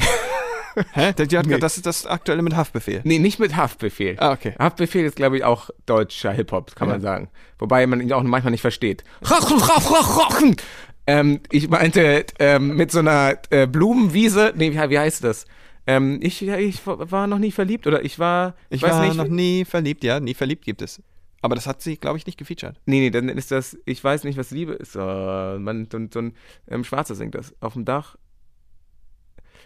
Hä? 0.94 1.14
Die 1.14 1.38
hat, 1.38 1.46
Nee. 1.48 1.58
Das 1.58 1.78
ist 1.78 1.86
das 1.86 2.06
aktuelle 2.06 2.42
mit 2.42 2.56
Haftbefehl. 2.56 3.02
Nee, 3.04 3.20
nicht 3.20 3.40
mit 3.40 3.56
Haftbefehl. 3.56 4.16
Ah, 4.20 4.32
okay. 4.32 4.54
Haftbefehl 4.60 5.06
ist, 5.06 5.16
glaube 5.16 5.38
ich, 5.38 5.44
auch 5.44 5.70
deutscher 5.86 6.32
Hip-Hop, 6.32 6.76
kann 6.76 6.88
man 6.88 6.98
Ja. 6.98 7.02
sagen. 7.02 7.30
Wobei 7.58 7.86
man 7.88 8.02
ihn 8.02 8.14
auch 8.14 8.24
manchmal 8.24 8.52
nicht 8.52 8.62
versteht. 8.62 9.04
Ähm, 11.08 11.40
ich 11.52 11.70
meinte, 11.70 12.26
ähm, 12.38 12.76
mit 12.76 12.92
so 12.92 13.00
einer 13.00 13.38
äh, 13.50 13.66
Blumenwiese, 13.66 14.54
nee, 14.56 14.72
wie, 14.72 14.90
wie 14.90 15.00
heißt 15.00 15.24
das? 15.24 15.46
Ähm, 15.92 16.20
ich, 16.22 16.48
ich 16.48 16.82
war 16.86 17.26
noch 17.26 17.40
nie 17.40 17.52
verliebt 17.52 17.88
oder 17.88 18.06
ich 18.06 18.20
war, 18.20 18.54
ich, 18.70 18.84
war 18.84 19.04
nicht. 19.06 19.16
noch 19.16 19.28
nie 19.28 19.66
verliebt, 19.66 20.04
ja, 20.04 20.20
nie 20.20 20.36
verliebt 20.36 20.64
gibt 20.64 20.84
es. 20.84 21.02
Aber 21.42 21.56
das 21.56 21.66
hat 21.66 21.82
sie, 21.82 21.98
glaube 21.98 22.18
ich, 22.18 22.26
nicht 22.28 22.38
gefeatured. 22.38 22.76
Nee, 22.86 23.00
nee, 23.00 23.10
dann 23.10 23.28
ist 23.30 23.50
das, 23.50 23.76
ich 23.86 24.04
weiß 24.04 24.24
nicht, 24.26 24.38
was 24.38 24.52
Liebe 24.52 24.74
ist. 24.74 24.96
Oh, 24.96 25.00
man, 25.58 25.88
so, 25.92 25.98
ein- 25.98 26.12
so 26.14 26.20
ein 26.20 26.34
ähm, 26.68 26.84
Schwarzer 26.84 27.16
singt 27.16 27.34
das. 27.34 27.56
Auf 27.62 27.74
dem 27.74 27.86
Dach. 27.86 28.18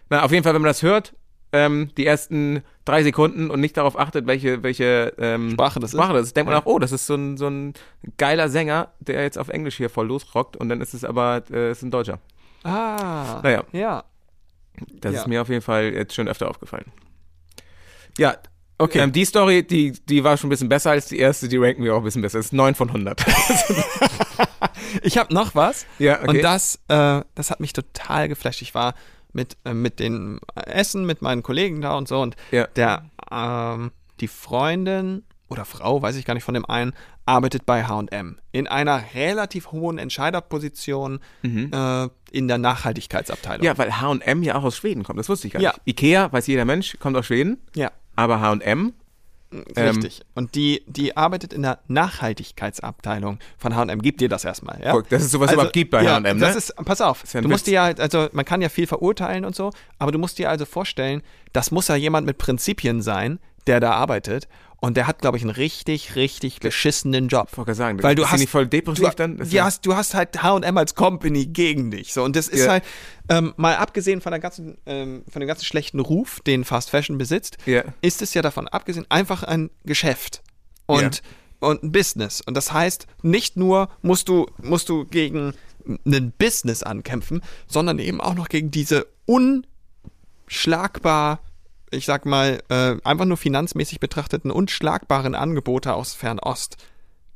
Na, 0.09 0.23
auf 0.23 0.31
jeden 0.31 0.43
Fall, 0.43 0.53
wenn 0.53 0.61
man 0.61 0.69
das 0.69 0.81
hört, 0.83 1.13
ähm, 1.51 1.89
die 1.97 2.05
ersten 2.05 2.61
drei 2.85 3.03
Sekunden 3.03 3.49
und 3.49 3.59
nicht 3.59 3.75
darauf 3.75 3.99
achtet, 3.99 4.25
welche, 4.27 4.63
welche 4.63 5.13
ähm, 5.17 5.51
Sprache 5.51 5.79
das 5.79 5.93
ist. 5.93 5.99
Sprache 5.99 6.13
das 6.13 6.27
ist, 6.27 6.37
denkt 6.37 6.45
man 6.49 6.55
Ja. 6.57 6.61
auch, 6.61 6.65
oh, 6.67 6.79
das 6.79 6.91
ist 6.91 7.05
so 7.05 7.15
ein, 7.15 7.37
so 7.37 7.47
ein 7.47 7.73
geiler 8.17 8.49
Sänger, 8.49 8.91
der 8.99 9.23
jetzt 9.23 9.37
auf 9.37 9.49
Englisch 9.49 9.77
hier 9.77 9.89
voll 9.89 10.07
losrockt 10.07 10.55
und 10.57 10.69
dann 10.69 10.79
ist 10.79 10.93
es 10.93 11.03
aber 11.03 11.43
äh, 11.51 11.71
ist 11.71 11.81
ein 11.83 11.91
Deutscher. 11.91 12.19
Ah. 12.63 13.41
Naja. 13.43 13.63
Ja. 13.71 14.03
Das 15.01 15.13
Ja. 15.13 15.19
ist 15.21 15.27
mir 15.27 15.41
auf 15.41 15.49
jeden 15.49 15.61
Fall 15.61 15.93
jetzt 15.93 16.13
schon 16.15 16.27
öfter 16.27 16.49
aufgefallen. 16.49 16.91
Ja, 18.17 18.35
Okay. 18.79 18.99
ähm, 18.99 19.11
die 19.11 19.23
Story, 19.23 19.65
die, 19.65 19.91
die 19.91 20.23
war 20.23 20.35
schon 20.35 20.47
ein 20.47 20.49
bisschen 20.49 20.67
besser 20.67 20.91
als 20.91 21.05
die 21.05 21.19
erste, 21.19 21.47
die 21.47 21.57
ranken 21.57 21.83
wir 21.83 21.93
auch 21.93 21.99
ein 21.99 22.03
bisschen 22.03 22.23
besser. 22.23 22.39
Das 22.39 22.47
ist 22.47 22.53
9 22.53 22.73
von 22.75 22.89
100. 22.89 23.23
Ich 25.01 25.17
habe 25.17 25.33
noch 25.33 25.55
was. 25.55 25.85
ja, 25.99 26.19
okay. 26.19 26.27
Und 26.29 26.41
das, 26.43 26.79
äh, 26.87 27.21
das 27.35 27.49
hat 27.51 27.59
mich 27.59 27.73
total 27.73 28.27
geflasht. 28.27 28.61
Ich 28.61 28.75
war 28.75 28.93
mit, 29.31 29.57
äh, 29.65 29.73
mit 29.73 29.99
den 29.99 30.39
Essen, 30.55 31.05
mit 31.05 31.21
meinen 31.21 31.41
Kollegen 31.43 31.81
da 31.81 31.95
und 31.97 32.07
so. 32.07 32.21
Und 32.21 32.35
Ja. 32.51 32.67
der, 32.67 33.05
ähm, 33.31 33.91
die 34.19 34.27
Freundin 34.27 35.23
oder 35.49 35.65
Frau, 35.65 36.01
weiß 36.01 36.15
ich 36.15 36.25
gar 36.25 36.33
nicht 36.35 36.43
von 36.43 36.53
dem 36.53 36.65
einen, 36.65 36.93
arbeitet 37.25 37.65
bei 37.65 37.85
HM 37.85 38.37
in 38.51 38.67
einer 38.67 39.01
relativ 39.15 39.71
hohen 39.71 39.97
Entscheiderposition 39.97 41.19
äh, 41.43 42.07
in 42.31 42.47
der 42.47 42.57
Nachhaltigkeitsabteilung. 42.57 43.61
Mhm. 43.61 43.65
Ja, 43.65 43.77
weil 43.77 44.01
H&M 44.01 44.43
ja 44.43 44.55
auch 44.55 44.63
aus 44.63 44.77
Schweden 44.77 45.03
kommt, 45.03 45.19
das 45.19 45.29
wusste 45.29 45.47
ich 45.47 45.53
gar 45.53 45.61
Ja. 45.61 45.71
nicht. 45.71 45.81
Ikea, 45.99 46.31
weiß 46.31 46.47
jeder 46.47 46.65
Mensch, 46.65 46.97
kommt 46.99 47.15
aus 47.17 47.25
Schweden, 47.27 47.57
ja 47.75 47.91
aber 48.15 48.41
H&M, 48.41 48.93
Ähm, 49.75 49.87
richtig. 49.87 50.21
Und 50.35 50.55
die, 50.55 50.83
die 50.87 51.15
arbeitet 51.15 51.53
in 51.53 51.61
der 51.61 51.79
Nachhaltigkeitsabteilung 51.87 53.39
von 53.57 53.75
HM. 53.75 54.01
Gib 54.01 54.17
dir 54.17 54.29
das 54.29 54.45
erstmal. 54.45 54.81
Ja? 54.81 54.91
Guck, 54.91 55.09
dass 55.09 55.23
es 55.23 55.31
sowas 55.31 55.51
überhaupt 55.51 55.73
gibt 55.73 55.91
bei 55.91 56.03
ja, 56.03 56.13
H&M, 56.15 56.23
ne? 56.23 56.35
Das 56.45 56.55
ist, 56.55 56.75
pass 56.75 57.01
auf, 57.01 57.23
Ist 57.23 57.33
ja 57.33 57.41
du 57.41 57.47
musst 57.49 57.65
Witz. 57.67 57.71
dir 57.71 57.81
halt, 57.83 57.99
also 57.99 58.29
man 58.33 58.45
kann 58.45 58.61
ja 58.61 58.69
viel 58.69 58.87
verurteilen 58.87 59.45
und 59.45 59.55
so, 59.55 59.71
aber 59.99 60.11
du 60.11 60.19
musst 60.19 60.37
dir 60.39 60.49
also 60.49 60.65
vorstellen, 60.65 61.21
das 61.53 61.71
muss 61.71 61.87
ja 61.87 61.95
jemand 61.95 62.25
mit 62.25 62.37
Prinzipien 62.37 63.01
sein, 63.01 63.39
der 63.67 63.79
da 63.79 63.91
arbeitet. 63.91 64.47
Und 64.83 64.97
der 64.97 65.07
hat, 65.07 65.19
glaube 65.19 65.37
ich, 65.37 65.43
einen 65.43 65.51
richtig, 65.51 66.17
richtig 66.17 66.59
beschissenen 66.59 67.29
Job. 67.29 67.47
Ich 67.53 67.57
wollte 67.57 67.73
sagen, 67.73 68.03
Weil 68.03 68.15
du 68.15 68.29
hast 68.29 68.41
nicht 68.41 68.49
voll 68.49 68.67
depressiv 68.67 69.11
du, 69.11 69.15
dann? 69.15 69.37
Ja, 69.37 69.43
ja- 69.45 69.63
hast, 69.63 69.85
du 69.85 69.95
hast 69.95 70.13
halt 70.13 70.43
H&M 70.43 70.77
als 70.77 70.93
Company 70.93 71.45
gegen 71.45 71.89
dich. 71.89 72.11
So 72.13 72.21
und 72.21 72.35
das 72.35 72.49
ist 72.49 72.65
Ja. 72.65 72.71
halt 72.73 72.83
ähm, 73.29 73.53
mal 73.55 73.77
abgesehen 73.77 74.19
von 74.19 74.31
der 74.33 74.41
ganzen, 74.41 74.77
ähm, 74.85 75.23
von 75.31 75.39
dem 75.39 75.47
ganzen 75.47 75.63
schlechten 75.63 76.01
Ruf, 76.01 76.41
den 76.41 76.65
Fast 76.65 76.89
Fashion 76.89 77.17
besitzt, 77.17 77.55
Ja. 77.65 77.85
ist 78.01 78.21
es 78.21 78.33
ja 78.33 78.41
davon 78.41 78.67
abgesehen 78.67 79.05
einfach 79.07 79.43
ein 79.43 79.69
Geschäft 79.85 80.41
und 80.85 81.21
und 81.61 81.81
ein 81.81 81.93
Business. 81.93 82.41
Und 82.41 82.57
das 82.57 82.73
heißt, 82.73 83.07
nicht 83.21 83.55
nur 83.55 83.87
musst 84.01 84.27
du 84.27 84.47
musst 84.61 84.89
du 84.89 85.05
gegen 85.05 85.53
ein 86.05 86.33
Business 86.37 86.83
ankämpfen, 86.83 87.41
sondern 87.67 87.99
eben 87.99 88.19
auch 88.19 88.33
noch 88.35 88.49
gegen 88.49 88.69
diese 88.69 89.07
unschlagbar 90.45 91.39
ich 91.93 92.05
sag 92.05 92.25
mal, 92.25 92.61
äh, 92.69 92.95
einfach 93.03 93.25
nur 93.25 93.37
finanzmäßig 93.37 93.99
betrachteten 93.99 94.51
unschlagbaren 94.51 95.35
Angebote 95.35 95.93
aus 95.93 96.13
Fernost. 96.13 96.77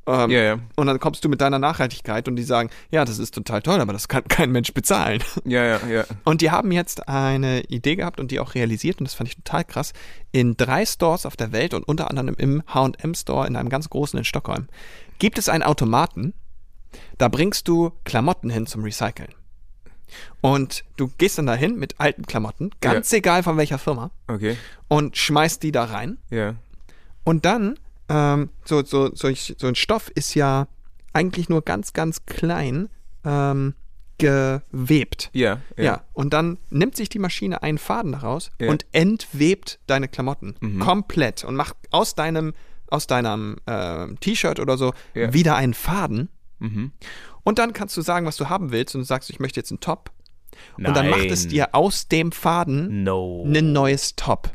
Ähm, 0.08 0.30
Ja, 0.30 0.42
ja. 0.42 0.58
Und 0.74 0.86
dann 0.86 0.98
kommst 0.98 1.24
du 1.24 1.28
mit 1.28 1.40
deiner 1.40 1.58
Nachhaltigkeit 1.58 2.28
und 2.28 2.36
die 2.36 2.42
sagen, 2.42 2.70
ja, 2.90 3.04
das 3.04 3.18
ist 3.18 3.34
total 3.34 3.60
toll, 3.60 3.80
aber 3.80 3.92
das 3.92 4.08
kann 4.08 4.24
kein 4.24 4.50
Mensch 4.50 4.72
bezahlen. 4.72 5.22
Ja, 5.44 5.64
ja, 5.64 5.86
ja. 5.86 6.04
Und 6.24 6.40
die 6.40 6.50
haben 6.50 6.72
jetzt 6.72 7.08
eine 7.08 7.60
Idee 7.64 7.96
gehabt 7.96 8.18
und 8.18 8.30
die 8.30 8.40
auch 8.40 8.54
realisiert 8.54 9.00
und 9.00 9.04
das 9.04 9.14
fand 9.14 9.28
ich 9.28 9.36
total 9.36 9.64
krass. 9.64 9.92
In 10.32 10.56
drei 10.56 10.86
Stores 10.86 11.26
auf 11.26 11.36
der 11.36 11.52
Welt 11.52 11.74
und 11.74 11.82
unter 11.86 12.10
anderem 12.10 12.34
im 12.38 12.62
H&M 12.66 13.14
Store 13.14 13.46
in 13.46 13.56
einem 13.56 13.68
ganz 13.68 13.90
großen 13.90 14.18
in 14.18 14.24
Stockholm 14.24 14.68
gibt 15.18 15.38
es 15.38 15.48
einen 15.48 15.62
Automaten, 15.62 16.32
da 17.18 17.28
bringst 17.28 17.68
du 17.68 17.92
Klamotten 18.04 18.50
hin 18.50 18.66
zum 18.66 18.82
Recyceln. 18.82 19.34
Und 20.40 20.84
du 20.96 21.10
gehst 21.18 21.38
dann 21.38 21.46
dahin 21.46 21.78
mit 21.78 21.98
alten 21.98 22.26
Klamotten, 22.26 22.70
ganz 22.80 23.12
egal 23.12 23.42
von 23.42 23.56
welcher 23.56 23.78
Firma, 23.78 24.10
Okay, 24.26 24.56
und 24.88 25.16
schmeißt 25.16 25.62
die 25.62 25.72
da 25.72 25.84
rein. 25.84 26.18
ja. 26.30 26.54
Und 27.24 27.44
dann, 27.44 27.78
ähm, 28.08 28.48
so, 28.64 28.82
so, 28.84 29.14
so, 29.14 29.28
so 29.34 29.66
ein 29.66 29.74
Stoff 29.74 30.10
ist 30.14 30.34
ja 30.34 30.66
eigentlich 31.12 31.48
nur 31.50 31.62
ganz, 31.62 31.92
ganz 31.92 32.24
klein 32.24 32.88
ähm, 33.24 33.74
gewebt. 34.16 35.30
Ja, 35.32 35.60
Ja. 35.76 36.02
und 36.12 36.32
dann 36.32 36.58
nimmt 36.70 36.96
sich 36.96 37.08
die 37.08 37.18
Maschine 37.18 37.62
einen 37.62 37.78
Faden 37.78 38.12
daraus 38.12 38.50
Ja. 38.60 38.70
und 38.70 38.86
entwebt 38.92 39.78
deine 39.86 40.08
Klamotten 40.08 40.54
Mhm. 40.60 40.78
komplett 40.80 41.44
und 41.44 41.54
macht 41.56 41.76
aus 41.90 42.14
deinem, 42.14 42.54
aus 42.88 43.06
deinem 43.06 43.56
äh, 43.66 44.06
T-Shirt 44.20 44.58
oder 44.60 44.76
so 44.78 44.92
Ja. 45.14 45.32
wieder 45.34 45.56
einen 45.56 45.74
Faden. 45.74 46.28
Mhm. 46.58 46.92
Und 47.44 47.58
dann 47.58 47.72
kannst 47.72 47.96
du 47.96 48.02
sagen, 48.02 48.26
was 48.26 48.36
du 48.36 48.48
haben 48.48 48.72
willst 48.72 48.94
und 48.94 49.00
du 49.02 49.04
sagst, 49.06 49.30
ich 49.30 49.40
möchte 49.40 49.60
jetzt 49.60 49.70
einen 49.70 49.80
Top. 49.80 50.10
Und 50.76 50.84
dann 50.96 51.08
macht 51.08 51.26
es 51.30 51.42
Nein. 51.44 51.50
dir 51.50 51.68
aus 51.74 52.08
dem 52.08 52.32
Faden 52.32 53.04
No. 53.04 53.44
ein 53.46 53.72
neues 53.72 54.16
Top. 54.16 54.50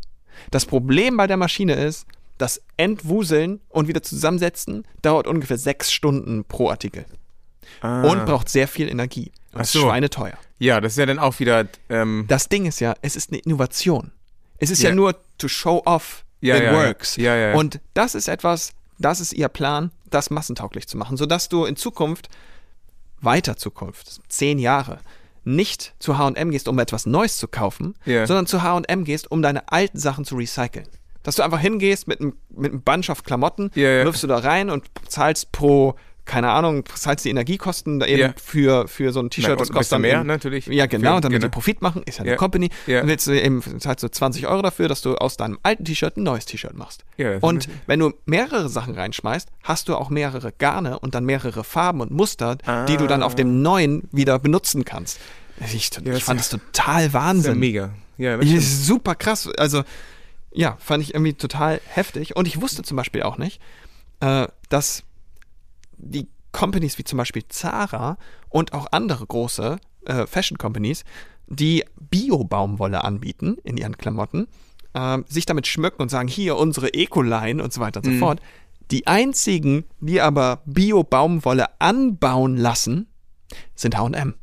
Das 0.51 0.65
Problem 0.65 1.15
bei 1.17 1.27
der 1.27 1.37
Maschine 1.37 1.73
ist, 1.75 2.05
das 2.37 2.61
Entwuseln 2.77 3.61
und 3.69 3.87
wieder 3.87 4.01
zusammensetzen 4.03 4.85
dauert 5.01 5.27
ungefähr 5.27 5.57
sechs 5.57 5.91
Stunden 5.93 6.43
pro 6.45 6.69
Artikel 6.69 7.05
Ah. 7.81 8.03
und 8.03 8.25
braucht 8.25 8.49
sehr 8.49 8.67
viel 8.67 8.89
Energie. 8.89 9.31
Und 9.53 9.59
Ach 9.59 9.61
ist 9.61 9.71
so. 9.71 9.81
schweineteuer. 9.81 10.37
Ja, 10.59 10.81
das 10.81 10.93
ist 10.93 10.97
ja 10.97 11.05
dann 11.05 11.19
auch 11.19 11.39
wieder. 11.39 11.67
Ähm, 11.89 12.25
Das 12.27 12.49
Ding 12.49 12.65
ist 12.65 12.79
ja, 12.81 12.95
es 13.01 13.15
ist 13.15 13.31
eine 13.31 13.39
Innovation. 13.39 14.11
Es 14.57 14.69
ist 14.69 14.81
ja, 14.83 14.89
Ja. 14.89 14.95
nur 14.95 15.15
to 15.37 15.47
show 15.47 15.81
off 15.85 16.25
Ja, 16.41 16.57
it 16.57 16.63
ja. 16.63 16.73
works. 16.73 17.15
Ja, 17.15 17.35
ja, 17.35 17.49
ja. 17.49 17.55
Und 17.55 17.79
das 17.93 18.15
ist 18.15 18.27
etwas, 18.27 18.73
das 18.99 19.19
ist 19.19 19.33
ihr 19.33 19.47
Plan, 19.47 19.91
das 20.09 20.29
massentauglich 20.29 20.87
zu 20.87 20.97
machen, 20.97 21.17
sodass 21.17 21.49
du 21.49 21.65
in 21.65 21.75
Zukunft, 21.75 22.29
weiter 23.21 23.57
Zukunft, 23.57 24.21
zehn 24.29 24.59
Jahre, 24.59 24.99
nicht 25.45 25.93
zu 25.99 26.17
H&M 26.17 26.51
gehst, 26.51 26.67
um 26.67 26.79
etwas 26.79 27.05
Neues 27.05 27.37
zu 27.37 27.47
kaufen, 27.47 27.95
Ja. 28.05 28.25
sondern 28.25 28.45
zu 28.47 28.61
H&M 28.63 29.03
gehst, 29.03 29.29
um 29.31 29.41
deine 29.41 29.69
alten 29.71 29.97
Sachen 29.99 30.23
zu 30.25 30.35
recyceln. 30.35 30.87
Dass 31.23 31.35
du 31.35 31.43
einfach 31.43 31.59
hingehst 31.59 32.07
mit 32.07 32.19
einem, 32.21 32.35
mit 32.49 32.71
einem 32.71 32.81
Bunch 32.81 33.09
of 33.09 33.23
Klamotten, 33.23 33.71
Ja, 33.75 33.89
ja. 33.89 34.05
wirfst 34.05 34.23
du 34.23 34.27
da 34.27 34.37
rein 34.39 34.69
und 34.69 34.85
zahlst 35.07 35.51
pro, 35.51 35.95
keine 36.25 36.51
Ahnung, 36.51 36.85
zahlst 36.95 37.25
die 37.25 37.29
Energiekosten 37.29 37.99
da 37.99 38.05
eben 38.05 38.19
Ja. 38.21 38.33
für, 38.41 38.87
für 38.87 39.11
so 39.11 39.19
ein 39.19 39.29
T-Shirt, 39.29 39.59
das 39.59 39.69
kostet 39.71 39.91
dann 39.93 40.01
mehr 40.01 40.19
eben- 40.19 40.27
natürlich. 40.27 40.67
Ja, 40.67 40.85
genau, 40.85 41.15
Für- 41.15 41.21
damit 41.21 41.39
genau. 41.41 41.49
die 41.49 41.53
Profit 41.53 41.81
machen, 41.81 42.01
ist 42.03 42.17
ja 42.17 42.21
eine 42.21 42.31
Ja. 42.31 42.37
Company. 42.37 42.69
Ja. 42.87 42.99
Dann 42.99 43.09
willst 43.09 43.27
du 43.27 43.31
eben, 43.39 43.61
zahlst 43.79 44.03
du 44.03 44.09
20 44.09 44.47
Euro 44.47 44.61
dafür, 44.61 44.87
dass 44.87 45.01
du 45.01 45.15
aus 45.15 45.35
deinem 45.35 45.59
alten 45.63 45.83
T-Shirt 45.85 46.15
ein 46.17 46.23
neues 46.23 46.45
T-Shirt 46.45 46.75
machst. 46.75 47.03
Ja, 47.17 47.33
ist 47.33 47.43
und 47.43 47.67
wenn 47.87 47.99
du 47.99 48.13
mehrere 48.25 48.69
Sachen 48.69 48.95
reinschmeißt, 48.95 49.49
hast 49.63 49.89
du 49.89 49.95
auch 49.95 50.09
mehrere 50.09 50.51
Garne 50.53 50.99
und 50.99 51.13
dann 51.13 51.25
mehrere 51.25 51.63
Farben 51.63 51.99
und 52.01 52.11
Muster, 52.11 52.57
die 52.87 52.97
du 52.97 53.05
dann 53.07 53.21
auf 53.21 53.35
dem 53.35 53.61
neuen 53.61 54.07
wieder 54.11 54.39
benutzen 54.39 54.85
kannst. 54.85 55.19
Ich, 55.59 55.75
ich 55.75 55.89
das 55.89 56.23
fand 56.23 56.39
das 56.39 56.49
total 56.49 56.95
Das 56.95 57.05
ist 57.07 57.13
ja 57.13 57.19
Wahnsinn. 57.21 57.59
mega. 57.59 57.89
Ja, 58.17 58.39
Ich-. 58.39 58.53
Das 58.53 58.63
ist 58.63 58.85
super 58.87 59.15
krass. 59.15 59.49
Also, 59.57 59.83
ja, 60.51 60.77
fand 60.79 61.03
ich 61.03 61.13
irgendwie 61.13 61.33
total 61.33 61.81
heftig. 61.89 62.35
Und 62.35 62.47
ich 62.47 62.61
wusste 62.61 62.81
zum 62.83 62.95
Beispiel 62.97 63.23
auch 63.23 63.37
nicht, 63.37 63.59
äh, 64.19 64.47
dass 64.69 65.03
die 66.03 66.27
Companies 66.51 66.97
wie 66.97 67.03
zum 67.03 67.17
Beispiel 67.17 67.43
Zara 67.49 68.17
und 68.49 68.73
auch 68.73 68.87
andere 68.91 69.25
große 69.25 69.77
äh, 70.05 70.27
Fashion 70.27 70.57
Companies, 70.57 71.03
die 71.47 71.83
Bio-Baumwolle 71.99 73.03
anbieten 73.03 73.57
in 73.63 73.77
ihren 73.77 73.97
Klamotten, 73.97 74.47
äh, 74.93 75.19
sich 75.27 75.45
damit 75.45 75.67
schmücken 75.67 76.01
und 76.01 76.09
sagen, 76.09 76.27
hier 76.27 76.57
unsere 76.57 76.93
Eco-Line 76.93 77.63
und 77.63 77.73
so 77.73 77.81
weiter 77.81 78.01
und 78.03 78.05
so 78.13 78.19
fort. 78.19 78.39
Die 78.91 79.07
einzigen, 79.07 79.85
die 79.99 80.21
aber 80.21 80.61
Bio-Baumwolle 80.65 81.65
anbauen 81.79 82.57
lassen, 82.57 83.07
sind 83.75 83.97
H&M. 83.97 84.35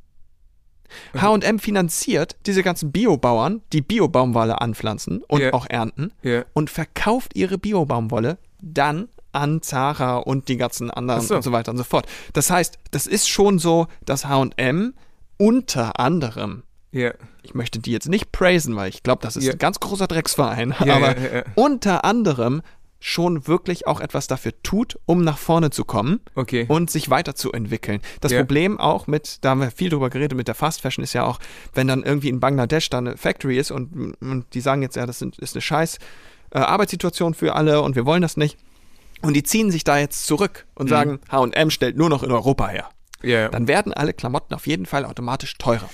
H&M 1.16 1.58
finanziert 1.60 2.36
diese 2.46 2.62
ganzen 2.64 2.90
Biobauern, 2.90 3.62
die 3.72 3.80
Bio-Baumwolle 3.80 4.60
anpflanzen 4.60 5.22
und 5.28 5.40
Ja. 5.40 5.52
auch 5.52 5.66
ernten 5.68 6.12
Ja. 6.22 6.44
und 6.52 6.68
verkauft 6.70 7.36
ihre 7.36 7.58
Bio-Baumwolle 7.58 8.38
dann 8.60 9.08
an 9.32 9.62
Zara 9.62 10.16
und 10.18 10.48
die 10.48 10.56
ganzen 10.56 10.90
anderen 10.90 11.20
so. 11.22 11.36
und 11.36 11.42
so 11.42 11.52
weiter 11.52 11.70
und 11.72 11.78
so 11.78 11.84
fort. 11.84 12.06
Das 12.32 12.50
heißt, 12.50 12.78
das 12.90 13.06
ist 13.06 13.28
schon 13.28 13.58
so, 13.58 13.86
dass 14.04 14.26
H&M 14.26 14.94
unter 15.38 15.98
anderem 16.00 16.62
Ja. 16.92 17.12
ich 17.42 17.54
möchte 17.54 17.78
die 17.78 17.92
jetzt 17.92 18.08
nicht 18.08 18.32
praisen, 18.32 18.76
weil 18.76 18.88
ich 18.88 19.02
glaube, 19.02 19.22
das 19.22 19.36
ist 19.36 19.44
Ja. 19.44 19.52
ein 19.52 19.58
ganz 19.58 19.80
großer 19.80 20.06
Drecksverein, 20.06 20.74
Ja, 20.84 20.96
aber 20.96 21.14
unter 21.54 22.04
anderem 22.04 22.62
schon 23.02 23.46
wirklich 23.48 23.86
auch 23.86 23.98
etwas 24.00 24.26
dafür 24.26 24.52
tut, 24.62 24.98
um 25.06 25.24
nach 25.24 25.38
vorne 25.38 25.70
zu 25.70 25.86
kommen 25.86 26.20
Okay. 26.34 26.66
und 26.68 26.90
sich 26.90 27.08
weiterzuentwickeln. 27.08 28.02
Das. 28.20 28.34
Problem 28.34 28.78
auch 28.78 29.06
mit, 29.06 29.38
da 29.42 29.50
haben 29.50 29.62
wir 29.62 29.70
viel 29.70 29.88
drüber 29.88 30.10
geredet, 30.10 30.36
mit 30.36 30.48
der 30.48 30.54
Fast 30.54 30.82
Fashion 30.82 31.02
ist 31.02 31.14
ja 31.14 31.24
auch, 31.24 31.38
wenn 31.72 31.86
dann 31.88 32.02
irgendwie 32.02 32.28
in 32.28 32.40
Bangladesch 32.40 32.90
da 32.90 32.98
eine 32.98 33.16
Factory 33.16 33.56
ist 33.58 33.70
und, 33.70 34.16
und 34.20 34.44
die 34.52 34.60
sagen 34.60 34.82
jetzt, 34.82 34.96
ja, 34.96 35.06
das 35.06 35.18
sind, 35.18 35.38
ist 35.38 35.54
eine 35.54 35.62
scheiß 35.62 35.98
äh, 36.50 36.58
Arbeitssituation 36.58 37.32
für 37.32 37.54
alle 37.54 37.80
und 37.80 37.96
wir 37.96 38.04
wollen 38.04 38.20
das 38.20 38.36
nicht. 38.36 38.58
Und 39.22 39.34
die 39.34 39.42
ziehen 39.42 39.70
sich 39.70 39.84
da 39.84 39.98
jetzt 39.98 40.26
zurück 40.26 40.66
und 40.74 40.86
Mhm. 40.86 40.90
sagen, 40.90 41.20
H&M 41.30 41.70
stellt 41.70 41.96
nur 41.96 42.08
noch 42.08 42.22
in 42.22 42.30
Europa 42.32 42.68
her 42.68 42.88
Ja. 43.22 43.48
dann 43.48 43.68
werden 43.68 43.92
alle 43.92 44.12
Klamotten 44.14 44.54
auf 44.54 44.66
jeden 44.66 44.86
Fall 44.86 45.04
automatisch 45.04 45.56
teurer. 45.58 45.88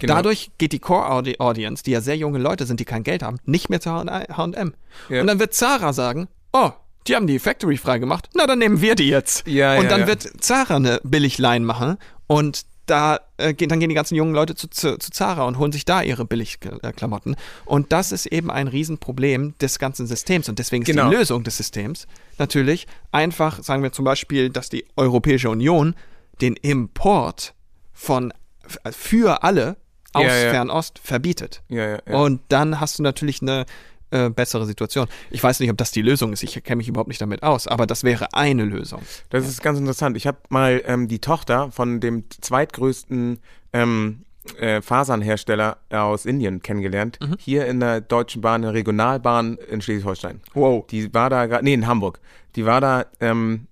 Genau. 0.00 0.14
Dadurch 0.14 0.50
geht 0.58 0.72
die 0.72 0.80
Core-Audience, 0.80 1.84
die 1.84 1.92
ja 1.92 2.00
sehr 2.00 2.16
junge 2.16 2.38
Leute 2.40 2.66
sind, 2.66 2.80
die 2.80 2.84
kein 2.84 3.04
Geld 3.04 3.22
haben, 3.22 3.38
nicht 3.44 3.70
mehr 3.70 3.80
zu 3.80 3.90
H&M. 3.92 4.74
Ja. 5.08 5.20
Und 5.20 5.26
dann 5.28 5.38
wird 5.38 5.54
Zara 5.54 5.92
sagen, 5.92 6.26
oh, 6.52 6.70
die 7.06 7.14
haben 7.14 7.26
die 7.28 7.38
Factory 7.38 7.76
freigemacht, 7.76 8.28
na 8.34 8.46
dann 8.46 8.58
nehmen 8.58 8.80
wir 8.80 8.94
die 8.96 9.08
jetzt. 9.08 9.46
Ja, 9.46 9.76
und 9.76 9.84
ja, 9.84 9.90
dann 9.90 10.00
ja. 10.02 10.06
wird 10.08 10.22
Zara 10.42 10.76
eine 10.76 11.00
Billigline 11.04 11.64
machen 11.64 11.98
und 12.26 12.62
da 12.86 13.20
äh, 13.36 13.54
gehen, 13.54 13.68
dann 13.68 13.78
gehen 13.80 13.88
die 13.88 13.94
ganzen 13.94 14.14
jungen 14.16 14.34
Leute 14.34 14.54
zu, 14.54 14.68
zu, 14.68 14.98
zu 14.98 15.10
Zara 15.10 15.44
und 15.44 15.58
holen 15.58 15.72
sich 15.72 15.84
da 15.84 16.02
ihre 16.02 16.24
Billigklamotten. 16.24 17.36
Und 17.64 17.92
das 17.92 18.12
ist 18.12 18.26
eben 18.26 18.50
ein 18.50 18.68
Riesenproblem 18.68 19.54
des 19.58 19.78
ganzen 19.78 20.06
Systems. 20.06 20.48
Und 20.48 20.58
deswegen 20.58 20.82
ist 20.82 20.88
Genau. 20.88 21.08
die 21.08 21.16
Lösung 21.16 21.44
des 21.44 21.56
Systems 21.56 22.06
natürlich 22.38 22.86
einfach, 23.12 23.62
sagen 23.62 23.82
wir 23.82 23.92
zum 23.92 24.04
Beispiel, 24.04 24.50
dass 24.50 24.68
die 24.68 24.84
Europäische 24.96 25.48
Union 25.50 25.94
den 26.40 26.56
Import 26.56 27.54
von 27.92 28.32
f- 28.64 28.78
für 28.94 29.42
alle 29.44 29.76
aus 30.12 30.24
Ja, 30.24 30.36
ja. 30.36 30.50
Fernost 30.50 30.98
verbietet. 31.02 31.62
Ja. 31.68 31.98
Und 32.06 32.40
dann 32.48 32.80
hast 32.80 32.98
du 32.98 33.02
natürlich 33.02 33.40
eine 33.42 33.64
äh, 34.12 34.30
bessere 34.30 34.66
Situation. 34.66 35.08
Ich 35.30 35.42
weiß 35.42 35.60
nicht, 35.60 35.70
ob 35.70 35.78
das 35.78 35.90
die 35.90 36.02
Lösung 36.02 36.32
ist. 36.32 36.42
Ich 36.42 36.62
kenne 36.62 36.76
mich 36.76 36.88
überhaupt 36.88 37.08
nicht 37.08 37.20
damit 37.20 37.42
aus, 37.42 37.66
aber 37.66 37.86
das 37.86 38.04
wäre 38.04 38.34
eine 38.34 38.64
Lösung. 38.64 39.02
Das 39.30 39.48
ist 39.48 39.62
ganz 39.62 39.78
interessant. 39.78 40.16
Ich 40.16 40.26
habe 40.26 40.38
mal 40.48 40.82
ähm, 40.86 41.08
die 41.08 41.18
Tochter 41.18 41.70
von 41.72 42.00
dem 42.00 42.24
zweitgrößten 42.30 43.40
ähm, 43.72 44.24
äh, 44.58 44.82
Fasernhersteller 44.82 45.78
aus 45.90 46.26
Indien 46.26 46.62
kennengelernt. 46.62 47.18
Mhm. 47.20 47.36
Hier 47.38 47.66
in 47.66 47.80
der 47.80 48.00
Deutschen 48.00 48.42
Bahn, 48.42 48.56
in 48.56 48.62
der 48.62 48.74
Regionalbahn 48.74 49.56
in 49.70 49.80
Schleswig-Holstein. 49.80 50.40
Wow. 50.54 50.86
Die 50.88 51.12
war 51.14 51.30
da 51.30 51.46
gerade, 51.46 51.64
nee, 51.64 51.74
in 51.74 51.86
Hamburg. 51.86 52.20
Die 52.56 52.66
war 52.66 52.80
da 52.80 53.06
ähm, 53.20 53.66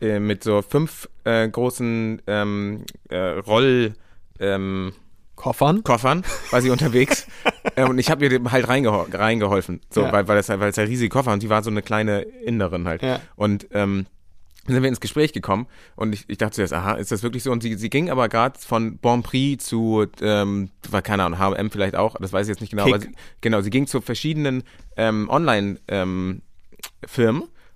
äh, 0.00 0.20
mit 0.20 0.44
so 0.44 0.62
fünf 0.62 1.08
äh, 1.24 1.48
großen 1.48 2.22
ähm, 2.26 2.84
äh, 3.08 3.16
Roll... 3.16 3.94
Ähm, 4.38 4.92
Koffern? 5.36 5.82
Koffern, 5.82 6.22
war 6.50 6.60
sie 6.60 6.68
unterwegs. 6.68 7.26
äh, 7.86 7.88
und 7.88 7.98
ich 7.98 8.10
habe 8.10 8.24
ihr 8.24 8.30
dem 8.30 8.50
halt 8.52 8.68
reingehol 8.68 9.06
reingeholfen. 9.12 9.80
So, 9.90 10.02
Ja. 10.02 10.12
weil, 10.12 10.28
weil 10.28 10.36
das 10.36 10.48
halt, 10.48 10.60
weil 10.60 10.70
es 10.70 10.76
ja 10.76 10.84
riesige 10.84 11.08
Koffer 11.08 11.32
und 11.32 11.40
sie 11.40 11.48
war 11.48 11.62
so 11.62 11.70
eine 11.70 11.82
kleine 11.82 12.20
Inderin 12.22 12.86
halt. 12.86 13.02
Ja. 13.02 13.20
Und 13.36 13.66
ähm, 13.72 14.06
dann 14.66 14.74
sind 14.74 14.82
wir 14.82 14.88
ins 14.90 15.00
Gespräch 15.00 15.32
gekommen 15.32 15.66
und 15.96 16.12
ich, 16.14 16.24
ich 16.28 16.36
dachte 16.38 16.56
zuerst, 16.56 16.72
aha, 16.74 16.92
ist 16.94 17.10
das 17.10 17.22
wirklich 17.22 17.42
so? 17.42 17.50
Und 17.50 17.62
sie, 17.62 17.74
sie 17.76 17.88
ging 17.90 18.10
aber 18.10 18.28
gerade 18.28 18.58
von 18.60 18.98
Bon 18.98 19.22
Prix 19.22 19.64
zu, 19.64 20.06
ähm, 20.20 20.70
war 20.90 21.00
keine 21.02 21.24
Ahnung, 21.24 21.38
H&M 21.38 21.70
vielleicht 21.70 21.96
auch, 21.96 22.16
das 22.20 22.32
weiß 22.32 22.46
ich 22.46 22.50
jetzt 22.50 22.60
nicht 22.60 22.70
genau, 22.70 22.84
Kick. 22.84 22.94
aber 22.94 23.02
sie, 23.02 23.10
genau, 23.40 23.62
sie 23.62 23.70
ging 23.70 23.86
zu 23.86 24.00
verschiedenen 24.02 24.62
ähm, 24.96 25.28
Online-Firmen 25.30 26.42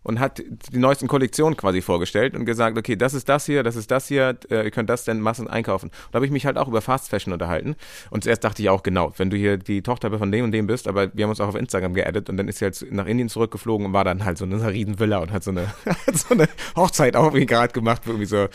und 0.04 0.20
hat 0.20 0.38
die 0.38 0.78
neuesten 0.78 1.08
Kollektionen 1.08 1.56
quasi 1.56 1.82
vorgestellt 1.82 2.36
und 2.36 2.44
gesagt, 2.44 2.78
okay, 2.78 2.94
das 2.94 3.14
ist 3.14 3.28
das 3.28 3.46
hier, 3.46 3.62
das 3.62 3.74
ist 3.74 3.90
das 3.90 4.06
hier, 4.06 4.38
äh, 4.50 4.64
ihr 4.64 4.70
könnt 4.70 4.88
das 4.88 5.04
denn 5.04 5.20
Massen 5.20 5.48
einkaufen. 5.48 5.86
Und 5.88 6.08
da 6.12 6.18
habe 6.18 6.26
ich 6.26 6.32
mich 6.32 6.46
halt 6.46 6.56
auch 6.56 6.68
über 6.68 6.80
Fast 6.80 7.08
Fashion 7.08 7.32
unterhalten. 7.32 7.74
Und 8.10 8.22
zuerst 8.22 8.44
dachte 8.44 8.62
ich 8.62 8.68
auch, 8.68 8.82
genau, 8.82 9.12
wenn 9.16 9.30
du 9.30 9.36
hier 9.36 9.56
die 9.56 9.82
Tochter 9.82 10.16
von 10.16 10.30
dem 10.30 10.44
und 10.44 10.52
dem 10.52 10.66
bist, 10.66 10.86
aber 10.86 11.14
wir 11.14 11.24
haben 11.24 11.30
uns 11.30 11.40
auch 11.40 11.48
auf 11.48 11.56
Instagram 11.56 11.94
geaddet 11.94 12.30
und 12.30 12.36
dann 12.36 12.46
ist 12.46 12.58
sie 12.58 12.66
halt 12.66 12.86
nach 12.92 13.06
Indien 13.06 13.28
zurückgeflogen 13.28 13.86
und 13.86 13.92
war 13.92 14.04
dann 14.04 14.24
halt 14.24 14.38
so 14.38 14.44
in 14.44 14.52
einer 14.52 14.70
riesen 14.70 15.00
Villa 15.00 15.18
und 15.18 15.32
hat 15.32 15.42
so 15.42 15.50
eine, 15.50 15.66
hat 16.06 16.16
so 16.16 16.34
eine 16.34 16.48
Hochzeit 16.76 17.16
auch 17.16 17.24
irgendwie 17.24 17.46
gerade 17.46 17.72
gemacht, 17.72 18.02
wo 18.04 18.10
irgendwie 18.10 18.26
so 18.26 18.46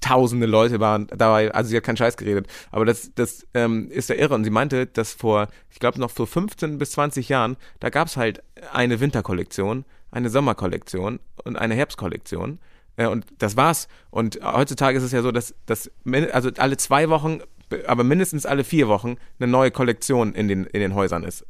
tausende 0.00 0.46
Leute 0.46 0.80
waren 0.80 1.06
dabei, 1.08 1.52
also 1.52 1.70
sie 1.70 1.76
hat 1.76 1.84
keinen 1.84 1.96
Scheiß 1.96 2.16
geredet. 2.16 2.46
Aber 2.70 2.84
das, 2.84 3.12
das 3.14 3.46
ähm, 3.54 3.90
ist 3.90 4.08
ja 4.08 4.14
irre. 4.14 4.34
Und 4.34 4.44
sie 4.44 4.50
meinte, 4.50 4.86
dass 4.86 5.12
vor, 5.12 5.48
ich 5.70 5.78
glaube 5.78 5.98
noch 6.00 6.10
vor 6.10 6.26
15 6.26 6.78
bis 6.78 6.92
20 6.92 7.28
Jahren, 7.28 7.56
da 7.80 7.90
gab 7.90 8.08
es 8.08 8.16
halt 8.16 8.42
eine 8.72 9.00
Winterkollektion, 9.00 9.84
eine 10.12 10.30
Sommerkollektion 10.30 11.18
und 11.44 11.56
eine 11.56 11.74
Herbstkollektion. 11.74 12.58
Äh, 12.96 13.06
und 13.06 13.24
das 13.38 13.56
war's. 13.56 13.88
Und 14.10 14.38
heutzutage 14.42 14.96
ist 14.98 15.02
es 15.04 15.12
ja 15.12 15.22
so, 15.22 15.32
dass, 15.32 15.54
dass 15.66 15.90
also 16.32 16.50
alle 16.58 16.76
zwei 16.76 17.08
Wochen, 17.08 17.40
aber 17.86 18.04
mindestens 18.04 18.46
alle 18.46 18.62
vier 18.64 18.86
Wochen 18.88 19.16
eine 19.40 19.50
neue 19.50 19.70
Kollektion 19.70 20.34
in 20.34 20.46
den, 20.48 20.64
in 20.66 20.80
den 20.80 20.94
Häusern 20.94 21.24
ist. 21.24 21.42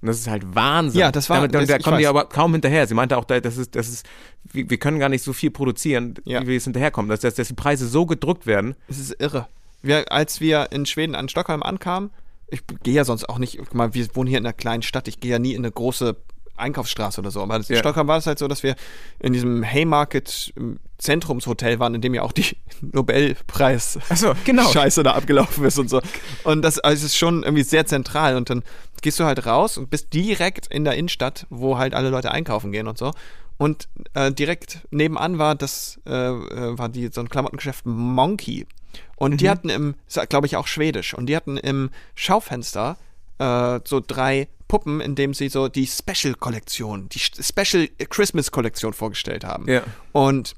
Und 0.00 0.06
das 0.06 0.18
ist 0.20 0.28
halt 0.28 0.54
Wahnsinn. 0.54 1.00
Ja, 1.00 1.10
das 1.12 1.28
war- 1.28 1.36
Damit, 1.38 1.54
das- 1.54 1.66
da 1.66 1.78
kommen 1.78 1.98
die 1.98 2.06
aber 2.06 2.24
kaum 2.26 2.52
hinterher. 2.52 2.86
Sie 2.86 2.94
meinte 2.94 3.16
auch, 3.16 3.24
da- 3.24 3.40
das 3.40 3.56
ist, 3.56 3.74
das 3.74 3.88
ist, 3.88 4.06
wir, 4.44 4.70
wir 4.70 4.78
können 4.78 4.98
gar 5.00 5.08
nicht 5.08 5.22
so 5.24 5.32
viel 5.32 5.50
produzieren, 5.50 6.14
Ja. 6.24 6.40
wie 6.42 6.46
wir 6.46 6.54
jetzt 6.54 6.64
hinterherkommen. 6.64 7.08
Dass, 7.10 7.20
dass, 7.20 7.34
dass 7.34 7.48
die 7.48 7.54
Preise 7.54 7.86
so 7.88 8.06
gedrückt 8.06 8.46
werden. 8.46 8.74
Es 8.88 8.98
ist 8.98 9.20
irre. 9.20 9.48
Wir, 9.82 10.10
als 10.10 10.40
wir 10.40 10.68
in 10.72 10.86
Schweden 10.86 11.14
an 11.14 11.28
Stockholm 11.28 11.62
ankamen, 11.62 12.10
ich 12.46 12.62
gehe 12.82 12.94
ja 12.94 13.04
sonst 13.04 13.28
auch 13.28 13.38
nicht, 13.38 13.58
guck 13.58 13.74
mal, 13.74 13.92
wir 13.92 14.06
wohnen 14.14 14.28
hier 14.28 14.38
in 14.38 14.46
einer 14.46 14.52
kleinen 14.54 14.82
Stadt, 14.82 15.06
ich 15.08 15.20
gehe 15.20 15.32
ja 15.32 15.38
nie 15.38 15.52
in 15.52 15.58
eine 15.64 15.70
große 15.72 16.16
Einkaufsstraße 16.58 17.20
oder 17.20 17.30
so. 17.30 17.42
Aber 17.42 17.56
in 17.56 17.64
Ja. 17.68 17.78
Stockholm 17.78 18.08
war 18.08 18.18
es 18.18 18.26
halt 18.26 18.38
so, 18.38 18.48
dass 18.48 18.62
wir 18.62 18.76
in 19.18 19.32
diesem 19.32 19.62
Haymarket 19.62 20.52
Zentrumshotel 20.98 21.78
waren, 21.78 21.94
in 21.94 22.00
dem 22.00 22.14
ja 22.14 22.22
auch 22.22 22.32
die 22.32 22.56
Nobelpreis 22.80 23.98
Achso, 24.08 24.34
genau. 24.44 24.68
Scheiße 24.70 25.02
da 25.02 25.12
abgelaufen 25.12 25.64
ist 25.64 25.78
und 25.78 25.88
so. 25.88 26.00
Und 26.44 26.62
das 26.62 26.78
also 26.78 27.06
ist 27.06 27.16
schon 27.16 27.42
irgendwie 27.42 27.62
sehr 27.62 27.86
zentral. 27.86 28.36
Und 28.36 28.50
dann 28.50 28.62
gehst 29.00 29.20
du 29.20 29.24
halt 29.24 29.46
raus 29.46 29.78
und 29.78 29.90
bist 29.90 30.12
direkt 30.12 30.66
in 30.66 30.84
der 30.84 30.94
Innenstadt, 30.94 31.46
wo 31.50 31.78
halt 31.78 31.94
alle 31.94 32.10
Leute 32.10 32.32
einkaufen 32.32 32.72
gehen 32.72 32.88
und 32.88 32.98
so. 32.98 33.12
Und 33.58 33.88
äh, 34.14 34.32
direkt 34.32 34.80
nebenan 34.90 35.38
war 35.38 35.54
das, 35.54 36.00
äh, 36.06 36.12
äh, 36.12 36.78
war 36.78 36.88
die 36.88 37.08
so 37.12 37.20
ein 37.20 37.28
Klamottengeschäft 37.28 37.86
Monkey. 37.86 38.66
Und 39.16 39.40
die 39.40 39.50
hatten 39.50 39.68
im, 39.68 39.94
glaube 40.28 40.46
ich 40.46 40.56
auch 40.56 40.68
schwedisch, 40.68 41.12
und 41.14 41.26
die 41.26 41.36
hatten 41.36 41.56
im 41.56 41.90
Schaufenster 42.14 42.96
äh, 43.38 43.80
so 43.84 44.00
drei 44.04 44.48
Puppen, 44.68 45.00
in 45.00 45.14
dem 45.14 45.34
sie 45.34 45.48
so 45.48 45.68
die 45.68 45.86
Special-Kollektion, 45.86 47.08
die 47.08 47.18
Special 47.18 47.88
Christmas-Kollektion 48.08 48.92
vorgestellt 48.92 49.44
haben. 49.44 49.68
Ja. 49.68 49.82
Und 50.12 50.54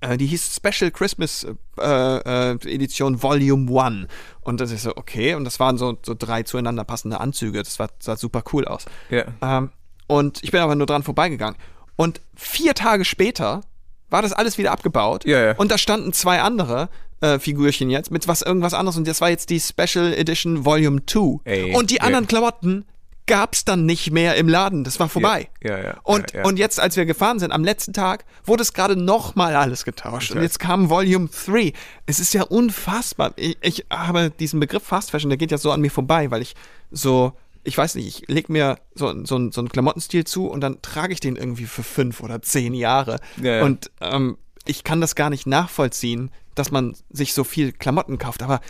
äh, 0.00 0.16
die 0.16 0.26
hieß 0.26 0.56
Special 0.56 0.90
Christmas 0.90 1.46
äh, 1.78 1.84
äh, 1.84 2.50
Edition 2.52 3.22
Volume 3.22 3.82
1. 3.82 4.08
Und 4.40 4.60
das 4.60 4.70
ist 4.70 4.82
so, 4.82 4.96
okay. 4.96 5.34
Und 5.34 5.44
das 5.44 5.60
waren 5.60 5.78
so, 5.78 5.98
so 6.04 6.14
drei 6.18 6.42
zueinander 6.42 6.84
passende 6.84 7.20
Anzüge. 7.20 7.62
Das 7.62 7.78
war, 7.78 7.88
sah 7.98 8.16
super 8.16 8.42
cool 8.52 8.64
aus. 8.64 8.86
Ja. 9.10 9.24
Ähm, 9.42 9.70
und 10.06 10.42
ich 10.42 10.50
bin 10.50 10.60
aber 10.60 10.74
nur 10.74 10.86
dran 10.86 11.02
vorbeigegangen. 11.02 11.56
Und 11.96 12.20
vier 12.34 12.74
Tage 12.74 13.04
später 13.04 13.60
war 14.08 14.22
das 14.22 14.32
alles 14.32 14.58
wieder 14.58 14.72
abgebaut. 14.72 15.24
Ja, 15.24 15.40
ja. 15.40 15.56
Und 15.56 15.70
da 15.70 15.78
standen 15.78 16.12
zwei 16.12 16.40
andere 16.40 16.88
äh, 17.20 17.38
Figürchen 17.38 17.90
jetzt 17.90 18.10
mit 18.10 18.28
was 18.28 18.42
irgendwas 18.42 18.74
anderes. 18.74 18.96
Und 18.96 19.06
das 19.06 19.20
war 19.20 19.30
jetzt 19.30 19.50
die 19.50 19.60
Special 19.60 20.12
Edition 20.12 20.64
Volume 20.64 21.04
2. 21.06 21.40
Ey, 21.44 21.74
und 21.74 21.90
die 21.90 21.96
ja. 21.96 22.02
anderen 22.02 22.26
Klamotten 22.26 22.84
gab's 23.26 23.64
dann 23.64 23.86
nicht 23.86 24.10
mehr 24.10 24.34
im 24.34 24.48
Laden. 24.48 24.82
Das 24.82 24.98
war 24.98 25.08
vorbei. 25.08 25.48
Ja, 25.62 25.78
ja, 25.78 26.00
Und, 26.02 26.32
ja, 26.32 26.40
ja. 26.40 26.44
und 26.44 26.58
jetzt, 26.58 26.80
als 26.80 26.96
wir 26.96 27.06
gefahren 27.06 27.38
sind, 27.38 27.52
am 27.52 27.62
letzten 27.62 27.92
Tag, 27.92 28.24
wurde 28.44 28.62
es 28.62 28.72
gerade 28.72 28.96
nochmal 28.96 29.54
alles 29.54 29.84
getauscht. 29.84 30.32
Und 30.32 30.38
Okay. 30.38 30.44
jetzt 30.46 30.58
kam 30.58 30.90
Volume 30.90 31.28
3. 31.46 31.72
Es 32.06 32.18
ist 32.18 32.34
ja 32.34 32.42
unfassbar. 32.42 33.32
Ich, 33.36 33.56
ich 33.60 33.86
habe 33.88 34.32
diesen 34.40 34.58
Begriff 34.58 34.82
Fast 34.82 35.12
Fashion, 35.12 35.30
der 35.30 35.36
geht 35.36 35.52
ja 35.52 35.58
so 35.58 35.70
an 35.70 35.80
mir 35.80 35.92
vorbei, 35.92 36.32
weil 36.32 36.42
ich 36.42 36.56
so, 36.90 37.32
ich 37.62 37.78
weiß 37.78 37.94
nicht, 37.94 38.22
ich 38.22 38.28
leg 38.28 38.48
mir 38.48 38.78
so, 38.96 39.14
so, 39.24 39.50
so 39.52 39.60
einen 39.60 39.68
Klamottenstil 39.68 40.24
zu 40.24 40.48
und 40.48 40.60
dann 40.60 40.82
trage 40.82 41.12
ich 41.12 41.20
den 41.20 41.36
irgendwie 41.36 41.66
für 41.66 41.84
fünf 41.84 42.20
oder 42.22 42.42
zehn 42.42 42.74
Jahre. 42.74 43.20
Ja, 43.40 43.58
ja. 43.58 43.62
Und 43.64 43.92
ähm, 44.00 44.38
ich 44.66 44.84
kann 44.84 45.00
das 45.00 45.14
gar 45.14 45.30
nicht 45.30 45.46
nachvollziehen, 45.46 46.30
dass 46.54 46.70
man 46.70 46.94
sich 47.10 47.34
so 47.34 47.44
viel 47.44 47.72
Klamotten 47.72 48.18
kauft. 48.18 48.42
Aber 48.42 48.60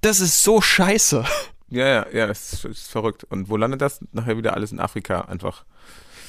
das 0.00 0.20
ist 0.20 0.42
so 0.42 0.60
scheiße. 0.60 1.24
Ja, 1.70 1.86
ja, 1.86 2.06
ja, 2.12 2.24
ist, 2.26 2.64
ist 2.64 2.88
verrückt. 2.90 3.24
Und 3.24 3.48
wo 3.48 3.56
landet 3.56 3.80
das? 3.80 4.00
Nachher 4.12 4.36
wieder 4.36 4.54
alles 4.54 4.70
in 4.72 4.80
Afrika 4.80 5.22
einfach. 5.22 5.64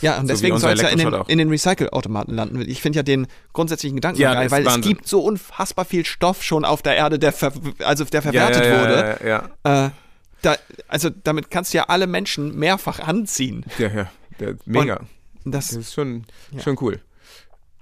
Ja, 0.01 0.17
und 0.17 0.27
So 0.27 0.33
deswegen 0.33 0.57
soll 0.59 0.73
es 0.73 0.81
ja 0.81 0.89
in 0.89 0.97
den, 0.97 1.13
in 1.27 1.37
den 1.37 1.49
Recycle-Automaten 1.49 2.33
landen. 2.33 2.61
Ich 2.67 2.81
finde 2.81 2.97
ja 2.97 3.03
den 3.03 3.27
grundsätzlichen 3.53 3.95
Gedanken 3.95 4.21
Ja, 4.21 4.33
geil, 4.33 4.51
weil 4.51 4.61
ist 4.63 4.67
es 4.67 4.73
Wahnsinn. 4.75 4.93
gibt 4.93 5.07
so 5.07 5.21
unfassbar 5.21 5.85
viel 5.85 6.05
Stoff 6.05 6.43
schon 6.43 6.65
auf 6.65 6.81
der 6.81 6.95
Erde, 6.97 7.17
der, 7.19 7.31
ver 7.31 7.53
also 7.83 8.03
der 8.03 8.21
verwertet 8.21 8.65
ja, 8.65 8.73
ja, 8.73 8.81
wurde. 8.81 9.17
Ja, 9.23 9.49
ja, 9.63 9.85
Äh, 9.87 9.89
da, 10.41 10.55
also 10.87 11.09
damit 11.09 11.49
kannst 11.49 11.73
du 11.73 11.77
ja 11.77 11.85
alle 11.85 12.07
Menschen 12.07 12.57
mehrfach 12.57 12.99
anziehen. 12.99 13.65
ja, 13.77 13.87
ja, 13.89 14.11
der, 14.39 14.55
mega. 14.65 15.01
Das, 15.45 15.69
Das 15.69 15.73
ist 15.77 15.93
schon, 15.93 16.25
schon 16.61 16.77
cool. 16.81 16.99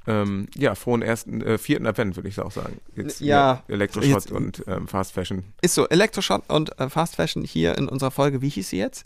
Ähm, 0.05 0.47
ja, 0.55 0.75
frohen 0.75 1.01
ersten, 1.01 1.41
äh, 1.41 1.57
vierten 1.57 1.87
Advent, 1.87 2.15
würde 2.17 2.27
ich 2.27 2.39
auch 2.39 2.51
sagen. 2.51 2.79
Jetzt, 2.95 3.21
Ja, 3.21 3.63
Elektroschrott 3.67 4.31
und 4.31 4.63
ähm, 4.67 4.87
Fast 4.87 5.13
Fashion. 5.13 5.43
ist 5.61 5.75
so. 5.75 5.87
Elektroshop 5.87 6.43
und 6.49 6.77
äh, 6.79 6.89
Fast 6.89 7.15
Fashion 7.15 7.43
hier 7.43 7.77
in 7.77 7.87
unserer 7.87 8.11
Folge. 8.11 8.41
Wie 8.41 8.49
hieß 8.49 8.69
sie 8.69 8.77
jetzt? 8.79 9.05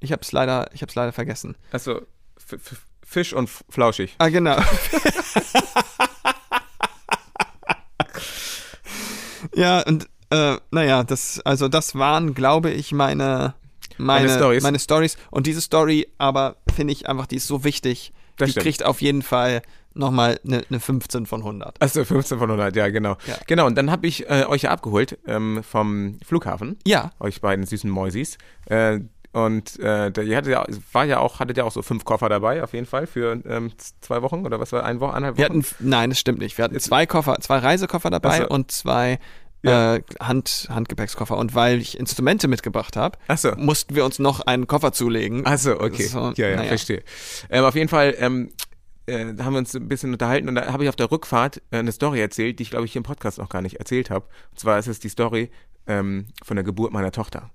Ich 0.00 0.10
habe 0.12 0.22
es 0.22 0.32
leider, 0.32 0.70
ich 0.72 0.80
leider 0.94 1.12
vergessen. 1.12 1.56
Achso, 1.72 2.00
Fisch 3.04 3.32
und 3.32 3.50
Flauschig. 3.68 4.14
Ah, 4.18 4.28
genau. 4.28 4.56
ja, 9.54 9.82
und 9.82 10.08
äh, 10.30 10.56
naja, 10.70 11.04
das, 11.04 11.40
also 11.44 11.68
das 11.68 11.94
waren, 11.94 12.34
glaube 12.34 12.70
ich, 12.70 12.92
meine, 12.92 13.54
meine, 13.96 14.26
Meine 14.26 14.36
Storys. 14.38 14.62
meine 14.62 14.78
Stories. 14.78 15.16
Und 15.30 15.46
diese 15.46 15.60
Story, 15.60 16.08
aber 16.18 16.56
finde 16.74 16.92
ich 16.92 17.08
einfach, 17.08 17.26
die 17.26 17.36
ist 17.36 17.46
so 17.46 17.64
wichtig. 17.64 18.12
Das 18.36 18.46
die 18.46 18.52
stimmt. 18.52 18.64
kriegt 18.64 18.84
auf 18.84 19.00
jeden 19.02 19.22
Fall 19.22 19.62
nochmal 19.98 20.38
eine 20.46 20.64
ne 20.68 20.80
15 20.80 21.26
von 21.26 21.40
100. 21.40 21.80
Achso, 21.82 22.04
15 22.04 22.38
von 22.38 22.50
100, 22.50 22.74
ja, 22.76 22.88
genau. 22.88 23.16
Ja. 23.26 23.36
Genau, 23.46 23.66
und 23.66 23.76
dann 23.76 23.90
habe 23.90 24.06
ich 24.06 24.28
äh, 24.30 24.44
euch 24.48 24.62
ja 24.62 24.70
abgeholt 24.70 25.18
ähm, 25.26 25.62
vom 25.62 26.18
Flughafen. 26.24 26.78
Ja. 26.86 27.10
Euch 27.20 27.40
beiden 27.40 27.66
süßen 27.66 27.90
Mäusis. 27.90 28.38
Äh, 28.66 29.00
und 29.32 29.78
äh, 29.78 30.10
der, 30.10 30.24
ihr 30.24 30.36
hattet 30.38 30.52
ja, 30.52 30.64
war 30.92 31.04
ja 31.04 31.18
auch, 31.18 31.38
hattet 31.38 31.58
ja 31.58 31.64
auch 31.64 31.70
so 31.72 31.82
fünf 31.82 32.04
Koffer 32.04 32.28
dabei, 32.30 32.62
auf 32.62 32.72
jeden 32.72 32.86
Fall, 32.86 33.06
für 33.06 33.40
ähm, 33.46 33.72
zwei 34.00 34.22
Wochen 34.22 34.46
oder 34.46 34.58
was 34.58 34.72
war, 34.72 34.84
ein 34.84 35.00
Woche, 35.00 35.10
eineinhalb 35.12 35.34
Wochen? 35.36 35.38
Wir 35.38 35.44
hatten, 35.44 35.66
nein, 35.80 36.10
das 36.10 36.18
stimmt 36.18 36.38
nicht. 36.38 36.56
Wir 36.56 36.64
hatten 36.64 36.80
zwei 36.80 37.04
Koffer, 37.04 37.36
zwei 37.40 37.58
Reisekoffer 37.58 38.08
dabei 38.10 38.40
Ach 38.44 38.48
so. 38.48 38.54
und 38.54 38.70
zwei 38.70 39.18
Ja. 39.62 39.96
äh, 39.96 40.02
Hand, 40.20 40.68
Handgepäckskoffer. 40.70 41.36
Und 41.36 41.54
weil 41.54 41.78
ich 41.80 41.98
Instrumente 41.98 42.48
mitgebracht 42.48 42.96
habe, 42.96 43.18
so. 43.36 43.52
mussten 43.56 43.94
wir 43.94 44.04
uns 44.06 44.18
noch 44.18 44.40
einen 44.40 44.66
Koffer 44.66 44.92
zulegen. 44.92 45.44
Also 45.44 45.78
okay, 45.78 46.04
So, 46.04 46.32
ja, 46.36 46.48
ja, 46.48 46.56
naja. 46.56 46.68
verstehe. 46.68 47.02
Ähm, 47.50 47.64
auf 47.64 47.74
jeden 47.74 47.88
Fall 47.88 48.14
ähm, 48.18 48.50
äh, 49.08 49.34
da 49.34 49.44
haben 49.44 49.54
wir 49.54 49.58
uns 49.58 49.74
ein 49.74 49.88
bisschen 49.88 50.12
unterhalten 50.12 50.48
und 50.48 50.54
da 50.54 50.72
habe 50.72 50.84
ich 50.84 50.88
auf 50.88 50.96
der 50.96 51.10
Rückfahrt 51.10 51.62
äh, 51.70 51.78
eine 51.78 51.92
Story 51.92 52.20
erzählt, 52.20 52.58
die 52.58 52.62
ich 52.62 52.70
glaube 52.70 52.84
ich 52.84 52.92
hier 52.92 53.00
im 53.00 53.04
Podcast 53.04 53.38
noch 53.38 53.48
gar 53.48 53.62
nicht 53.62 53.76
erzählt 53.76 54.10
habe. 54.10 54.26
Und 54.50 54.58
zwar 54.60 54.78
ist 54.78 54.86
es 54.86 55.00
die 55.00 55.08
Story 55.08 55.50
ähm, 55.86 56.26
von 56.44 56.56
der 56.56 56.64
Geburt 56.64 56.92
meiner 56.92 57.10
Tochter 57.12 57.50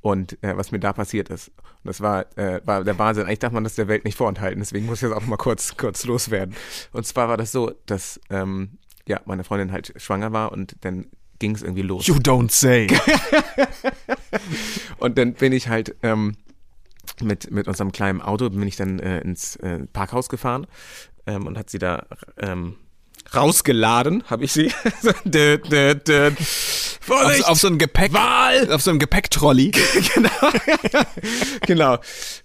und 0.00 0.42
äh, 0.42 0.56
was 0.56 0.72
mir 0.72 0.80
da 0.80 0.92
passiert 0.92 1.28
ist. 1.28 1.48
Und 1.48 1.88
das 1.88 2.00
war, 2.00 2.26
äh, 2.36 2.60
war 2.64 2.84
der 2.84 2.98
Wahnsinn. 2.98 3.26
Eigentlich 3.26 3.40
darf 3.40 3.52
man 3.52 3.64
das 3.64 3.74
der 3.74 3.88
Welt 3.88 4.04
nicht 4.04 4.16
vorenthalten, 4.16 4.60
deswegen 4.60 4.86
muss 4.86 5.02
ich 5.02 5.08
jetzt 5.08 5.16
auch 5.16 5.26
mal 5.26 5.36
kurz, 5.36 5.76
kurz 5.76 6.04
loswerden. 6.04 6.54
Und 6.92 7.06
zwar 7.06 7.28
war 7.28 7.36
das 7.36 7.52
so, 7.52 7.72
dass 7.86 8.20
ähm, 8.30 8.78
ja, 9.06 9.20
meine 9.24 9.44
Freundin 9.44 9.72
halt 9.72 9.92
schwanger 9.96 10.32
war 10.32 10.52
und 10.52 10.76
dann 10.82 11.06
ging 11.38 11.54
es 11.54 11.62
irgendwie 11.62 11.82
los. 11.82 12.06
You 12.06 12.14
don't 12.14 12.52
say. 12.52 12.86
Und 14.98 15.18
dann 15.18 15.34
bin 15.34 15.52
ich 15.52 15.66
halt 15.66 15.96
ähm, 16.04 16.36
mit, 17.20 17.50
mit 17.50 17.68
unserem 17.68 17.92
kleinen 17.92 18.22
Auto, 18.22 18.48
bin 18.50 18.66
ich 18.66 18.76
dann 18.76 18.98
äh, 18.98 19.20
ins 19.20 19.56
äh, 19.56 19.86
Parkhaus 19.92 20.28
gefahren 20.28 20.66
ähm, 21.26 21.46
und 21.46 21.58
hat 21.58 21.70
sie 21.70 21.78
da 21.78 22.06
ähm, 22.38 22.76
rausgeladen, 23.34 24.24
habe 24.28 24.44
ich 24.44 24.52
sie. 24.52 24.70
dö, 25.24 25.58
dö, 25.58 25.94
dö. 25.94 26.30
Auf, 27.08 27.48
auf 27.48 27.58
so 27.58 27.68
ein 27.68 27.78
Gepäck, 27.78 28.12
Wahl! 28.12 28.72
auf 28.72 28.82
so 28.82 28.90
einem 28.90 29.00
Gepäcktrolley. 29.00 29.72
genau. 31.66 31.98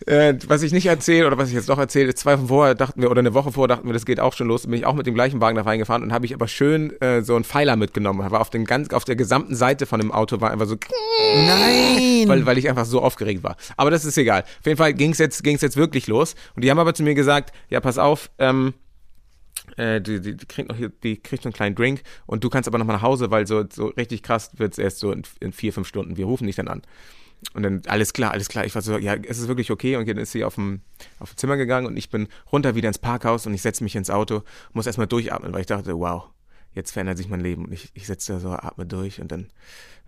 Äh, 0.06 0.34
was 0.48 0.64
ich 0.64 0.72
nicht 0.72 0.88
erzähle 0.88 1.28
oder 1.28 1.38
was 1.38 1.50
ich 1.50 1.56
jetzt 1.56 1.70
doch 1.70 1.78
erzähle, 1.78 2.16
zwei 2.16 2.38
Wochen 2.38 2.48
vorher 2.48 2.76
dachten 2.76 3.02
wir, 3.02 3.12
oder 3.12 3.20
eine 3.20 3.34
Woche 3.34 3.52
vorher 3.52 3.68
dachten 3.68 3.88
wir, 3.88 3.94
das 3.94 4.06
geht 4.06 4.20
auch 4.20 4.34
schon 4.34 4.48
los. 4.48 4.64
Bin 4.64 4.74
ich 4.74 4.86
auch 4.86 4.96
mit 4.96 5.06
dem 5.06 5.14
gleichen 5.14 5.42
Wagen 5.42 5.58
da 5.58 5.64
reingefahren 5.64 6.04
und 6.04 6.12
habe 6.12 6.26
ich 6.26 6.34
aber 6.34 6.48
schön 6.48 7.00
äh, 7.02 7.22
so 7.22 7.36
einen 7.36 7.44
Pfeiler 7.44 7.76
mitgenommen. 7.76 8.30
War 8.32 8.42
auf, 8.42 8.50
den 8.50 8.66
ganz, 8.66 8.92
auf 8.94 9.06
der 9.06 9.16
gesamten 9.16 9.56
Seite 9.56 9.86
von 9.86 10.00
dem 10.00 10.12
Auto 10.12 10.42
war 10.42 10.52
einfach 10.52 10.66
so 10.66 10.76
Nein. 11.36 12.28
weil, 12.28 12.46
weil 12.46 12.58
ich 12.58 12.68
einfach 12.68 12.86
so 12.86 13.02
aufgeregt 13.02 13.44
war. 13.44 13.58
Aber 13.76 13.92
das 13.92 14.06
ist 14.06 14.18
egal. 14.18 14.42
Auf 14.42 14.66
jeden 14.66 14.78
Fall 14.78 14.94
ging 14.94 15.12
es 15.12 15.20
jetzt, 15.20 15.44
ging's 15.44 15.62
jetzt 15.62 15.78
wirklich 15.78 16.08
los. 16.08 16.36
Und 16.56 16.64
die 16.64 16.72
haben 16.72 16.80
aber 16.80 16.94
zu 16.94 17.04
mir 17.04 17.14
gesagt, 17.14 17.54
ja, 17.70 17.80
pass 17.80 17.98
auf, 17.98 18.30
ähm, 18.40 18.74
äh, 19.78 20.02
die, 20.02 20.20
die, 20.20 20.36
die, 20.36 20.46
kriegt 20.46 20.70
noch 20.70 20.76
hier, 20.76 20.90
die 20.90 21.18
kriegt 21.18 21.44
so 21.44 21.48
einen 21.48 21.54
kleinen 21.54 21.76
Drink 21.76 22.04
und 22.26 22.44
du 22.44 22.50
kannst 22.50 22.68
aber 22.68 22.78
noch 22.78 22.86
mal 22.86 22.94
nach 22.94 23.02
Hause, 23.02 23.32
weil 23.32 23.48
so, 23.48 23.64
so 23.72 23.88
richtig 23.88 24.24
krass 24.24 24.52
wird 24.58 24.74
es 24.74 24.80
erst 24.80 25.00
so 25.00 25.12
in, 25.12 25.24
in 25.40 25.54
vier, 25.54 25.72
fünf 25.72 25.88
Stunden. 25.88 26.18
Wir 26.18 26.26
rufen 26.26 26.48
dich 26.48 26.56
dann 26.56 26.68
an. 26.68 26.82
Und 27.54 27.64
dann, 27.64 27.82
alles 27.86 28.14
klar, 28.14 28.32
alles 28.32 28.50
klar. 28.50 28.66
Ich 28.66 28.74
war 28.74 28.82
so, 28.82 28.98
ja, 28.98 29.14
es 29.14 29.38
ist 29.38 29.48
wirklich 29.48 29.70
okay. 29.70 29.96
Und 29.96 30.10
dann 30.10 30.18
ist 30.18 30.32
sie 30.32 30.44
auf 30.44 30.56
dem, 30.56 30.82
auf 31.20 31.34
dem 31.34 31.38
Zimmer 31.38 31.56
gegangen 31.56 31.86
und 31.86 31.96
ich 31.96 32.10
bin 32.10 32.28
runter 32.52 32.74
wieder 32.76 32.88
ins 32.88 32.98
Parkhaus 32.98 33.46
und 33.46 33.54
ich 33.54 33.62
setze 33.62 33.84
mich 33.84 33.96
ins 33.96 34.10
Auto, 34.10 34.42
muss 34.74 34.88
erstmal 34.88 35.08
durchatmen, 35.08 35.54
weil 35.54 35.62
ich 35.62 35.68
dachte, 35.68 35.98
wow, 36.00 36.30
jetzt 36.74 36.92
verändert 36.92 37.18
sich 37.18 37.30
mein 37.30 37.42
Leben. 37.42 37.66
Und 37.66 37.74
ich, 37.74 37.92
ich 37.94 38.08
sitze 38.08 38.34
da 38.34 38.40
so, 38.40 38.50
atme 38.50 38.88
durch 38.88 39.22
und 39.22 39.32
dann 39.32 39.48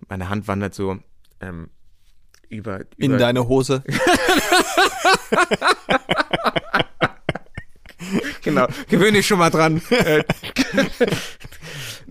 meine 0.07 0.30
Hand 0.30 0.47
wandert 0.47 0.74
so 0.74 0.97
ähm, 1.41 1.70
über, 2.49 2.80
In 2.97 3.11
über 3.11 3.17
deine 3.17 3.47
Hose. 3.47 3.84
genau, 8.43 8.68
gewöhne 8.89 9.14
dich 9.14 9.28
schon 9.28 9.39
mal 9.39 9.50
dran. 9.50 9.82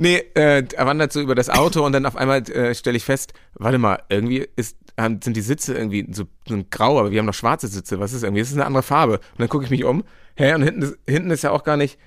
Nee, 0.01 0.23
äh, 0.35 0.63
er 0.63 0.87
wandert 0.87 1.13
so 1.13 1.21
über 1.21 1.35
das 1.35 1.51
Auto 1.51 1.85
und 1.85 1.93
dann 1.93 2.07
auf 2.07 2.15
einmal 2.15 2.49
äh, 2.51 2.73
stelle 2.73 2.97
ich 2.97 3.05
fest, 3.05 3.33
warte 3.55 3.79
mal, 3.79 4.01
irgendwie 4.09 4.47
ist, 4.55 4.77
haben, 4.97 5.21
sind 5.21 5.37
die 5.37 5.41
Sitze 5.41 5.75
irgendwie 5.75 6.07
so, 6.13 6.25
so 6.47 6.65
grau, 6.71 7.01
aber 7.01 7.11
wir 7.11 7.19
haben 7.19 7.27
noch 7.27 7.35
schwarze 7.35 7.67
Sitze. 7.67 7.99
Was 7.99 8.13
ist 8.13 8.23
irgendwie? 8.23 8.41
Das 8.41 8.49
ist 8.49 8.55
eine 8.55 8.67
andere 8.67 8.85
Farbe. 8.85 9.15
Und 9.15 9.39
dann 9.39 9.49
gucke 9.49 9.65
ich 9.65 9.71
mich 9.71 9.83
um, 9.83 10.05
hä, 10.37 10.55
und 10.55 10.63
hinten 10.63 10.83
ist, 10.83 10.99
hinten 11.09 11.31
ist 11.33 11.43
ja 11.43 11.51
auch 11.51 11.65
gar 11.65 11.77
nicht. 11.77 11.99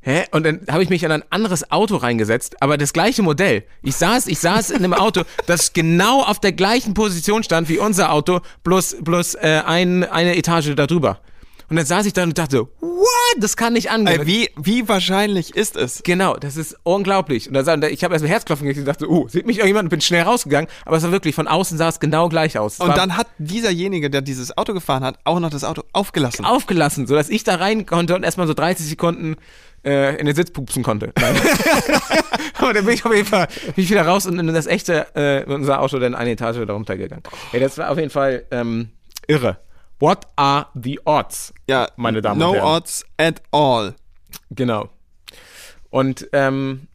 Hä? 0.00 0.24
Und 0.30 0.44
dann 0.44 0.60
habe 0.70 0.82
ich 0.82 0.90
mich 0.90 1.02
in 1.02 1.10
ein 1.10 1.24
anderes 1.30 1.72
Auto 1.72 1.96
reingesetzt, 1.96 2.62
aber 2.62 2.76
das 2.76 2.92
gleiche 2.92 3.22
Modell. 3.22 3.64
Ich 3.82 3.96
saß, 3.96 4.26
ich 4.26 4.40
saß 4.40 4.70
in 4.70 4.84
einem 4.84 4.92
Auto, 4.92 5.22
das 5.46 5.72
genau 5.72 6.22
auf 6.22 6.40
der 6.40 6.52
gleichen 6.52 6.92
Position 6.92 7.42
stand 7.42 7.70
wie 7.70 7.78
unser 7.78 8.12
Auto, 8.12 8.40
bloß, 8.62 8.98
bloß 9.00 9.36
äh, 9.36 9.62
ein, 9.64 10.04
eine 10.04 10.36
Etage 10.36 10.74
darüber. 10.76 11.20
Und 11.70 11.76
dann 11.76 11.86
saß 11.86 12.04
ich 12.04 12.12
da 12.12 12.24
und 12.24 12.36
dachte, 12.36 12.68
what? 12.80 13.17
Das 13.38 13.56
kann 13.56 13.72
nicht 13.74 13.90
angehen. 13.90 14.20
Ey, 14.20 14.26
wie, 14.26 14.50
wie 14.56 14.88
wahrscheinlich 14.88 15.54
ist 15.56 15.76
es? 15.76 16.02
Genau, 16.04 16.34
das 16.36 16.56
ist 16.56 16.76
unglaublich. 16.82 17.48
Und 17.48 17.54
da, 17.54 17.64
sah- 17.64 17.76
ich 17.82 18.04
habe 18.04 18.14
erst 18.14 18.24
mal 18.24 18.30
Herzklopfen 18.30 18.66
gekriegt 18.66 18.86
und 18.86 18.92
dachte, 18.92 19.10
oh, 19.10 19.28
sieht 19.28 19.46
mich 19.46 19.58
irgendjemand 19.58 19.86
und 19.86 19.90
bin 19.90 20.00
schnell 20.00 20.22
rausgegangen. 20.22 20.68
Aber 20.84 20.96
es 20.96 21.02
war 21.02 21.12
wirklich, 21.12 21.34
von 21.34 21.48
außen 21.48 21.78
sah 21.78 21.88
es 21.88 22.00
genau 22.00 22.28
gleich 22.28 22.58
aus. 22.58 22.74
Es 22.74 22.80
Und 22.80 22.96
dann 22.96 23.16
hat 23.16 23.26
dieserjenige, 23.38 24.10
der 24.10 24.22
dieses 24.22 24.56
Auto 24.56 24.74
gefahren 24.74 25.04
hat, 25.04 25.18
auch 25.24 25.40
noch 25.40 25.50
das 25.50 25.64
Auto 25.64 25.82
aufgelassen. 25.92 26.44
aufgelassen, 26.44 27.06
sodass 27.06 27.28
ich 27.28 27.44
da 27.44 27.56
rein 27.56 27.86
konnte 27.86 28.14
und 28.14 28.22
erstmal 28.24 28.46
so 28.46 28.54
30 28.54 28.86
Sekunden 28.86 29.36
äh, 29.84 30.16
in 30.18 30.26
den 30.26 30.34
Sitz 30.34 30.50
pupsen 30.50 30.82
konnte. 30.82 31.12
Aber 32.58 32.72
dann 32.74 32.84
bin 32.84 32.94
ich 32.94 33.04
auf 33.04 33.14
jeden 33.14 33.26
Fall 33.26 33.46
bin 33.74 33.84
ich 33.84 33.90
wieder 33.90 34.02
raus 34.06 34.26
und 34.26 34.38
in 34.38 34.46
das 34.52 34.66
echte, 34.66 35.06
äh, 35.14 35.44
unser 35.50 35.80
Auto 35.80 35.98
dann 35.98 36.14
eine 36.14 36.30
Etage 36.32 36.56
wieder 36.58 36.74
runtergegangen. 36.74 37.22
Ja, 37.52 37.60
das 37.60 37.78
war 37.78 37.90
auf 37.90 37.98
jeden 37.98 38.10
Fall 38.10 38.44
ähm, 38.50 38.88
irre. 39.26 39.58
What 40.00 40.26
are 40.36 40.66
the 40.74 41.00
odds? 41.04 41.52
ja, 41.68 41.88
meine 41.96 42.22
Damen 42.22 42.40
no 42.40 42.50
und 42.50 42.54
Herren. 42.56 42.68
odds 42.68 43.04
at 43.16 43.42
all. 43.50 43.94
Genau. 44.50 44.88
Und 45.90 46.28
ähm, 46.32 46.88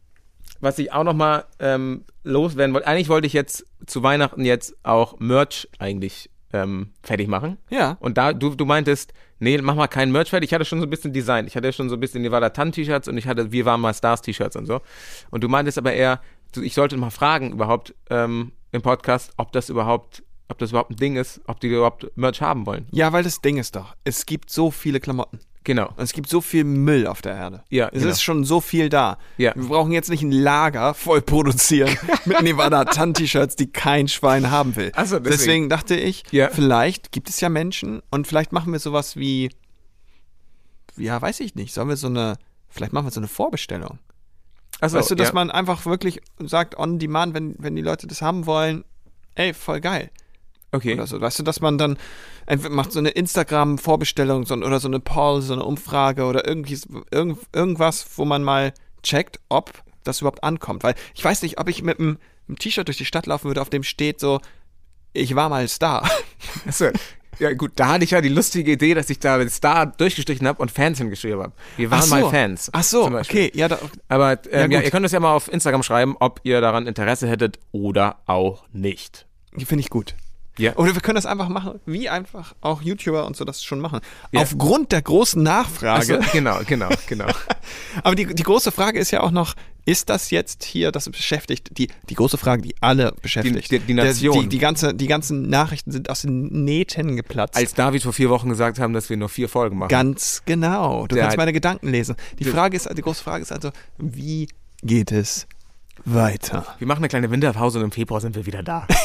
was 0.62 0.80
ich 0.80 0.94
auch 0.94 1.04
noch 1.04 1.14
mal 1.14 1.46
ähm, 1.60 2.06
loswerden 2.24 2.74
wollte, 2.74 2.88
eigentlich 2.88 3.10
wollte 3.10 3.28
ich 3.28 3.34
jetzt 3.34 3.66
zu 3.86 4.04
Weihnachten 4.04 4.46
jetzt 4.46 4.76
auch 4.84 5.20
Merch 5.20 5.68
eigentlich 5.80 6.30
ähm, 6.54 6.92
fertig 7.02 7.28
machen. 7.28 7.58
Ja. 7.70 7.98
Und 8.00 8.18
da, 8.18 8.32
du, 8.32 8.56
du 8.56 8.66
meintest, 8.66 9.14
nee, 9.40 9.58
mach 9.58 9.76
mal 9.76 9.88
keinen 9.88 10.12
Merch 10.12 10.30
fertig. 10.30 10.52
Ich 10.52 10.54
hatte 10.54 10.66
schon 10.66 10.80
so 10.80 10.86
ein 10.86 10.90
bisschen 10.90 11.12
Design. 11.12 11.48
Ich 11.48 11.56
hatte 11.58 11.74
schon 11.74 11.90
so 11.90 11.96
ein 11.96 12.00
bisschen 12.00 12.22
Nevada 12.22 12.50
Tan 12.50 12.72
T-Shirts 12.72 13.08
und 13.08 13.18
ich 13.18 13.28
hatte 13.28 13.52
Wir 13.52 13.66
waren 13.66 13.82
mal 13.82 13.94
Stars 13.94 14.22
T-Shirts 14.22 14.56
und 14.56 14.66
so. 14.68 14.82
Und 15.32 15.44
du 15.44 15.50
meintest 15.50 15.78
aber 15.78 15.94
eher, 15.94 16.22
du, 16.54 16.62
ich 16.62 16.76
sollte 16.76 16.96
mal 16.96 17.10
fragen 17.10 17.52
überhaupt 17.52 17.96
ähm, 18.10 18.54
im 18.72 18.82
Podcast, 18.82 19.34
ob 19.38 19.52
das 19.52 19.70
überhaupt, 19.70 20.24
ob 20.50 20.58
das 20.60 20.70
überhaupt 20.72 20.92
ein 20.92 20.96
Ding 20.98 21.16
ist, 21.16 21.42
ob 21.48 21.60
die 21.60 21.68
überhaupt 21.68 22.12
Merch 22.16 22.42
haben 22.42 22.66
wollen. 22.66 22.88
Ja, 22.92 23.12
weil 23.14 23.24
das 23.24 23.42
Ding 23.42 23.58
ist 23.58 23.76
doch, 23.76 23.96
es 24.04 24.26
gibt 24.26 24.50
so 24.50 24.72
viele 24.72 25.00
Klamotten. 25.00 25.40
Genau. 25.66 25.88
Und 25.96 26.02
es 26.04 26.12
gibt 26.12 26.28
so 26.28 26.42
viel 26.42 26.66
Müll 26.66 27.08
auf 27.08 27.22
der 27.22 27.36
Erde. 27.36 27.64
Ja, 27.70 27.88
Es 27.88 28.00
genau. 28.00 28.12
ist 28.12 28.22
schon 28.22 28.44
so 28.44 28.60
viel 28.60 28.90
da. 28.90 29.18
Ja. 29.38 29.54
Wir 29.56 29.64
brauchen 29.64 29.94
jetzt 29.94 30.10
nicht 30.10 30.22
ein 30.22 30.32
Lager 30.34 30.94
voll 30.94 31.22
produzieren 31.22 31.98
mit 32.26 32.42
Nevada 32.42 32.84
Tan 32.84 33.14
T-Shirts, 33.14 33.56
die 33.56 33.72
kein 33.72 34.10
Schwein 34.10 34.52
haben 34.52 34.76
will. 34.76 34.92
Ach 34.94 35.06
so, 35.06 35.20
deswegen. 35.20 35.38
deswegen 35.38 35.70
dachte 35.70 35.96
ich, 35.96 36.24
Ja. 36.32 36.50
vielleicht 36.50 37.14
gibt 37.14 37.30
es 37.30 37.40
ja 37.40 37.48
Menschen 37.48 38.02
und 38.12 38.28
vielleicht 38.28 38.52
machen 38.52 38.74
wir 38.74 38.80
sowas 38.80 39.16
wie, 39.16 39.52
ja, 40.98 41.22
weiß 41.22 41.40
ich 41.40 41.56
nicht, 41.56 41.74
sollen 41.74 41.88
wir 41.88 41.96
so 41.98 42.08
eine, 42.08 42.36
vielleicht 42.68 42.92
machen 42.92 43.06
wir 43.08 43.12
so 43.12 43.20
eine 43.22 43.30
Vorbestellung. 43.30 44.00
Achso, 44.82 44.98
weißt 44.98 45.12
du, 45.12 45.16
dass 45.16 45.30
ja. 45.30 45.34
man 45.34 45.50
einfach 45.50 45.86
wirklich 45.86 46.20
sagt, 46.40 46.78
on 46.78 47.00
demand, 47.00 47.34
wenn, 47.34 47.56
wenn 47.60 47.76
die 47.76 47.82
Leute 47.82 48.06
das 48.08 48.22
haben 48.22 48.46
wollen, 48.46 48.84
ey, 49.36 49.54
voll 49.54 49.80
geil. 49.80 50.12
Okay. 50.74 50.96
Oder 50.96 51.08
so. 51.08 51.22
Weißt 51.22 51.40
du, 51.40 51.44
dass 51.44 51.62
man 51.62 51.78
dann 51.78 51.98
entweder 52.48 52.74
macht 52.74 52.92
so 52.92 53.00
eine 53.00 53.10
Instagram-Vorbestellung 53.10 54.46
so, 54.46 54.56
oder 54.56 54.80
so 54.80 54.88
eine 54.88 55.00
Poll, 55.00 55.42
so 55.42 55.54
eine 55.54 55.64
Umfrage 55.64 56.26
oder 56.26 56.48
irgendwie, 56.48 56.78
irgend, 57.12 57.38
irgendwas, 57.54 58.06
wo 58.16 58.26
man 58.26 58.44
mal 58.44 58.74
checkt, 59.04 59.40
ob 59.50 59.72
das 60.04 60.22
überhaupt 60.22 60.44
ankommt. 60.44 60.84
Weil 60.84 60.96
ich 61.14 61.24
weiß 61.24 61.44
nicht, 61.44 61.60
ob 61.60 61.70
ich 61.70 61.84
mit 61.84 62.00
einem, 62.00 62.18
einem 62.48 62.58
T-Shirt 62.58 62.88
durch 62.88 62.98
die 62.98 63.06
Stadt 63.06 63.28
laufen 63.28 63.46
würde, 63.46 63.62
auf 63.62 63.70
dem 63.70 63.84
steht 63.84 64.20
so, 64.20 64.42
ich 65.14 65.36
war 65.36 65.48
mal 65.48 65.68
Star. 65.68 66.10
Achso. 66.68 66.90
Ja 67.40 67.52
gut, 67.54 67.72
da 67.78 67.88
hatte 67.88 68.04
ich 68.04 68.12
ja 68.12 68.22
die 68.22 68.30
lustige 68.30 68.74
Idee, 68.74 68.94
dass 68.94 69.10
ich 69.10 69.18
da 69.18 69.40
den 69.40 69.50
Star 69.50 69.88
durchgestrichen 69.88 70.48
habe 70.48 70.62
und 70.62 70.70
Fans 70.70 71.00
hingeschrieben 71.00 71.42
habe. 71.42 71.54
Wir 71.78 71.90
waren 71.90 72.04
so. 72.04 72.10
mal 72.10 72.30
Fans. 72.30 72.70
Ach 72.74 72.84
so, 72.84 73.06
okay. 73.08 73.52
Ja, 73.56 73.68
da, 73.68 73.80
Aber 74.08 74.40
ähm, 74.52 74.72
Ja, 74.72 74.80
ja, 74.80 74.86
ihr 74.86 74.92
könnt 74.92 75.04
uns 75.04 75.14
ja 75.14 75.20
mal 75.20 75.34
auf 75.34 75.52
Instagram 75.52 75.82
schreiben, 75.82 76.16
ob 76.20 76.42
ihr 76.44 76.62
daran 76.62 76.86
Interesse 76.86 77.28
hättet 77.28 77.58
oder 77.72 78.20
auch 78.28 78.66
nicht. 78.72 79.26
finde 79.66 79.82
ich 79.82 79.90
gut. 79.90 80.16
Ja. 80.58 80.76
Oder 80.76 80.94
wir 80.94 81.02
können 81.02 81.16
das 81.16 81.26
einfach 81.26 81.50
machen, 81.50 81.80
wie 81.86 82.10
einfach 82.10 82.54
auch 82.62 82.82
YouTuber 82.84 83.26
und 83.26 83.36
so 83.36 83.44
das 83.44 83.64
schon 83.64 83.80
machen. 83.80 84.02
Ja. 84.32 84.42
Aufgrund 84.42 84.92
der 84.92 85.02
großen 85.02 85.42
Nachfrage. 85.42 86.16
Also, 86.20 86.32
genau, 86.32 86.60
genau, 86.68 86.90
genau. 87.08 87.26
Aber 88.04 88.16
die, 88.16 88.28
die 88.34 88.44
große 88.44 88.72
Frage 88.72 89.00
ist 89.00 89.10
ja 89.12 89.22
auch 89.22 89.32
noch, 89.32 89.56
ist 89.86 90.10
das 90.10 90.30
jetzt 90.30 90.64
hier, 90.64 90.92
das 90.92 91.10
beschäftigt, 91.10 91.78
die, 91.78 91.90
die 92.10 92.14
große 92.14 92.38
Frage, 92.38 92.62
die 92.62 92.76
alle 92.82 93.14
beschäftigt. 93.22 93.72
Die- 93.72 93.80
die- 93.80 93.86
die 93.86 93.94
Nation. 93.96 94.42
Die, 94.44 94.48
die, 94.50 94.60
ganze, 94.60 94.94
die 94.94 95.08
ganzen 95.08 95.50
Nachrichten 95.50 95.92
sind 95.92 96.10
aus 96.10 96.22
den 96.22 96.64
Nähten 96.64 97.16
geplatzt. 97.16 97.58
Als 97.58 97.74
David 97.74 98.04
vor 98.04 98.14
vier 98.14 98.30
Wochen 98.30 98.48
gesagt 98.50 98.78
haben, 98.80 98.94
dass 98.94 99.10
wir 99.10 99.18
nur 99.18 99.30
vier 99.30 99.50
Folgen 99.50 99.78
machen. 99.80 99.90
Ganz 99.90 100.44
genau. 100.46 101.08
Du 101.08 101.16
Der 101.16 101.24
kannst 101.26 101.38
meine 101.38 101.52
Gedanken 101.54 101.90
lesen. 101.90 102.16
Die 102.40 102.46
Frage 102.46 102.78
ist, 102.78 102.88
die 102.96 103.02
große 103.02 103.24
Frage 103.24 103.42
ist 103.42 103.52
also, 103.52 103.72
wie 103.98 104.48
geht 104.84 105.12
es 105.12 105.48
weiter? 106.06 106.66
wir 106.80 106.88
machen 106.88 107.00
eine 107.00 107.08
kleine 107.10 107.30
Winterpause 107.32 107.80
und 107.80 107.86
im 107.86 107.92
Februar 107.92 108.22
sind 108.22 108.36
wir 108.36 108.46
wieder 108.46 108.64
da. 108.64 108.88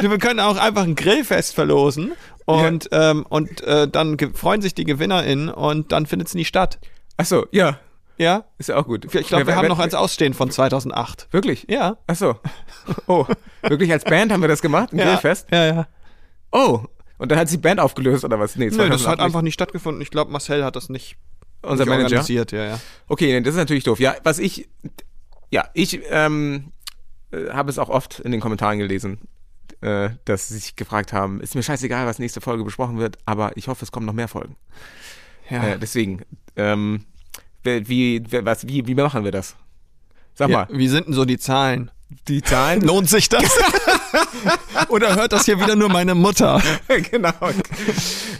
Wir 0.00 0.18
können 0.18 0.40
auch 0.40 0.56
einfach 0.56 0.82
ein 0.82 0.94
Grillfest 0.94 1.54
verlosen 1.54 2.12
und, 2.44 2.88
ähm, 2.92 3.24
und 3.28 3.60
äh, 3.62 3.88
dann 3.88 4.18
freuen 4.34 4.60
sich 4.62 4.74
die 4.74 4.84
GewinnerInnen 4.84 5.48
und 5.48 5.92
dann 5.92 6.06
findet 6.06 6.28
es 6.28 6.34
nie 6.34 6.44
statt. 6.44 6.78
Achso, 7.16 7.46
ja, 7.50 7.78
Ja? 8.18 8.44
ist 8.58 8.68
ja 8.68 8.76
auch 8.76 8.84
gut. 8.84 9.04
Ich 9.14 9.28
glaube, 9.28 9.46
wir 9.46 9.56
haben 9.56 9.68
noch 9.68 9.78
eins 9.78 9.94
ausstehen 9.94 10.34
von 10.34 10.50
2008. 10.50 11.28
Wirklich? 11.30 11.66
Ja. 11.68 11.96
Achso. 12.06 12.36
Oh, 13.06 13.26
wirklich 13.62 13.90
als 13.92 14.04
Band 14.04 14.32
haben 14.32 14.40
wir 14.42 14.48
das 14.48 14.60
gemacht? 14.62 14.92
Ein 14.92 14.98
Ja, 14.98 15.04
Grillfest? 15.06 15.48
Ja, 15.52 15.64
ja. 15.66 15.86
Oh, 16.52 16.80
und 17.18 17.30
dann 17.30 17.38
hat 17.38 17.48
sich 17.48 17.58
die 17.58 17.62
Band 17.62 17.80
aufgelöst 17.80 18.24
oder 18.24 18.38
was? 18.38 18.56
Nee, 18.56 18.66
Nee, 18.66 18.70
das 18.70 18.76
2008 19.02 19.08
hat 19.08 19.20
einfach 19.20 19.42
nicht 19.42 19.54
stattgefunden. 19.54 20.02
Ich 20.02 20.10
glaube, 20.10 20.30
Marcel 20.30 20.64
hat 20.64 20.76
das 20.76 20.88
nicht, 20.88 21.16
unser 21.62 21.86
Manager. 21.86 22.04
organisiert. 22.04 22.52
Ja, 22.52 22.64
ja. 22.64 22.80
Okay, 23.08 23.40
das 23.40 23.54
ist 23.54 23.58
natürlich 23.58 23.84
doof. 23.84 24.00
Ja, 24.00 24.16
was 24.22 24.38
ich, 24.38 24.68
ja, 25.50 25.68
ich 25.74 26.00
ähm, 26.10 26.72
äh, 27.30 27.50
habe 27.50 27.70
es 27.70 27.78
auch 27.78 27.88
oft 27.88 28.20
in 28.20 28.32
den 28.32 28.40
Kommentaren 28.40 28.78
gelesen, 28.78 29.18
äh, 29.80 30.10
dass 30.24 30.48
sie 30.48 30.54
sich 30.54 30.76
gefragt 30.76 31.12
haben, 31.12 31.40
ist 31.40 31.54
mir 31.54 31.62
scheißegal, 31.62 32.06
was 32.06 32.18
nächste 32.18 32.40
Folge 32.40 32.64
besprochen 32.64 32.98
wird, 32.98 33.18
aber 33.26 33.56
ich 33.56 33.68
hoffe, 33.68 33.84
es 33.84 33.92
kommen 33.92 34.06
noch 34.06 34.12
mehr 34.12 34.28
Folgen. 34.28 34.56
ja. 35.50 35.64
Äh, 35.64 35.78
deswegen, 35.78 36.22
ähm, 36.56 37.04
wie, 37.62 38.22
was, 38.30 38.66
wie, 38.66 38.86
wie 38.86 38.94
machen 38.94 39.24
wir 39.24 39.32
das? 39.32 39.56
Sag 40.34 40.50
ja. 40.50 40.66
mal, 40.66 40.68
Wie 40.70 40.88
sind 40.88 41.06
denn 41.08 41.14
so 41.14 41.24
die 41.24 41.38
Zahlen? 41.38 41.90
die 42.26 42.42
Zahlen? 42.42 42.80
Lohnt 42.86 43.08
sich 43.08 43.28
das? 43.28 43.44
Oder 44.88 45.16
hört 45.16 45.32
das 45.32 45.44
hier 45.44 45.60
wieder 45.60 45.76
nur 45.76 45.88
meine 45.88 46.14
Mutter? 46.14 46.62
genau. 47.10 47.32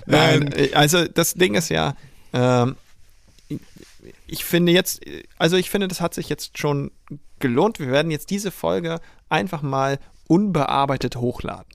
Nein, 0.06 0.52
äh, 0.52 0.72
also 0.74 1.06
das 1.06 1.34
Ding 1.34 1.54
ist 1.54 1.68
ja, 1.68 1.94
ähm, 2.32 2.76
ich 4.28 4.44
finde 4.44 4.72
jetzt, 4.72 5.00
also 5.38 5.56
ich 5.56 5.70
finde, 5.70 5.88
das 5.88 6.00
hat 6.00 6.14
sich 6.14 6.28
jetzt 6.28 6.58
schon 6.58 6.92
gelohnt. 7.40 7.80
Wir 7.80 7.90
werden 7.90 8.10
jetzt 8.10 8.30
diese 8.30 8.50
Folge 8.50 9.00
einfach 9.28 9.62
mal 9.62 9.98
unbearbeitet 10.28 11.16
hochladen. 11.16 11.66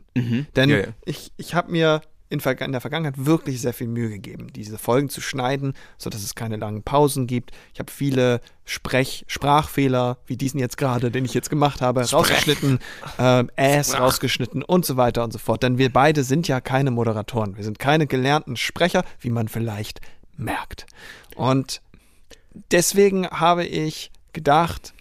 Denn 0.56 0.70
Mhm. 0.70 0.76
Ja, 0.76 0.82
ja. 0.82 0.88
ich, 1.06 1.32
ich 1.38 1.56
habe 1.56 1.72
mir 1.72 2.02
in, 2.34 2.40
in 2.40 2.72
der 2.72 2.82
Vergangenheit 2.82 3.26
wirklich 3.26 3.62
sehr 3.62 3.74
viel 3.74 3.88
Mühe 3.88 4.10
gegeben, 4.10 4.48
diese 4.54 4.80
Folgen 4.80 5.10
zu 5.10 5.22
schneiden, 5.22 5.74
sodass 6.00 6.24
es 6.24 6.34
keine 6.34 6.58
langen 6.58 6.82
Pausen 6.82 7.28
gibt. 7.28 7.52
Ich 7.74 7.80
habe 7.80 7.92
viele 7.92 8.42
Sprech 8.66 9.24
Sprachfehler, 9.28 10.18
wie 10.26 10.36
diesen 10.36 10.60
jetzt 10.60 10.78
gerade, 10.78 11.12
den 11.12 11.26
ich 11.26 11.36
jetzt 11.36 11.52
gemacht 11.52 11.82
habe, 11.82 12.02
rausgeschnitten, 12.02 12.80
ähm, 13.20 13.52
Äs 13.56 14.00
rausgeschnitten 14.00 14.64
und 14.64 14.84
so 14.84 14.98
weiter 14.98 15.24
und 15.24 15.32
so 15.32 15.38
fort. 15.38 15.62
Denn 15.62 15.78
wir 15.78 15.94
beide 15.94 16.24
sind 16.24 16.48
ja 16.48 16.60
keine 16.60 16.90
Moderatoren. 16.90 17.56
Wir 17.56 17.64
sind 17.64 17.78
keine 17.78 18.08
gelernten 18.08 18.56
Sprecher, 18.56 19.04
wie 19.20 19.30
man 19.30 19.48
vielleicht 19.48 20.02
merkt. 20.36 20.88
Und 21.36 21.83
deswegen 22.72 23.28
habe 23.28 23.66
ich 23.66 24.12
gedacht, 24.34 24.94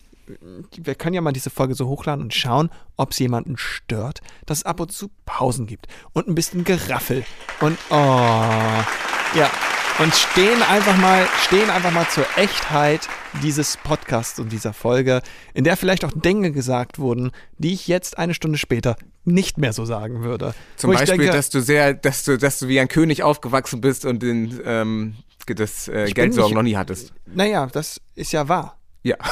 wir 0.76 0.94
können 0.94 1.14
ja 1.14 1.20
mal 1.20 1.32
diese 1.32 1.50
Folge 1.50 1.74
so 1.74 1.88
hochladen 1.88 2.22
und 2.22 2.34
schauen, 2.34 2.70
ob 2.96 3.10
es 3.10 3.18
jemanden 3.18 3.56
stört, 3.56 4.20
dass 4.46 4.58
es 4.58 4.64
ab 4.64 4.80
und 4.80 4.92
zu 4.92 5.10
Pausen 5.24 5.66
gibt 5.66 5.86
und 6.12 6.28
ein 6.28 6.34
bisschen 6.34 6.64
Geraffel. 6.64 7.24
Und 7.60 7.78
oh 7.90 7.94
ja. 7.94 9.50
Und 9.98 10.14
stehen 10.14 10.62
einfach 10.62 10.96
mal 10.96 11.26
stehen 11.42 11.68
einfach 11.68 11.90
mal 11.90 12.08
zur 12.08 12.24
Echtheit 12.36 13.08
dieses 13.42 13.76
Podcasts 13.76 14.38
und 14.38 14.50
dieser 14.50 14.72
Folge, 14.72 15.20
in 15.52 15.64
der 15.64 15.76
vielleicht 15.76 16.04
auch 16.04 16.12
Dinge 16.14 16.50
gesagt 16.50 16.98
wurden, 16.98 17.30
die 17.58 17.74
ich 17.74 17.88
jetzt 17.88 18.16
eine 18.16 18.32
Stunde 18.32 18.56
später 18.56 18.96
nicht 19.24 19.58
mehr 19.58 19.72
so 19.72 19.84
sagen 19.84 20.22
würde. 20.24 20.54
Zum 20.76 20.90
Wo 20.90 20.94
Beispiel, 20.94 21.18
denke, 21.18 21.32
dass 21.32 21.50
du 21.50 21.60
sehr, 21.60 21.94
dass 21.94 22.24
du, 22.24 22.36
dass 22.38 22.58
du 22.58 22.68
wie 22.68 22.80
ein 22.80 22.88
König 22.88 23.22
aufgewachsen 23.22 23.80
bist 23.80 24.04
und 24.04 24.22
den, 24.22 24.60
ähm, 24.64 25.14
das 25.46 25.88
äh, 25.88 26.10
Geldsorgen 26.12 26.48
nicht- 26.50 26.54
noch 26.56 26.62
nie 26.62 26.76
hattest. 26.76 27.12
naja, 27.26 27.66
das 27.66 28.00
ist 28.14 28.32
ja 28.32 28.48
wahr. 28.48 28.78
Ja. 29.04 29.16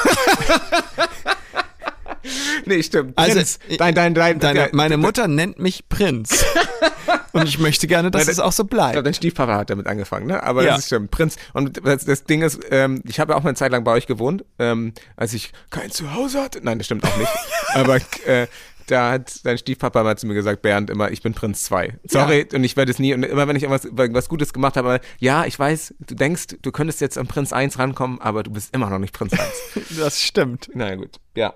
nee, 2.66 2.82
stimmt. 2.82 3.16
Also, 3.16 3.36
Prinz. 3.36 3.58
dein, 3.78 3.94
dein, 3.94 4.14
dein, 4.14 4.38
Deine, 4.38 4.60
dein, 4.60 4.70
meine 4.72 4.96
Mutter 4.96 5.28
nennt 5.28 5.58
mich 5.58 5.88
Prinz. 5.88 6.44
Und 7.32 7.44
ich 7.48 7.58
möchte 7.60 7.86
gerne, 7.86 8.10
dass 8.10 8.24
Nein, 8.26 8.32
es 8.32 8.40
auch 8.40 8.50
so 8.52 8.64
Ich 8.64 8.70
glaube, 8.70 8.90
bleibt. 8.92 9.06
dein 9.06 9.14
Stiefpapa 9.14 9.54
hat 9.56 9.70
damit 9.70 9.86
angefangen, 9.86 10.26
ne? 10.26 10.42
Aber 10.42 10.64
Ja. 10.64 10.70
das 10.72 10.80
ist 10.80 10.86
stimmt. 10.86 11.12
Prinz. 11.12 11.36
Und 11.52 11.80
das, 11.86 12.04
das 12.04 12.24
Ding 12.24 12.42
ist, 12.42 12.60
ähm, 12.70 13.02
ich 13.06 13.20
habe 13.20 13.32
ja 13.32 13.38
auch 13.38 13.42
mal 13.44 13.50
eine 13.50 13.56
Zeit 13.56 13.70
lang 13.70 13.84
bei 13.84 13.92
euch 13.92 14.06
gewohnt, 14.08 14.44
ähm, 14.58 14.92
als 15.16 15.32
ich 15.32 15.52
kein 15.70 15.90
Zuhause 15.92 16.42
hatte. 16.42 16.60
Nein, 16.62 16.78
das 16.78 16.86
stimmt 16.86 17.04
auch 17.04 17.16
nicht. 17.16 17.30
Aber 17.74 17.96
äh, 18.26 18.48
da 18.90 19.12
hat 19.12 19.44
dein 19.44 19.58
Stiefpapa 19.58 20.02
mal 20.02 20.18
zu 20.18 20.26
mir 20.26 20.34
gesagt, 20.34 20.62
Bernd, 20.62 20.90
immer, 20.90 21.10
ich 21.10 21.22
bin 21.22 21.34
Prinz 21.34 21.62
2. 21.64 21.98
Sorry, 22.04 22.46
und 22.52 22.64
ich 22.64 22.76
werde 22.76 22.90
es 22.90 22.98
nie. 22.98 23.14
Und 23.14 23.22
immer 23.22 23.46
wenn 23.46 23.56
ich 23.56 23.62
irgendwas 23.62 23.88
was 23.92 24.28
Gutes 24.28 24.52
gemacht 24.52 24.76
habe, 24.76 25.00
ja, 25.18 25.44
ich 25.44 25.58
weiß, 25.58 25.94
du 26.00 26.14
denkst, 26.14 26.56
du 26.60 26.72
könntest 26.72 27.00
jetzt 27.00 27.16
an 27.18 27.26
Prinz 27.26 27.52
1 27.52 27.78
rankommen, 27.78 28.20
aber 28.20 28.42
du 28.42 28.50
bist 28.50 28.74
immer 28.74 28.90
noch 28.90 28.98
nicht 28.98 29.14
Prinz 29.14 29.32
1. 29.32 29.42
Das 29.98 30.22
stimmt. 30.22 30.70
Na 30.74 30.94
gut, 30.94 31.20
ja. 31.36 31.54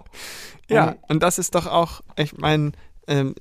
Ja, 0.68 0.96
und 1.08 1.22
das 1.22 1.38
ist 1.38 1.54
doch 1.54 1.66
auch, 1.66 2.00
ich 2.16 2.36
meine, 2.36 2.72
ähm, 3.06 3.34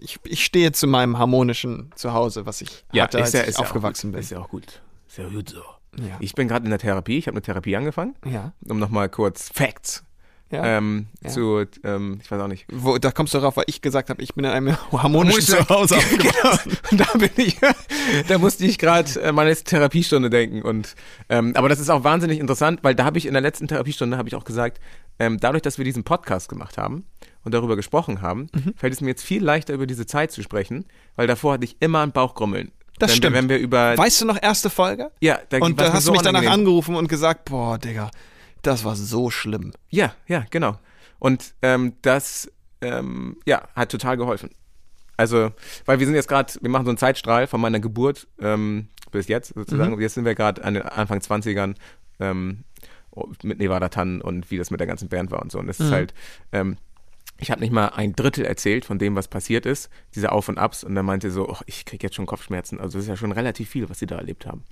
ich, 0.00 0.18
ich 0.24 0.44
stehe 0.44 0.72
zu 0.72 0.86
meinem 0.86 1.18
harmonischen 1.18 1.90
Zuhause, 1.96 2.46
was 2.46 2.60
ich 2.60 2.84
hatte, 2.96 3.18
als 3.18 3.34
ich 3.34 3.58
aufgewachsen 3.58 4.10
ja 4.10 4.12
bin. 4.12 4.20
Ist 4.20 4.30
ja 4.30 4.38
auch 4.38 4.48
gut. 4.48 4.80
Ist 5.08 5.18
ja 5.18 5.28
gut 5.28 5.50
so. 5.50 5.62
Ja. 5.98 6.16
Ich 6.20 6.34
bin 6.34 6.48
gerade 6.48 6.64
in 6.64 6.70
der 6.70 6.78
Therapie. 6.78 7.18
Ich 7.18 7.26
habe 7.26 7.36
eine 7.36 7.42
Therapie 7.42 7.76
angefangen. 7.76 8.14
Ja. 8.24 8.52
Um 8.68 8.78
nochmal 8.78 9.08
kurz 9.08 9.50
Facts 9.52 10.05
Ja. 10.50 10.64
ähm, 10.78 11.06
Ja. 11.24 11.30
zu, 11.30 11.64
ähm, 11.82 12.20
ich 12.22 12.30
weiß 12.30 12.40
auch 12.40 12.46
nicht. 12.48 12.66
Wo, 12.72 12.98
da 12.98 13.10
kommst 13.10 13.34
du 13.34 13.38
darauf, 13.38 13.56
weil 13.56 13.64
ich 13.66 13.82
gesagt 13.82 14.10
habe, 14.10 14.22
ich 14.22 14.34
bin 14.34 14.44
in 14.44 14.50
einem 14.52 14.76
harmonischen 14.92 15.42
Zuhause 15.42 15.96
genau. 16.10 16.24
aufgewachsen. 16.28 16.78
Und 16.92 17.00
da 17.00 17.18
bin 17.18 17.30
ich, 17.36 17.56
da 18.28 18.38
musste 18.38 18.64
ich 18.64 18.78
gerade 18.78 19.10
äh, 19.20 19.32
meine 19.32 19.50
letzte 19.50 19.64
Therapiestunde 19.70 20.30
denken. 20.30 20.62
Und 20.62 20.94
ähm, 21.28 21.52
aber 21.56 21.68
das 21.68 21.80
ist 21.80 21.90
auch 21.90 22.04
wahnsinnig 22.04 22.38
interessant, 22.38 22.80
weil 22.82 22.94
da 22.94 23.04
habe 23.04 23.18
ich 23.18 23.26
in 23.26 23.32
der 23.32 23.42
letzten 23.42 23.66
Therapiestunde 23.66 24.16
habe 24.18 24.28
ich 24.28 24.36
auch 24.36 24.44
gesagt, 24.44 24.80
ähm, 25.18 25.38
dadurch, 25.40 25.62
dass 25.62 25.78
wir 25.78 25.84
diesen 25.84 26.04
Podcast 26.04 26.48
gemacht 26.48 26.78
haben 26.78 27.04
und 27.42 27.52
darüber 27.52 27.74
gesprochen 27.74 28.20
haben, 28.22 28.48
Mhm. 28.54 28.74
fällt 28.76 28.92
es 28.92 29.00
mir 29.00 29.08
jetzt 29.08 29.24
viel 29.24 29.42
leichter 29.42 29.74
über 29.74 29.86
diese 29.86 30.06
Zeit 30.06 30.30
zu 30.30 30.42
sprechen, 30.42 30.84
weil 31.16 31.26
davor 31.26 31.54
hatte 31.54 31.64
ich 31.64 31.76
immer 31.80 32.02
ein 32.02 32.12
Bauchgrummeln. 32.12 32.70
Das 32.98 33.10
wenn 33.10 33.16
stimmt. 33.16 33.34
Wir, 33.34 33.38
wenn 33.42 33.48
wir 33.48 33.58
über 33.58 33.98
Weißt 33.98 34.20
du 34.20 34.26
noch 34.26 34.40
erste 34.40 34.70
Folge? 34.70 35.10
ja, 35.20 35.38
da 35.48 35.58
Und 35.58 35.80
da 35.80 35.92
hast 35.92 36.04
so 36.04 36.10
du 36.10 36.12
mich 36.12 36.22
danach 36.22 36.40
unangenehm. 36.40 36.60
angerufen 36.60 36.94
und 36.94 37.08
gesagt, 37.08 37.46
boah, 37.46 37.78
Digga, 37.78 38.10
das 38.66 38.84
war 38.84 38.96
so 38.96 39.30
schlimm. 39.30 39.72
Ja, 39.90 40.14
ja, 40.26 40.44
genau. 40.50 40.78
Und 41.18 41.54
ähm, 41.62 41.94
das 42.02 42.50
ähm, 42.80 43.36
ja, 43.46 43.68
hat 43.74 43.90
total 43.90 44.16
geholfen. 44.16 44.50
Also, 45.16 45.50
weil 45.86 45.98
wir 45.98 46.06
sind 46.06 46.14
jetzt 46.14 46.28
gerade, 46.28 46.52
wir 46.60 46.70
machen 46.70 46.84
so 46.84 46.90
einen 46.90 46.98
Zeitstrahl 46.98 47.46
von 47.46 47.60
meiner 47.60 47.80
Geburt 47.80 48.26
ähm, 48.38 48.88
bis 49.12 49.28
jetzt 49.28 49.54
sozusagen. 49.54 49.94
Und 49.94 50.00
Jetzt 50.00 50.14
sind 50.14 50.24
wir 50.24 50.34
gerade 50.34 50.62
an 50.62 50.74
den 50.74 50.82
Anfang 50.82 51.20
20ern 51.20 51.74
ähm, 52.20 52.64
mit 53.42 53.58
Nevada 53.58 53.88
Tannen 53.88 54.20
und 54.20 54.50
wie 54.50 54.58
das 54.58 54.70
mit 54.70 54.80
der 54.80 54.86
ganzen 54.86 55.08
Band 55.08 55.30
war 55.30 55.40
und 55.40 55.50
so. 55.50 55.58
Und 55.58 55.68
das 55.68 55.80
ist 55.80 55.90
halt, 55.90 56.12
ähm, 56.52 56.76
ich 57.38 57.50
habe 57.50 57.60
nicht 57.60 57.72
mal 57.72 57.88
ein 57.88 58.14
Drittel 58.14 58.44
erzählt 58.44 58.84
von 58.84 58.98
dem, 58.98 59.14
was 59.14 59.28
passiert 59.28 59.66
ist, 59.66 59.90
diese 60.14 60.32
Auf 60.32 60.48
und 60.48 60.58
Abs. 60.58 60.84
Und 60.84 60.94
dann 60.94 61.04
meinte 61.04 61.30
so, 61.30 61.48
oh, 61.48 61.58
ich 61.66 61.84
krieg 61.84 62.02
jetzt 62.02 62.16
schon 62.16 62.26
Kopfschmerzen. 62.26 62.80
Also 62.80 62.98
das 62.98 63.04
ist 63.04 63.08
ja 63.08 63.16
schon 63.16 63.32
relativ 63.32 63.68
viel, 63.68 63.88
was 63.88 63.98
sie 63.98 64.06
da 64.06 64.16
erlebt 64.16 64.46
haben. 64.46 64.64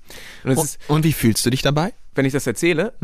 Und 0.45 0.53
es 0.53 0.65
ist, 0.65 0.79
Und, 0.89 0.97
und 0.97 1.05
wie 1.05 1.13
fühlst 1.13 1.45
du 1.45 1.51
dich 1.51 1.63
dabei? 1.63 1.93
wenn 2.15 2.25
ich 2.25 2.33
das 2.33 2.47
erzähle, 2.47 2.95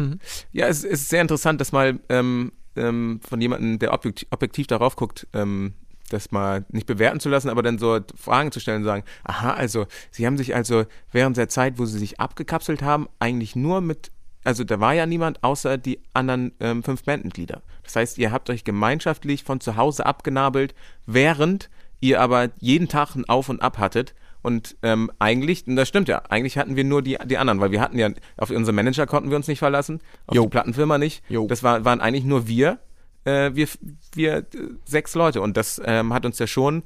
ja, 0.52 0.68
es 0.68 0.84
ist 0.84 1.08
sehr 1.08 1.20
interessant, 1.20 1.60
das 1.60 1.72
mal 1.72 1.98
ähm, 2.08 2.52
ähm, 2.76 3.20
von 3.28 3.40
jemandem, 3.40 3.78
der 3.78 3.92
objektiv, 3.92 4.28
objektiv 4.30 4.66
darauf 4.66 4.96
guckt, 4.96 5.26
ähm, 5.32 5.74
das 6.10 6.32
mal 6.32 6.64
nicht 6.70 6.86
bewerten 6.86 7.20
zu 7.20 7.28
lassen, 7.28 7.50
aber 7.50 7.62
dann 7.62 7.78
so 7.78 8.00
Fragen 8.16 8.50
zu 8.52 8.60
stellen 8.60 8.78
und 8.78 8.84
sagen, 8.84 9.04
aha, 9.24 9.52
also 9.52 9.86
Sie 10.10 10.26
haben 10.26 10.36
sich 10.36 10.54
also 10.54 10.84
während 11.12 11.36
der 11.36 11.48
Zeit, 11.48 11.78
wo 11.78 11.86
Sie 11.86 11.98
sich 11.98 12.18
abgekapselt 12.18 12.82
haben, 12.82 13.08
eigentlich 13.20 13.54
nur 13.54 13.80
mit, 13.80 14.10
also 14.44 14.64
da 14.64 14.80
war 14.80 14.94
ja 14.94 15.06
niemand 15.06 15.42
außer 15.42 15.78
die 15.78 16.00
anderen 16.14 16.52
ähm, 16.60 16.82
fünf 16.82 17.04
Bandmitglieder. 17.04 17.62
Das 17.82 17.96
heißt, 17.96 18.18
ihr 18.18 18.32
habt 18.32 18.50
euch 18.50 18.64
gemeinschaftlich 18.64 19.44
von 19.44 19.60
zu 19.60 19.76
Hause 19.76 20.06
abgenabelt, 20.06 20.74
während 21.06 21.70
ihr 22.00 22.20
aber 22.20 22.50
jeden 22.60 22.88
Tag 22.88 23.14
ein 23.14 23.28
Auf 23.28 23.48
und 23.48 23.60
Ab 23.60 23.78
hattet 23.78 24.14
und 24.42 24.76
ähm, 24.82 25.10
eigentlich, 25.18 25.66
und 25.66 25.76
das 25.76 25.88
stimmt 25.88 26.08
ja, 26.08 26.22
eigentlich 26.28 26.56
hatten 26.56 26.76
wir 26.76 26.84
nur 26.84 27.02
die, 27.02 27.18
die 27.26 27.36
anderen, 27.36 27.60
weil 27.60 27.72
wir 27.72 27.80
hatten 27.80 27.98
ja, 27.98 28.08
auf 28.36 28.50
unsere 28.50 28.74
Manager 28.74 29.06
konnten 29.06 29.30
wir 29.30 29.36
uns 29.36 29.48
nicht 29.48 29.58
verlassen, 29.58 30.00
auf 30.26 30.34
Jo. 30.34 30.42
die 30.44 30.48
Plattenfirma 30.48 30.98
nicht. 30.98 31.22
Jo. 31.28 31.46
Das 31.46 31.62
war, 31.62 31.84
waren 31.84 32.00
eigentlich 32.00 32.24
nur 32.24 32.46
wir, 32.46 32.78
äh, 33.24 33.50
wir, 33.54 33.68
wir 34.14 34.38
äh, 34.38 34.44
sechs 34.84 35.14
Leute. 35.14 35.42
Und 35.42 35.56
das 35.56 35.80
ähm, 35.84 36.14
hat 36.14 36.24
uns 36.24 36.38
ja 36.38 36.46
schon 36.46 36.84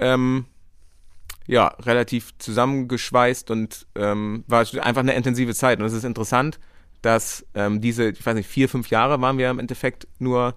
ähm, 0.00 0.46
ja, 1.46 1.68
relativ 1.68 2.36
zusammengeschweißt 2.38 3.50
und 3.50 3.86
ähm, 3.94 4.44
war 4.48 4.60
einfach 4.60 5.00
eine 5.00 5.14
intensive 5.14 5.54
Zeit. 5.54 5.78
Und 5.78 5.86
es 5.86 5.92
ist 5.92 6.04
interessant, 6.04 6.58
dass 7.02 7.44
ähm, 7.54 7.80
diese, 7.80 8.10
ich 8.10 8.24
weiß 8.24 8.34
nicht, 8.34 8.48
vier, 8.48 8.68
fünf 8.68 8.90
Jahre 8.90 9.20
waren 9.20 9.38
wir 9.38 9.50
im 9.50 9.58
Endeffekt 9.58 10.06
nur 10.18 10.54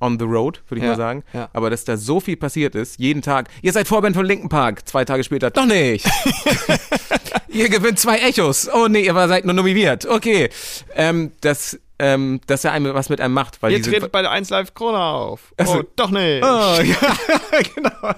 on 0.00 0.18
the 0.18 0.24
road, 0.24 0.62
würde 0.68 0.80
ich 0.80 0.82
Ja, 0.84 0.90
mal 0.90 0.96
sagen. 0.96 1.22
ja. 1.32 1.48
Aber 1.52 1.70
dass 1.70 1.84
da 1.84 1.96
so 1.96 2.18
viel 2.18 2.36
passiert 2.36 2.74
ist, 2.74 2.98
jeden 2.98 3.22
Tag, 3.22 3.48
ihr 3.62 3.72
seid 3.72 3.86
Vorband 3.86 4.16
von 4.16 4.26
Linken 4.26 4.48
Park, 4.48 4.88
zwei 4.88 5.04
Tage 5.04 5.22
später, 5.22 5.50
doch 5.50 5.66
nicht. 5.66 6.06
ihr 7.48 7.68
gewinnt 7.68 7.98
zwei 7.98 8.18
Echos. 8.18 8.68
Oh 8.72 8.88
nee, 8.88 9.04
ihr 9.04 9.14
seid 9.28 9.44
nur 9.44 9.54
nominiert. 9.54 10.06
Okay. 10.06 10.48
Ähm, 10.96 11.32
dass, 11.40 11.78
ähm, 11.98 12.40
dass 12.46 12.64
er 12.64 12.72
einem 12.72 12.94
was 12.94 13.10
mit 13.10 13.20
einem 13.20 13.34
macht. 13.34 13.62
Weil 13.62 13.72
Ihr 13.72 13.82
tretet 13.82 14.10
bei 14.10 14.22
der 14.22 14.32
1 14.32 14.50
Live 14.50 14.74
Krone 14.74 14.98
auf. 14.98 15.52
Also- 15.56 15.80
oh, 15.80 15.82
doch 15.96 16.10
nicht. 16.10 16.42
Oh, 16.42 16.46
ja, 16.82 17.60
genau. 17.74 18.14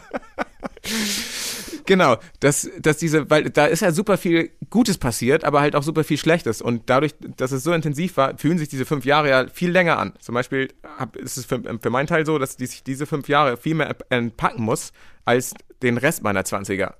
Genau, 1.86 2.16
dass, 2.40 2.70
dass 2.80 2.96
diese, 2.96 3.28
weil 3.28 3.50
da 3.50 3.66
ist 3.66 3.80
ja 3.80 3.92
super 3.92 4.16
viel 4.16 4.50
Gutes 4.70 4.96
passiert, 4.96 5.44
aber 5.44 5.60
halt 5.60 5.76
auch 5.76 5.82
super 5.82 6.02
viel 6.02 6.16
Schlechtes. 6.16 6.62
Und 6.62 6.84
dadurch, 6.86 7.14
dass 7.36 7.52
es 7.52 7.62
so 7.62 7.72
intensiv 7.72 8.16
war, 8.16 8.38
fühlen 8.38 8.56
sich 8.56 8.68
diese 8.68 8.86
fünf 8.86 9.04
Jahre 9.04 9.28
ja 9.28 9.46
viel 9.48 9.70
länger 9.70 9.98
an. 9.98 10.14
Zum 10.18 10.34
Beispiel 10.34 10.72
hab, 10.98 11.16
ist 11.16 11.36
es 11.36 11.44
für, 11.44 11.60
für 11.80 11.90
meinen 11.90 12.06
Teil 12.06 12.24
so, 12.24 12.38
dass 12.38 12.54
sich 12.54 12.84
diese 12.84 13.04
fünf 13.06 13.28
Jahre 13.28 13.56
viel 13.58 13.74
mehr 13.74 13.94
entpacken 14.08 14.64
muss 14.64 14.92
als 15.26 15.52
den 15.82 15.98
Rest 15.98 16.22
meiner 16.22 16.42
20er. 16.42 16.94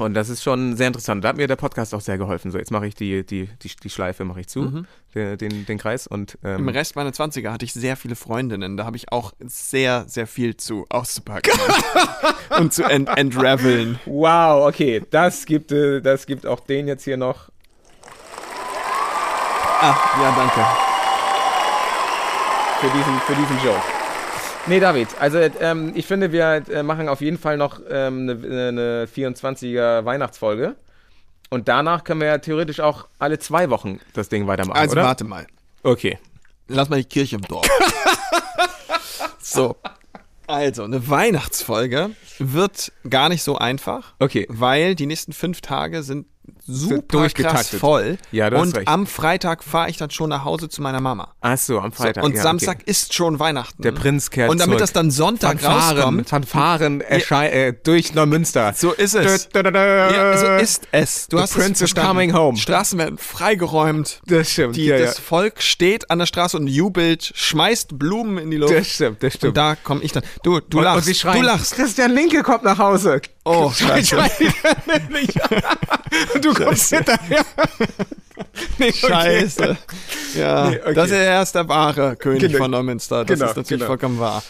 Und 0.00 0.14
das 0.14 0.28
ist 0.28 0.42
schon 0.42 0.76
sehr 0.76 0.88
interessant. 0.88 1.24
Da 1.24 1.28
hat 1.28 1.36
mir 1.36 1.46
der 1.46 1.56
Podcast 1.56 1.94
auch 1.94 2.00
sehr 2.00 2.18
geholfen. 2.18 2.50
So, 2.50 2.58
jetzt 2.58 2.70
mache 2.70 2.86
ich 2.86 2.94
die, 2.94 3.24
die, 3.24 3.48
die, 3.62 3.70
die 3.82 3.90
Schleife 3.90 4.24
mache 4.24 4.40
ich 4.40 4.48
zu, 4.48 4.84
den, 5.14 5.38
den, 5.38 5.66
den 5.66 5.78
Kreis. 5.78 6.06
Und 6.06 6.38
ähm, 6.42 6.60
Im 6.60 6.68
Rest 6.68 6.96
meiner 6.96 7.10
20er 7.10 7.50
hatte 7.50 7.64
ich 7.64 7.72
sehr 7.72 7.96
viele 7.96 8.16
Freundinnen. 8.16 8.76
Da 8.76 8.84
habe 8.84 8.96
ich 8.96 9.12
auch 9.12 9.32
sehr, 9.40 10.04
sehr 10.08 10.26
viel 10.26 10.56
zu 10.56 10.86
auszupacken 10.88 11.52
und 12.58 12.72
zu 12.72 12.84
ent 12.84 13.08
entraveln. 13.16 13.98
Wow, 14.06 14.68
okay, 14.68 15.02
das 15.10 15.46
gibt, 15.46 15.72
äh, 15.72 16.00
das 16.00 16.26
gibt 16.26 16.46
auch 16.46 16.60
den 16.60 16.88
jetzt 16.88 17.04
hier 17.04 17.16
noch. 17.16 17.50
Ah, 19.82 19.96
ja, 20.20 20.34
danke. 20.36 20.90
für 22.80 22.88
diesen, 22.88 23.20
für 23.20 23.34
diesen 23.34 23.56
Joke. 23.64 23.99
Nee, 24.66 24.78
David, 24.78 25.08
also 25.18 25.38
ähm, 25.38 25.92
ich 25.94 26.06
finde, 26.06 26.32
wir 26.32 26.62
äh, 26.70 26.82
machen 26.82 27.08
auf 27.08 27.20
jeden 27.20 27.38
Fall 27.38 27.56
noch 27.56 27.80
ähm, 27.88 28.28
eine, 28.28 28.68
eine 28.68 29.06
24er 29.06 30.04
Weihnachtsfolge. 30.04 30.76
Und 31.48 31.66
danach 31.66 32.04
können 32.04 32.20
wir 32.20 32.28
ja 32.28 32.38
theoretisch 32.38 32.78
auch 32.78 33.08
alle 33.18 33.38
zwei 33.38 33.70
Wochen 33.70 33.98
das 34.12 34.28
Ding 34.28 34.46
weitermachen, 34.46 34.78
Also 34.78 34.92
oder? 34.92 35.04
warte 35.04 35.24
mal. 35.24 35.46
Okay. 35.82 36.18
Lass 36.68 36.88
mal 36.88 36.98
die 37.02 37.08
Kirche 37.08 37.36
im 37.36 37.42
Dorf. 37.42 37.66
so. 39.40 39.76
Also, 40.46 40.84
eine 40.84 41.08
Weihnachtsfolge 41.08 42.10
wird 42.38 42.92
gar 43.08 43.28
nicht 43.28 43.42
so 43.42 43.56
einfach. 43.56 44.14
Okay. 44.18 44.46
Weil 44.48 44.94
die 44.94 45.06
nächsten 45.06 45.32
fünf 45.32 45.60
Tage 45.60 46.02
sind 46.02 46.26
super 46.66 47.28
krass 47.28 47.68
voll. 47.70 48.18
Ja, 48.32 48.50
du 48.50 48.56
hast 48.56 48.62
Und 48.68 48.76
recht. 48.76 48.88
am 48.88 49.06
Freitag 49.06 49.62
fahre 49.64 49.90
ich 49.90 49.96
dann 49.96 50.10
schon 50.10 50.30
nach 50.30 50.44
Hause 50.44 50.68
zu 50.68 50.82
meiner 50.82 51.00
Mama. 51.00 51.34
Ach 51.40 51.56
so, 51.58 51.78
am 51.80 51.92
Freitag. 51.92 52.24
und 52.24 52.34
ja, 52.36 52.42
Samstag 52.42 52.76
Okay. 52.80 52.90
ist 52.90 53.14
schon 53.14 53.38
Weihnachten. 53.38 53.82
Der 53.82 53.92
Prinz 53.92 54.30
kehrt 54.30 54.50
Und 54.50 54.58
damit 54.58 54.72
zurück. 54.72 54.80
das 54.80 54.92
dann 54.92 55.10
Sonntag 55.10 55.60
Fanfaren, 55.60 55.96
rauskommt. 55.96 56.28
Fanfaren 56.28 57.00
erschei- 57.02 57.48
äh, 57.50 57.72
durch 57.82 58.14
Neumünster. 58.14 58.72
So 58.76 58.92
ist 58.92 59.14
es. 59.14 59.48
Da, 59.50 59.62
da, 59.62 59.70
da. 59.70 60.10
Ja, 60.10 60.36
so 60.38 60.46
ist 60.62 60.88
es. 60.92 61.28
Du 61.28 61.36
The 61.36 61.42
hast 61.44 61.54
Prince 61.54 61.84
es 61.84 61.90
is 61.92 61.94
coming 61.94 62.34
home. 62.34 62.56
Straßen 62.56 62.98
werden 62.98 63.18
freigeräumt. 63.18 64.20
Das 64.26 64.50
stimmt, 64.50 64.76
Die, 64.76 64.84
ja, 64.86 64.96
ja. 64.96 65.06
das 65.06 65.18
Volk 65.18 65.62
steht 65.62 66.10
an 66.10 66.18
der 66.18 66.26
Straße 66.26 66.56
und 66.56 66.66
jubelt, 66.66 67.32
schmeißt 67.34 67.98
Blumen 67.98 68.38
in 68.38 68.50
die 68.50 68.56
Luft. 68.56 68.74
Das 68.74 68.86
stimmt, 68.88 69.22
das 69.22 69.34
stimmt. 69.34 69.50
Und 69.50 69.56
da 69.56 69.76
komme 69.76 70.02
ich 70.02 70.12
dann. 70.12 70.22
Du, 70.42 70.60
du 70.60 70.78
und, 70.78 70.84
lachst. 70.84 71.08
und 71.08 71.16
schreien, 71.16 71.40
du 71.40 71.46
lachst. 71.46 71.74
Christian 71.74 72.12
Linke 72.12 72.42
kommt 72.42 72.64
nach 72.64 72.78
Hause. 72.78 73.20
Oh, 73.44 73.70
scheiße. 73.70 74.16
du 76.42 76.54
kommst 76.54 76.94
hinterher. 76.94 77.44
nee, 78.78 78.88
okay. 78.88 78.92
Scheiße. 79.08 79.76
Ja, 80.36 80.70
Nee, 80.70 80.78
okay. 80.80 80.94
das 80.94 81.06
ist 81.06 81.12
erst 81.16 81.54
der 81.54 81.68
wahre 81.68 82.16
König 82.16 82.40
Genau. 82.40 82.58
von 82.58 82.70
Neumünster. 82.70 83.24
Das 83.24 83.38
Genau, 83.38 83.50
ist 83.50 83.56
natürlich 83.56 83.80
genau. 83.80 83.86
vollkommen 83.86 84.18
wahr. 84.20 84.42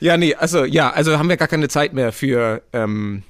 Ja, 0.00 0.16
nee, 0.16 0.34
also 0.34 0.64
ja, 0.64 0.90
also 0.90 1.18
haben 1.18 1.28
wir 1.28 1.36
gar 1.36 1.48
keine 1.48 1.68
Zeit 1.68 1.92
mehr 1.92 2.12
für, 2.12 2.62
ähm, 2.72 3.22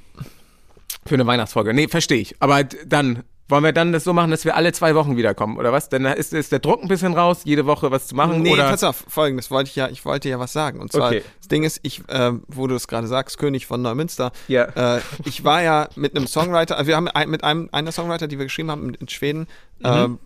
für 1.07 1.15
eine 1.15 1.27
Weihnachtsfolge. 1.27 1.73
Nee, 1.75 1.89
verstehe 1.89 2.21
ich. 2.21 2.37
Aber 2.41 2.65
dann 2.65 3.25
wollen 3.49 3.65
wir 3.65 3.73
dann 3.73 3.93
das 3.93 4.05
so 4.05 4.13
machen, 4.13 4.31
dass 4.31 4.45
wir 4.45 4.57
alle 4.57 4.73
zwei 4.73 4.95
Wochen 4.95 5.17
wiederkommen, 5.17 5.57
oder 5.57 5.73
was? 5.73 5.89
Dann 5.89 6.05
ist, 6.05 6.33
ist 6.35 6.53
der 6.53 6.59
Druck 6.59 6.83
ein 6.83 6.89
bisschen 6.89 7.15
raus, 7.15 7.41
jede 7.45 7.65
Woche 7.67 7.91
was 7.91 8.07
zu 8.07 8.15
machen, 8.15 8.43
Nee, 8.43 8.53
oder? 8.53 8.69
pass 8.69 8.85
auf, 8.85 9.05
folgendes 9.09 9.51
wollte 9.51 9.71
ich 9.71 9.77
ja, 9.77 9.89
ich 9.89 10.05
wollte 10.05 10.29
ja 10.29 10.39
was 10.39 10.53
sagen. 10.53 10.81
Und 10.81 10.93
zwar, 10.93 11.09
Okay. 11.09 11.23
das 11.39 11.49
Ding 11.49 11.63
ist, 11.65 11.81
ich, 11.83 12.03
ähm, 12.09 12.43
wo 12.49 12.67
du 12.67 12.75
es 12.75 12.89
gerade 12.89 13.07
sagst, 13.07 13.39
König 13.39 13.67
von 13.67 13.81
Neumünster, 13.81 14.33
Ja. 14.49 14.97
äh, 14.97 15.01
ich 15.25 15.45
war 15.45 15.63
ja 15.63 15.89
mit 15.97 16.15
einem 16.17 16.27
Songwriter, 16.27 16.77
also 16.77 16.89
wir 16.89 16.97
haben 16.97 17.09
ein, 17.09 17.31
mit 17.31 17.43
einem 17.43 17.69
einer 17.73 17.93
Songwriter, 17.93 18.29
die 18.29 18.39
wir 18.39 18.45
geschrieben 18.47 18.71
haben 18.71 18.95
in, 18.95 19.09
Schweden, 19.09 19.47
ähm, 19.83 20.19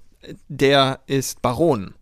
der 0.48 1.00
ist 1.06 1.42
Baron. 1.42 1.94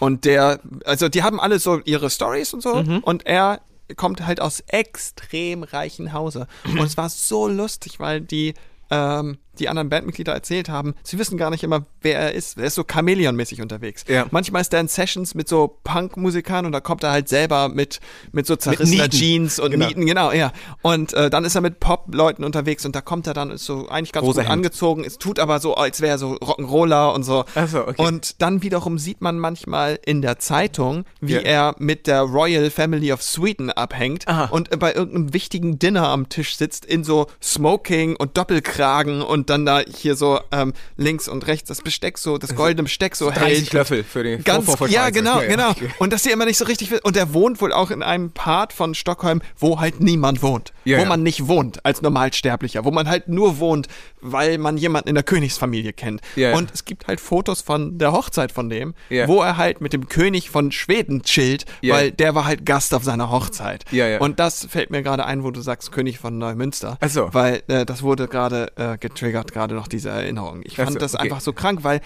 Und 0.00 0.24
der, 0.24 0.60
also 0.86 1.08
die 1.08 1.22
haben 1.22 1.40
alle 1.40 1.58
so 1.58 1.78
ihre 1.84 2.08
Stories 2.10 2.54
und 2.54 2.62
so, 2.62 2.72
und 3.02 3.26
er 3.26 3.60
kommt 3.96 4.26
halt 4.26 4.40
aus 4.40 4.60
extrem 4.66 5.62
reichen 5.62 6.12
Hause. 6.14 6.46
Und 6.64 6.80
es 6.84 6.96
war 6.96 7.10
so 7.10 7.48
lustig, 7.48 8.00
weil 8.00 8.22
die, 8.22 8.54
ähm, 8.90 9.36
die 9.58 9.68
anderen 9.68 9.88
Bandmitglieder 9.88 10.32
erzählt 10.32 10.68
haben, 10.68 10.94
sie 11.02 11.18
wissen 11.18 11.36
gar 11.38 11.50
nicht 11.50 11.62
immer, 11.62 11.86
wer 12.02 12.18
er 12.18 12.32
ist. 12.32 12.58
Er 12.58 12.64
ist 12.64 12.74
so 12.74 12.82
Chamäleon-mäßig 12.82 13.60
unterwegs. 13.62 14.04
Ja. 14.08 14.26
Manchmal 14.30 14.62
ist 14.62 14.72
er 14.74 14.80
in 14.80 14.88
Sessions 14.88 15.34
mit 15.34 15.48
so 15.48 15.78
Punk-Musikern 15.84 16.66
und 16.66 16.72
da 16.72 16.80
kommt 16.80 17.02
er 17.02 17.10
halt 17.12 17.28
selber 17.28 17.68
mit, 17.68 18.00
mit 18.32 18.46
so 18.46 18.56
zerrissener 18.56 19.04
Nieten. 19.04 19.16
Jeans 19.16 19.58
und 19.58 19.70
Genau. 19.72 19.86
Nieten, 19.86 20.06
genau, 20.06 20.30
ja. 20.32 20.52
Und 20.82 21.12
äh, 21.14 21.30
dann 21.30 21.44
ist 21.44 21.54
er 21.54 21.60
mit 21.60 21.80
Pop-Leuten 21.80 22.44
unterwegs 22.44 22.84
und 22.86 22.94
da 22.94 23.00
kommt 23.00 23.26
er 23.26 23.34
dann, 23.34 23.50
ist 23.50 23.64
so 23.64 23.88
eigentlich 23.88 24.12
ganz 24.12 24.24
Rosa 24.26 24.42
gut 24.42 24.48
Hemd. 24.50 24.52
angezogen, 24.52 25.04
es 25.04 25.18
tut 25.18 25.38
aber 25.38 25.58
so, 25.60 25.74
als 25.74 26.00
wäre 26.00 26.12
er 26.12 26.18
so 26.18 26.32
Rock'n'Roller 26.34 27.12
und 27.14 27.22
so. 27.24 27.44
Ach 27.54 27.68
so, 27.68 27.86
okay. 27.86 28.00
Und 28.00 28.40
dann 28.42 28.62
wiederum 28.62 28.98
sieht 28.98 29.20
man 29.20 29.38
manchmal 29.38 29.98
in 30.04 30.22
der 30.22 30.38
Zeitung, 30.38 31.04
wie 31.20 31.34
Ja. 31.34 31.40
er 31.40 31.74
mit 31.78 32.06
der 32.06 32.20
Royal 32.22 32.70
Family 32.70 33.12
of 33.12 33.22
Sweden 33.22 33.70
abhängt 33.70 34.28
Aha. 34.28 34.44
und 34.46 34.78
bei 34.78 34.94
irgendeinem 34.94 35.32
wichtigen 35.32 35.78
Dinner 35.78 36.08
am 36.08 36.28
Tisch 36.28 36.56
sitzt 36.56 36.84
in 36.84 37.02
so 37.04 37.26
Smoking 37.42 38.16
und 38.16 38.36
Doppelkragen 38.36 39.22
und 39.22 39.43
dann 39.50 39.66
da 39.66 39.80
hier 39.80 40.16
so 40.16 40.40
ähm, 40.52 40.72
links 40.96 41.28
und 41.28 41.46
rechts 41.46 41.68
das 41.68 41.82
Besteck 41.82 42.18
so, 42.18 42.38
das 42.38 42.54
goldene 42.54 42.84
Besteck 42.84 43.16
so 43.16 43.30
30 43.30 43.44
hält. 43.44 43.72
Löffel 43.72 44.04
für 44.04 44.22
den 44.22 44.44
Ganz, 44.44 44.68
ja, 44.88 45.10
genau, 45.10 45.40
genau. 45.40 45.70
okay. 45.70 45.90
Und 45.98 46.12
dass 46.12 46.22
sie 46.22 46.30
immer 46.30 46.44
nicht 46.44 46.58
so 46.58 46.64
richtig. 46.64 47.04
Und 47.04 47.16
er 47.16 47.34
wohnt 47.34 47.60
wohl 47.60 47.72
auch 47.72 47.90
in 47.90 48.02
einem 48.02 48.30
Part 48.30 48.72
von 48.72 48.94
Stockholm, 48.94 49.40
wo 49.58 49.80
halt 49.80 50.00
niemand 50.00 50.42
wohnt. 50.42 50.72
Ja, 50.84 50.98
wo 50.98 51.02
ja. 51.02 51.08
man 51.08 51.22
nicht 51.22 51.46
wohnt 51.46 51.84
als 51.84 52.02
Normalsterblicher. 52.02 52.84
Wo 52.84 52.90
man 52.90 53.08
halt 53.08 53.28
nur 53.28 53.58
wohnt, 53.58 53.88
weil 54.24 54.58
man 54.58 54.76
jemanden 54.76 55.08
in 55.08 55.14
der 55.14 55.24
Königsfamilie 55.24 55.92
kennt. 55.92 56.20
Ja. 56.34 56.54
Und 56.56 56.72
es 56.72 56.84
gibt 56.84 57.06
halt 57.06 57.20
Fotos 57.20 57.60
von 57.60 57.98
der 57.98 58.12
Hochzeit 58.12 58.50
von 58.50 58.68
dem, 58.68 58.94
Ja. 59.10 59.28
wo 59.28 59.42
er 59.42 59.56
halt 59.56 59.80
mit 59.80 59.92
dem 59.92 60.08
König 60.08 60.50
von 60.50 60.72
Schweden 60.72 61.22
chillt, 61.22 61.66
Ja. 61.82 61.94
weil 61.94 62.10
der 62.10 62.34
war 62.34 62.46
halt 62.46 62.64
Gast 62.66 62.94
auf 62.94 63.04
seiner 63.04 63.30
Hochzeit. 63.30 63.84
Und 64.20 64.40
das 64.40 64.66
fällt 64.66 64.90
mir 64.90 65.02
gerade 65.02 65.24
ein, 65.26 65.44
wo 65.44 65.50
du 65.50 65.60
sagst 65.60 65.92
König 65.92 66.18
von 66.18 66.38
Neumünster. 66.38 66.96
Ach 67.00 67.08
so. 67.08 67.28
Weil 67.32 67.62
äh, 67.68 67.84
das 67.84 68.02
wurde 68.02 68.26
gerade 68.28 68.72
äh, 68.76 68.96
getriggert, 68.98 69.52
gerade 69.52 69.74
noch 69.74 69.88
diese 69.88 70.08
Erinnerung. 70.10 70.62
Ich 70.64 70.76
fand 70.76 70.92
so, 70.92 70.98
das 70.98 71.14
okay. 71.14 71.24
einfach 71.24 71.40
so 71.40 71.52
krank, 71.52 71.80
weil 71.82 72.00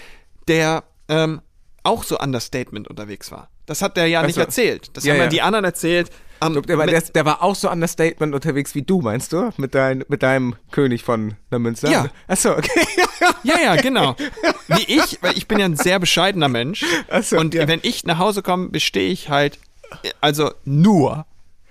der 0.48 0.84
ähm, 1.08 1.40
auch 1.84 2.02
so 2.04 2.18
Understatement 2.18 2.88
unterwegs 2.88 3.30
war. 3.30 3.48
Das 3.66 3.82
hat 3.82 3.96
der 3.96 4.06
ja 4.08 4.22
nicht 4.22 4.34
so. 4.34 4.40
erzählt. 4.40 4.90
Das 4.96 5.04
Ja, 5.04 5.12
haben 5.14 5.20
ja. 5.20 5.26
die 5.28 5.42
anderen 5.42 5.64
erzählt. 5.64 6.10
Am- 6.41 6.62
Der 6.62 6.78
war, 6.78 6.86
der, 6.86 7.01
der 7.01 7.24
war 7.24 7.43
auch 7.43 7.55
so 7.55 7.70
Understatement 7.70 8.34
unterwegs 8.34 8.74
wie 8.74 8.82
du, 8.82 9.01
meinst 9.01 9.32
du? 9.32 9.51
Mit, 9.57 9.74
dein, 9.74 10.05
mit 10.09 10.22
deinem 10.22 10.55
König 10.70 11.03
von 11.05 11.34
Neumünster? 11.51 11.91
Ja. 11.91 12.07
Achso, 12.26 12.53
okay. 12.53 12.86
Ja, 13.45 13.55
ja, 13.62 13.76
genau. 13.76 14.16
Wie 14.68 14.82
ich, 14.84 15.18
weil 15.22 15.36
ich 15.36 15.47
bin 15.49 15.59
ja 15.59 15.64
ein 15.64 15.76
sehr 15.76 15.99
bescheidener 15.99 16.49
Mensch. 16.49 16.84
Ach 17.11 17.22
so, 17.22 17.39
und 17.39 17.55
ja. 17.55 17.66
wenn 17.68 17.80
ich 17.82 18.05
nach 18.05 18.18
Hause 18.18 18.43
komme, 18.43 18.68
bestehe 18.68 19.11
ich 19.11 19.28
halt, 19.28 19.59
also 20.20 20.51
nur, 20.64 21.24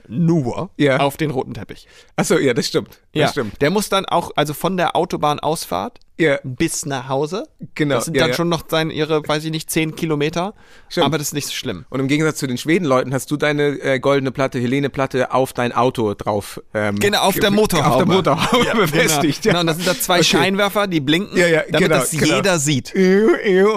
nur 0.07 0.69
Ja. 0.77 0.97
auf 0.97 1.17
den 1.17 1.31
roten 1.31 1.53
Teppich. 1.53 1.87
Achso, 2.15 2.37
ja, 2.37 2.53
das 2.53 2.67
stimmt. 2.67 2.89
Das 2.89 2.99
Ja, 3.13 3.27
stimmt. 3.29 3.61
der 3.61 3.69
muss 3.69 3.89
dann 3.89 4.05
auch, 4.05 4.31
also 4.35 4.53
von 4.53 4.77
der 4.77 4.95
Autobahnausfahrt 4.95 5.99
Ja. 6.19 6.39
bis 6.43 6.85
nach 6.85 7.09
Hause. 7.09 7.43
Genau, 7.75 7.95
Das 7.95 8.05
sind 8.05 8.15
ja, 8.15 8.21
dann 8.21 8.29
ja. 8.31 8.35
schon 8.35 8.49
noch 8.49 8.63
seine, 8.67 8.91
ihre, 8.93 9.27
weiß 9.27 9.45
ich 9.45 9.51
nicht, 9.51 9.69
zehn 9.69 9.95
Kilometer. 9.95 10.53
Stimmt. 10.89 11.05
Aber 11.05 11.17
das 11.19 11.27
ist 11.27 11.33
nicht 11.33 11.47
so 11.47 11.53
schlimm. 11.53 11.85
Und 11.89 11.99
im 11.99 12.07
Gegensatz 12.07 12.37
zu 12.39 12.47
den 12.47 12.57
Schwedenleuten 12.57 13.13
hast 13.13 13.29
du 13.29 13.37
deine 13.37 13.67
äh, 13.79 13.99
goldene 13.99 14.31
Platte, 14.31 14.57
Helene-Platte 14.59 15.31
auf 15.31 15.53
dein 15.53 15.71
Auto 15.73 16.13
drauf. 16.15 16.59
Ähm, 16.73 16.97
Genau, 16.99 17.19
auf 17.21 17.35
der 17.39 17.51
Motorhaube. 17.51 17.95
Auf 17.95 18.23
der 18.23 18.35
Motorhaube 18.35 18.75
befestigt. 18.81 19.43
Genau, 19.43 19.59
und 19.59 19.67
da 19.67 19.73
sind 19.75 19.87
da 19.87 19.93
zwei 19.99 20.15
Okay. 20.15 20.23
Scheinwerfer, 20.23 20.87
die 20.87 20.99
blinken, 21.01 21.37
Ja, 21.37 21.47
ja, 21.47 21.61
damit 21.69 21.79
genau, 21.89 21.95
das 21.99 22.11
genau. 22.11 22.35
jeder 22.35 22.57
sieht. 22.59 22.93
Und 22.95 22.99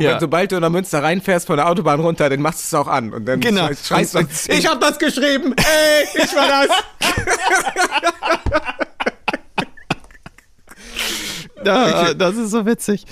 Ja. 0.03 0.13
wenn, 0.13 0.21
sobald 0.21 0.53
du 0.53 0.57
in 0.57 0.63
der 0.63 0.71
Münster 0.71 1.03
reinfährst 1.03 1.47
von 1.47 1.57
der 1.57 1.69
Autobahn 1.69 2.01
runter, 2.01 2.31
dann 2.31 2.41
machst 2.41 2.61
du 2.61 2.65
es 2.77 2.81
auch 2.81 2.89
an. 2.89 3.13
Und 3.13 3.27
dann 3.27 3.41
Genau. 3.41 3.69
schreist- 3.69 4.15
du, 4.15 4.53
ich 4.55 4.67
hab 4.67 4.81
das 4.81 4.99
geschrieben, 4.99 5.55
ey, 5.59 6.25
ich 6.25 6.35
war 6.35 6.67
das. 6.67 6.71
Ja, 11.65 12.15
das 12.15 12.37
ist 12.37 12.51
so 12.51 12.67
witzig. 12.67 13.05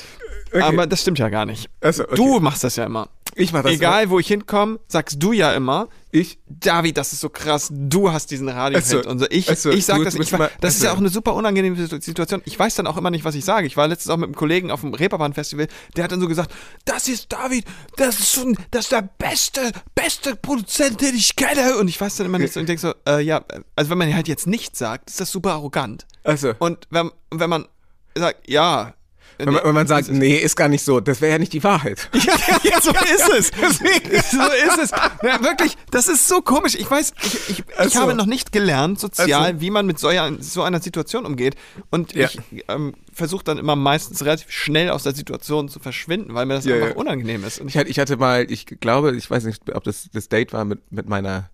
Okay. 0.50 0.62
Aber 0.62 0.86
das 0.86 1.02
stimmt 1.02 1.18
ja 1.18 1.28
gar 1.28 1.44
nicht. 1.44 1.68
Achso, 1.82 2.04
okay. 2.04 2.14
Du 2.16 2.40
machst 2.40 2.64
das 2.64 2.76
ja 2.76 2.84
immer. 2.84 3.08
Ich 3.34 3.52
mach 3.52 3.62
das 3.62 3.72
Egal, 3.72 4.08
wo 4.10 4.18
ich 4.18 4.26
hinkomme, 4.26 4.80
sagst 4.88 5.22
du 5.22 5.32
ja 5.32 5.52
immer, 5.52 5.86
Ich, 6.10 6.38
David, 6.48 6.96
das 6.96 7.12
ist 7.12 7.20
so 7.20 7.28
krass, 7.28 7.68
du 7.70 8.10
hast 8.10 8.30
diesen 8.32 8.48
Radio 8.48 8.80
Ach 8.82 8.84
so. 8.84 9.00
und 9.04 9.18
so. 9.20 9.26
Ich, 9.30 9.48
Ach 9.48 9.56
so, 9.56 9.70
ich 9.70 9.84
sag 9.84 10.02
das, 10.02 10.14
ich, 10.14 10.32
mal- 10.32 10.50
das 10.60 10.74
ist 10.76 10.82
ja 10.82 10.92
auch 10.92 10.96
eine 10.96 11.10
super 11.10 11.34
unangenehme 11.34 11.76
Situ- 11.76 12.00
Situation. 12.00 12.40
Ich 12.46 12.58
weiß 12.58 12.74
dann 12.76 12.86
auch 12.88 12.96
immer 12.96 13.10
nicht, 13.10 13.24
was 13.24 13.34
ich 13.36 13.44
sage. 13.44 13.66
Ich 13.66 13.76
war 13.76 13.86
letztens 13.86 14.10
auch 14.12 14.16
mit 14.16 14.24
einem 14.28 14.34
Kollegen 14.34 14.70
auf 14.72 14.80
dem 14.80 14.92
Reeperbahn-Festival, 14.94 15.68
der 15.96 16.04
hat 16.04 16.10
dann 16.10 16.20
so 16.20 16.26
gesagt, 16.26 16.50
das 16.86 17.06
ist 17.06 17.30
David, 17.30 17.64
das 17.96 18.18
ist 18.18 18.32
schon, 18.32 18.56
das 18.72 18.86
ist 18.86 18.92
der 18.92 19.08
beste, 19.18 19.60
beste 19.94 20.34
Produzent, 20.34 21.00
den 21.02 21.14
ich 21.14 21.36
kenne. 21.36 21.76
Und 21.76 21.86
ich 21.88 22.00
weiß 22.00 22.16
dann 22.16 22.26
immer 22.26 22.38
nicht 22.38 22.54
so 22.54 22.58
und 22.60 22.68
denk 22.68 22.80
so, 22.80 22.92
äh, 23.06 23.20
ja, 23.20 23.44
also 23.76 23.90
wenn 23.90 23.98
man 23.98 24.12
halt 24.14 24.26
jetzt 24.26 24.46
nichts 24.48 24.78
sagt, 24.78 25.10
ist 25.10 25.20
das 25.20 25.30
super 25.30 25.52
arrogant. 25.52 26.06
also, 26.24 26.54
Und 26.58 26.88
wenn, 26.90 27.10
wenn 27.30 27.50
man 27.50 27.66
sagt, 28.18 28.48
ja, 28.48 28.94
wenn 29.40 29.52
man, 29.52 29.62
wenn 29.62 29.74
man 29.74 29.86
sagt, 29.86 30.10
nee, 30.10 30.36
ist 30.36 30.56
gar 30.56 30.66
nicht 30.68 30.84
so, 30.84 30.98
das 30.98 31.20
wäre 31.20 31.30
ja 31.34 31.38
nicht 31.38 31.52
die 31.52 31.62
Wahrheit. 31.62 32.08
Ja, 32.64 32.80
so 32.82 32.90
ist 32.90 33.28
es. 33.38 33.48
so 34.32 34.40
ist 34.74 34.78
es. 34.82 34.90
Ja, 35.22 35.40
wirklich, 35.44 35.76
das 35.92 36.08
ist 36.08 36.26
so 36.26 36.40
komisch. 36.40 36.74
Ich 36.74 36.90
weiß, 36.90 37.12
ich, 37.22 37.34
ich, 37.50 37.58
ich 37.60 37.64
Ach 37.76 37.84
so. 37.88 38.00
habe 38.00 38.14
noch 38.14 38.26
nicht 38.26 38.50
gelernt, 38.50 38.98
sozial, 38.98 39.50
Ach 39.52 39.54
so. 39.54 39.60
wie 39.60 39.70
man 39.70 39.86
mit 39.86 40.00
so, 40.00 40.10
ja- 40.10 40.30
so 40.40 40.62
einer 40.62 40.80
Situation 40.80 41.24
umgeht. 41.24 41.54
Und 41.90 42.14
Ja. 42.14 42.26
ich 42.28 42.40
ähm, 42.68 42.94
versuche 43.12 43.44
dann 43.44 43.58
immer 43.58 43.76
meistens 43.76 44.24
relativ 44.24 44.50
schnell 44.50 44.90
aus 44.90 45.04
der 45.04 45.14
Situation 45.14 45.68
zu 45.68 45.78
verschwinden, 45.78 46.34
weil 46.34 46.44
mir 46.46 46.54
das 46.54 46.64
Ja, 46.64 46.74
einfach 46.74 46.88
ja. 46.88 46.94
unangenehm 46.96 47.44
ist. 47.44 47.60
Und 47.60 47.68
Ich 47.68 47.76
hatte, 47.76 47.90
ich 47.90 48.00
hatte 48.00 48.16
mal, 48.16 48.50
ich 48.50 48.66
glaube, 48.66 49.14
ich 49.16 49.30
weiß 49.30 49.44
nicht, 49.44 49.72
ob 49.72 49.84
das 49.84 50.08
das 50.12 50.28
Date 50.28 50.52
war 50.52 50.64
mit, 50.64 50.90
mit 50.90 51.08
meiner 51.08 51.48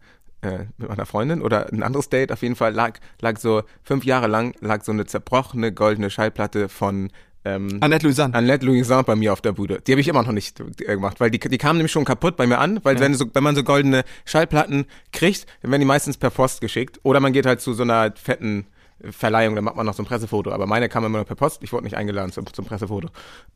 äh, 0.45 0.67
mit 0.77 0.89
meiner 0.89 1.07
Freundin 1.07 1.43
oder 1.43 1.73
ein 1.73 1.83
anderes 1.83 2.09
Date. 2.09 2.33
Auf 2.33 2.43
jeden 2.43 2.57
Fall 2.57 2.73
lag, 2.73 2.99
lag 3.21 3.39
so 3.39 3.63
fünf 3.83 4.05
Jahre 4.05 4.27
lang 4.27 4.55
lag 4.61 4.85
so 4.85 4.93
eine 4.93 5.07
zerbrochene 5.07 5.73
goldene 5.73 6.11
Schallplatte 6.11 6.69
von 6.69 7.11
ähm, 7.45 7.79
Annette 7.81 8.07
Louisanne. 8.07 8.35
Annette 8.35 8.65
Louisan 8.65 9.05
bei 9.05 9.17
mir 9.17 9.33
auf 9.33 9.41
der 9.41 9.53
Bude. 9.53 9.81
Die 9.87 9.93
habe 9.93 10.01
ich 10.01 10.09
immer 10.09 10.23
noch 10.23 10.33
nicht 10.33 10.61
äh, 10.61 10.95
gemacht, 10.95 11.21
weil 11.21 11.31
die, 11.31 11.39
die 11.39 11.59
kamen 11.59 11.79
nämlich 11.79 11.93
schon 11.93 12.05
kaputt 12.05 12.37
bei 12.37 12.47
mir 12.47 12.59
an, 12.59 12.81
weil 12.83 12.99
wenn, 13.01 13.15
so, 13.15 13.27
wenn 13.33 13.43
man 13.43 13.55
so 13.55 13.63
goldene 13.63 14.05
Schallplatten 14.25 14.87
kriegt, 15.13 15.47
dann 15.61 15.71
werden 15.71 15.81
die 15.81 15.87
meistens 15.87 16.17
per 16.17 16.31
Post 16.31 16.61
geschickt. 16.61 17.01
Oder 17.03 17.21
man 17.21 17.33
geht 17.33 17.45
halt 17.45 17.61
zu 17.61 17.75
so 17.75 17.83
einer 17.83 18.13
fetten 18.17 18.67
Verleihung, 19.11 19.55
dann 19.55 19.65
macht 19.65 19.77
man 19.77 19.85
noch 19.85 19.95
so 19.95 20.03
ein 20.03 20.07
Pressefoto. 20.07 20.53
Aber 20.53 20.67
meine 20.67 20.89
kam 20.89 21.05
immer 21.05 21.19
nur 21.19 21.27
per 21.27 21.37
Post, 21.37 21.63
ich 21.63 21.73
wurde 21.73 21.85
nicht 21.85 21.97
eingeladen 21.97 22.33
zum, 22.33 22.51
zum 22.53 22.65
Pressefoto. 22.65 23.09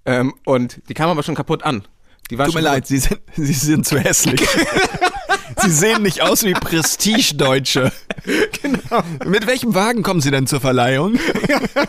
Ähm, 0.05 0.35
und 0.45 0.81
die 0.89 0.95
kamen 0.95 1.11
aber 1.11 1.23
schon 1.23 1.35
kaputt 1.35 1.63
an. 1.63 1.87
Die 2.31 2.37
war 2.37 2.47
Tut 2.47 2.57
mir 2.57 2.61
leid, 2.61 2.87
Sie 2.87 2.99
sind, 2.99 3.21
Sie 3.37 3.53
sind 3.55 3.87
zu 3.87 3.99
hässlich. 3.99 4.41
Sie 5.57 5.71
sehen 5.71 6.03
nicht 6.03 6.23
aus 6.23 6.45
wie 6.45 6.53
Prestigedeutsche. 6.53 7.93
Genau. 8.63 9.03
Mit 9.25 9.47
welchem 9.47 9.75
Wagen 9.75 10.03
kommen 10.03 10.21
Sie 10.21 10.31
denn 10.31 10.47
zur 10.47 10.61
Verleihung? 10.61 11.19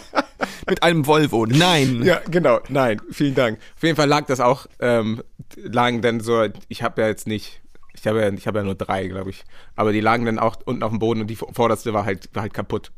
Mit 0.70 0.84
einem 0.84 1.06
Volvo. 1.08 1.46
Nein. 1.46 2.04
Ja, 2.04 2.22
genau. 2.30 2.60
Nein, 2.70 3.02
vielen 3.12 3.36
Dank. 3.36 3.60
Auf 3.76 3.84
jeden 3.84 3.96
Fall 3.96 4.08
lag 4.08 4.26
das 4.28 4.40
auch, 4.40 4.68
ähm, 4.80 5.24
lagen 5.58 6.02
dann 6.02 6.20
so, 6.20 6.48
ich 6.68 6.84
habe 6.84 7.02
ja 7.02 7.08
jetzt 7.08 7.28
nicht, 7.28 7.62
ich 7.94 8.06
habe 8.08 8.22
ja, 8.22 8.32
ich 8.32 8.48
habe 8.48 8.60
ja 8.60 8.64
nur 8.64 8.76
drei, 8.76 9.08
glaube 9.08 9.32
ich. 9.32 9.44
Aber 9.76 9.92
die 9.92 10.02
lagen 10.02 10.26
dann 10.26 10.40
auch 10.40 10.58
unten 10.66 10.84
auf 10.84 10.92
dem 10.92 11.00
Boden 11.00 11.22
und 11.22 11.28
die 11.28 11.36
vorderste 11.36 11.94
war 11.94 12.06
halt, 12.06 12.30
war 12.34 12.44
halt 12.44 12.54
kaputt. 12.54 12.92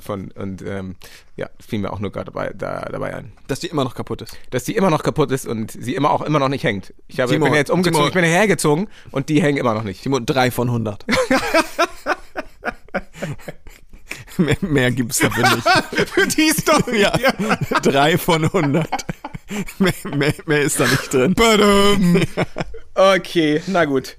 Von, 0.00 0.30
und 0.32 0.62
ähm, 0.62 0.94
ja, 1.36 1.48
fiel 1.58 1.80
mir 1.80 1.92
auch 1.92 1.98
nur 1.98 2.12
gerade 2.12 2.26
dabei, 2.26 2.52
da, 2.54 2.82
dabei 2.90 3.14
ein. 3.16 3.32
Dass 3.48 3.58
die 3.60 3.66
immer 3.66 3.82
noch 3.84 3.94
kaputt 3.96 4.22
ist. 4.22 4.38
Dass 4.50 4.62
die 4.64 4.76
immer 4.76 4.90
noch 4.90 5.02
kaputt 5.02 5.30
ist 5.32 5.46
und 5.46 5.72
sie 5.72 5.94
immer 5.96 6.10
auch 6.12 6.22
immer 6.22 6.38
noch 6.38 6.48
nicht 6.48 6.62
hängt. 6.64 6.94
Ich 7.08 7.18
habe, 7.20 7.32
Timo, 7.32 7.46
bin 7.46 7.54
ja 7.54 7.58
jetzt 7.58 7.70
umgezogen, 7.70 7.96
Timo. 7.96 8.08
ich 8.08 8.14
bin 8.14 8.24
ja 8.24 8.30
hergezogen 8.30 8.88
und 9.10 9.28
die 9.28 9.42
hängen 9.42 9.58
immer 9.58 9.74
noch 9.74 9.82
nicht. 9.82 10.02
Timo, 10.02 10.20
drei 10.20 10.50
von 10.52 10.68
100. 10.68 11.04
mehr, 14.38 14.56
mehr 14.60 14.90
gibt's 14.92 15.18
dafür 15.18 15.48
nicht. 15.54 15.68
Für 16.10 16.26
die 16.26 16.50
Story. 16.50 17.00
Ja, 17.02 17.12
drei 17.82 18.16
von 18.18 18.44
100. 18.44 18.88
mehr, 19.78 19.92
mehr, 20.14 20.34
mehr 20.46 20.62
ist 20.62 20.78
da 20.80 20.84
nicht 20.84 21.12
drin. 21.12 21.34
Badum. 21.34 22.22
Okay, 22.94 23.62
na 23.68 23.84
gut. 23.84 24.16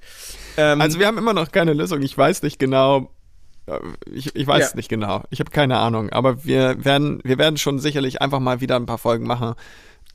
Ähm, 0.56 0.80
Also 0.80 0.98
wir 0.98 1.06
haben 1.06 1.18
immer 1.18 1.34
noch 1.34 1.52
keine 1.52 1.74
Lösung. 1.74 2.00
Ich 2.00 2.16
weiß 2.16 2.42
nicht 2.42 2.58
genau. 2.58 3.10
Ich, 4.12 4.34
ich 4.34 4.46
weiß 4.46 4.60
Ja. 4.60 4.66
es 4.68 4.74
nicht 4.74 4.88
genau. 4.88 5.22
Ich 5.30 5.40
habe 5.40 5.50
keine 5.50 5.78
Ahnung. 5.78 6.10
Aber 6.10 6.44
wir 6.44 6.84
werden, 6.84 7.20
wir 7.24 7.38
werden 7.38 7.56
schon 7.56 7.78
sicherlich 7.78 8.20
einfach 8.20 8.40
mal 8.40 8.60
wieder 8.60 8.76
ein 8.76 8.86
paar 8.86 8.98
Folgen 8.98 9.26
machen. 9.26 9.54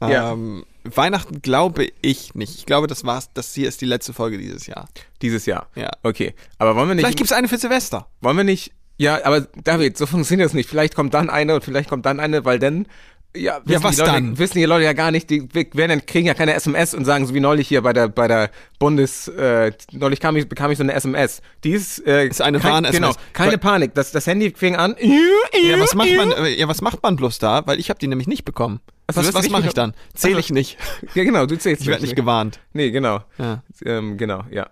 Ja. 0.02 0.34
Ähm, 0.34 0.66
Weihnachten 0.84 1.42
glaube 1.42 1.88
ich 2.02 2.36
nicht. 2.36 2.56
Ich 2.56 2.66
glaube, 2.66 2.88
das 2.88 3.06
war's. 3.06 3.30
Das 3.34 3.54
hier 3.54 3.68
ist 3.70 3.80
die 3.82 3.86
letzte 3.86 4.12
Folge 4.14 4.38
dieses 4.38 4.68
Jahr. 4.68 4.88
dieses 5.22 5.46
Jahr. 5.46 5.68
Ja. 5.76 5.90
Okay. 6.04 6.34
Aber 6.58 6.76
wollen 6.76 6.90
wir 6.90 6.96
nicht. 6.96 7.04
Vielleicht 7.04 7.18
gibt's 7.18 7.32
eine 7.34 7.48
für 7.48 7.58
Silvester. 7.58 8.08
Wollen 8.22 8.38
wir 8.38 8.44
nicht, 8.44 8.74
ja, 8.98 9.26
aber 9.26 9.42
David, 9.42 9.98
so 9.98 10.06
funktioniert 10.06 10.46
das 10.48 10.54
nicht. 10.54 10.70
Vielleicht 10.70 10.96
kommt 10.96 11.14
dann 11.14 11.30
eine 11.30 11.56
und 11.56 11.64
vielleicht 11.64 11.90
kommt 11.90 12.06
dann 12.06 12.20
eine, 12.20 12.46
weil 12.46 12.60
dann, 12.60 12.88
ja, 13.36 13.60
wissen, 13.66 13.84
was 13.84 13.98
Leute, 13.98 14.12
dann? 14.12 14.38
wissen 14.38 14.58
die 14.58 14.66
Leute 14.66 14.86
ja 14.86 14.94
gar 14.94 15.12
nicht, 15.12 15.30
die 15.30 15.48
werden, 15.74 16.06
kriegen 16.06 16.28
ja 16.28 16.34
keine 16.34 16.54
SMS 16.54 16.94
und 16.94 17.06
sagen, 17.06 17.26
so 17.26 17.34
wie 17.34 17.40
neulich 17.40 17.68
hier 17.68 17.82
bei 17.82 17.94
der, 17.94 18.08
bei 18.08 18.28
der 18.28 18.50
Bundes, 18.80 19.28
äh, 19.28 19.72
neulich 19.92 20.20
kam 20.20 20.36
ich, 20.36 20.48
bekam 20.50 20.72
ich 20.72 20.78
so 20.78 20.84
eine 20.84 20.94
SMS. 20.94 21.42
Die 21.64 21.72
ist, 21.72 22.06
äh, 22.06 22.28
Ist 22.28 22.42
eine 22.42 22.60
kein. 22.60 22.84
Genau, 22.84 23.14
keine 23.34 23.52
Weil- 23.52 23.58
Panik. 23.58 23.94
Das, 23.94 24.12
das 24.12 24.28
Handy 24.28 24.54
fing 24.56 24.76
an. 24.76 24.96
Ja, 25.00 25.80
was 25.80 25.96
macht 25.96 26.16
man? 26.16 26.32
äh, 26.32 26.50
Ja, 26.56 26.68
was 26.68 26.82
macht 26.82 27.02
man 27.04 27.16
bloß 27.16 27.40
da? 27.40 27.66
Weil 27.66 27.80
ich 27.80 27.90
habe 27.90 28.00
die 28.00 28.08
nämlich 28.08 28.28
nicht 28.28 28.46
bekommen. 28.46 28.80
Ach 29.08 29.14
so, 29.14 29.22
du 29.22 29.28
was 29.28 29.34
was 29.36 29.44
nicht 29.44 29.52
mache 29.52 29.68
ich 29.68 29.74
dann? 29.74 29.94
Zähle 30.14 30.36
Ach 30.36 30.40
ich 30.40 30.50
nicht. 30.50 30.78
Ja, 31.14 31.24
genau, 31.24 31.46
du 31.46 31.58
zählst 31.58 31.82
Ich 31.84 31.88
werde 31.88 32.02
nicht 32.02 32.16
gewarnt. 32.16 32.60
Nee, 32.74 32.92
genau. 32.92 33.20
Ja. 33.38 33.62
Ähm, 33.86 34.18
genau, 34.18 34.44
ja. 34.50 34.68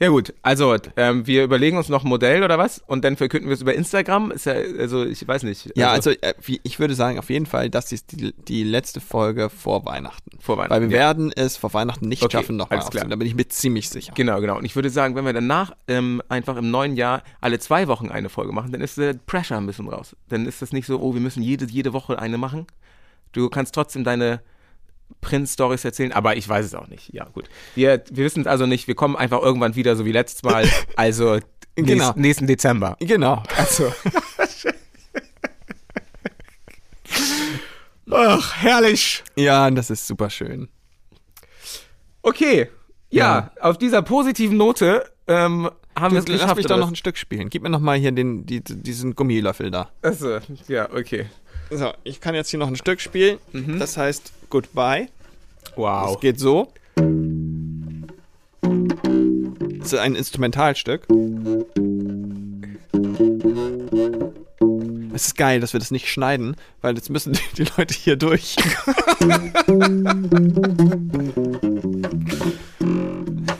Ja 0.00 0.08
gut, 0.08 0.34
also 0.42 0.76
ähm, 0.96 1.26
wir 1.26 1.44
überlegen 1.44 1.76
uns 1.76 1.88
noch 1.88 2.04
ein 2.04 2.08
Modell 2.08 2.42
oder 2.42 2.58
was 2.58 2.82
und 2.86 3.04
dann 3.04 3.16
verkünden 3.16 3.48
wir 3.48 3.54
es 3.54 3.60
über 3.62 3.74
Instagram. 3.74 4.30
Ist 4.30 4.46
ja, 4.46 4.54
also 4.78 5.04
ich 5.04 5.26
weiß 5.26 5.42
nicht. 5.44 5.70
Ja, 5.76 5.90
also 5.90 6.10
äh, 6.10 6.34
wie- 6.42 6.60
ich 6.62 6.78
würde 6.78 6.94
sagen 6.94 7.18
auf 7.18 7.30
jeden 7.30 7.46
Fall, 7.46 7.70
das 7.70 7.92
ist 7.92 8.12
die, 8.12 8.32
die 8.48 8.64
letzte 8.64 9.00
Folge 9.00 9.50
vor 9.50 9.84
Weihnachten. 9.84 10.30
Vor 10.40 10.56
Weihnachten, 10.56 10.74
Weil 10.74 10.90
wir 10.90 10.96
ja. 10.96 11.02
werden 11.04 11.32
es 11.34 11.56
vor 11.56 11.72
Weihnachten 11.74 12.08
nicht 12.08 12.22
Okay, 12.22 12.38
schaffen, 12.38 12.56
nochmal 12.56 12.80
aufzunehmen. 12.80 13.10
Da 13.10 13.16
bin 13.16 13.26
ich 13.26 13.34
mir 13.34 13.48
ziemlich 13.48 13.88
sicher. 13.88 14.12
Genau, 14.14 14.40
genau. 14.40 14.58
Und 14.58 14.64
ich 14.64 14.74
würde 14.76 14.90
sagen, 14.90 15.14
wenn 15.14 15.24
wir 15.24 15.32
danach 15.32 15.72
ähm, 15.88 16.22
einfach 16.28 16.56
im 16.56 16.70
neuen 16.70 16.96
Jahr 16.96 17.22
alle 17.40 17.58
zwei 17.58 17.88
Wochen 17.88 18.10
eine 18.10 18.28
Folge 18.28 18.52
machen, 18.52 18.72
dann 18.72 18.80
ist 18.80 18.98
der 18.98 19.14
Pressure 19.14 19.56
ein 19.56 19.66
bisschen 19.66 19.88
raus. 19.88 20.16
Dann 20.28 20.46
ist 20.46 20.62
das 20.62 20.72
nicht 20.72 20.86
so, 20.86 21.00
oh, 21.00 21.14
wir 21.14 21.20
müssen 21.20 21.42
jede, 21.42 21.64
jede 21.66 21.92
Woche 21.92 22.18
eine 22.18 22.38
machen. 22.38 22.66
Du 23.32 23.48
kannst 23.48 23.74
trotzdem 23.74 24.04
deine 24.04 24.40
Prinz-Stories 25.22 25.84
erzählen, 25.84 26.12
aber 26.12 26.36
ich 26.36 26.46
weiß 26.46 26.66
es 26.66 26.74
auch 26.74 26.88
nicht. 26.88 27.12
Ja, 27.14 27.24
gut. 27.24 27.48
Wir, 27.74 28.02
wir 28.10 28.24
wissen 28.24 28.42
es 28.42 28.46
also 28.46 28.66
nicht. 28.66 28.86
Wir 28.88 28.94
kommen 28.94 29.16
einfach 29.16 29.40
irgendwann 29.40 29.74
wieder, 29.74 29.96
so 29.96 30.04
wie 30.04 30.12
letztes 30.12 30.42
Mal. 30.42 30.68
Also 30.96 31.38
Genau. 31.74 32.04
nächsten, 32.04 32.20
nächsten 32.20 32.46
Dezember. 32.46 32.96
Genau. 33.00 33.42
Also. 33.56 33.92
Ach, 38.10 38.56
herrlich. 38.56 39.24
Ja, 39.36 39.70
das 39.70 39.88
ist 39.90 40.06
super 40.06 40.28
schön. 40.28 40.68
Okay. 42.22 42.68
Ja, 43.10 43.52
auf 43.60 43.78
dieser 43.78 44.02
positiven 44.02 44.56
Note 44.56 45.10
ähm, 45.26 45.70
haben 45.98 46.14
wir 46.14 46.20
es 46.20 46.24
geschafft. 46.24 46.48
lass 46.48 46.56
mich 46.56 46.66
doch 46.66 46.78
noch 46.78 46.88
ein 46.88 46.96
Stück 46.96 47.16
spielen. 47.16 47.48
Gib 47.50 47.62
mir 47.62 47.70
noch 47.70 47.80
mal 47.80 47.98
hier 47.98 48.12
den, 48.12 48.46
die, 48.46 48.62
diesen 48.62 49.14
Gummilöffel 49.14 49.70
da. 49.70 49.90
Achso, 50.02 50.38
ja, 50.68 50.90
okay. 50.92 51.26
So, 51.70 51.92
ich 52.04 52.20
kann 52.20 52.34
jetzt 52.34 52.50
hier 52.50 52.58
noch 52.58 52.68
ein 52.68 52.76
Stück 52.76 53.00
spielen. 53.00 53.38
Das 53.78 53.96
heißt 53.96 54.32
Goodbye. 54.52 55.08
Wow. 55.76 56.14
Es 56.14 56.20
geht 56.20 56.38
so. 56.38 56.70
Das 59.78 59.94
ist 59.94 59.98
ein 59.98 60.14
Instrumentalstück. 60.14 61.06
Es 65.14 65.28
ist 65.28 65.38
geil, 65.38 65.60
dass 65.60 65.72
wir 65.72 65.80
das 65.80 65.90
nicht 65.90 66.10
schneiden, 66.10 66.54
weil 66.82 66.96
jetzt 66.96 67.08
müssen 67.08 67.32
die, 67.32 67.40
die 67.56 67.66
Leute 67.78 67.94
hier 67.94 68.16
durch. 68.16 68.56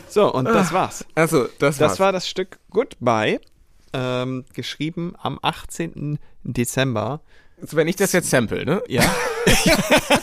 so, 0.09 0.31
und 0.31 0.45
das 0.45 0.71
war's. 0.71 1.05
Achso, 1.15 1.47
das, 1.57 1.79
Das 1.79 1.89
war's. 1.93 1.99
war 1.99 2.11
das 2.11 2.29
Stück 2.29 2.59
Goodbye, 2.69 3.41
ähm, 3.93 4.45
geschrieben 4.53 5.15
am 5.19 5.39
18. 5.41 6.19
Dezember. 6.43 7.21
Also, 7.59 7.77
wenn 7.77 7.87
ich 7.87 7.95
das 7.95 8.11
jetzt 8.11 8.29
sample, 8.29 8.63
ne? 8.63 8.83
Ja. 8.87 9.03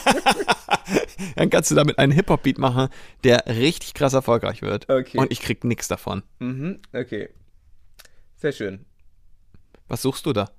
Dann 1.40 1.48
kannst 1.48 1.70
du 1.70 1.74
damit 1.74 1.98
einen 1.98 2.12
Hip-Hop-Beat 2.12 2.58
machen, 2.58 2.88
der 3.24 3.44
richtig 3.46 3.94
krass 3.94 4.12
erfolgreich 4.12 4.60
wird. 4.60 4.90
Okay. 4.90 5.16
Und 5.16 5.32
ich 5.32 5.40
krieg 5.40 5.64
nix 5.64 5.88
davon. 5.88 6.22
Mhm, 6.38 6.80
okay. 6.92 7.30
Sehr 8.36 8.52
schön. 8.52 8.84
Was 9.88 10.02
suchst 10.02 10.26
du 10.26 10.34
da? 10.34 10.50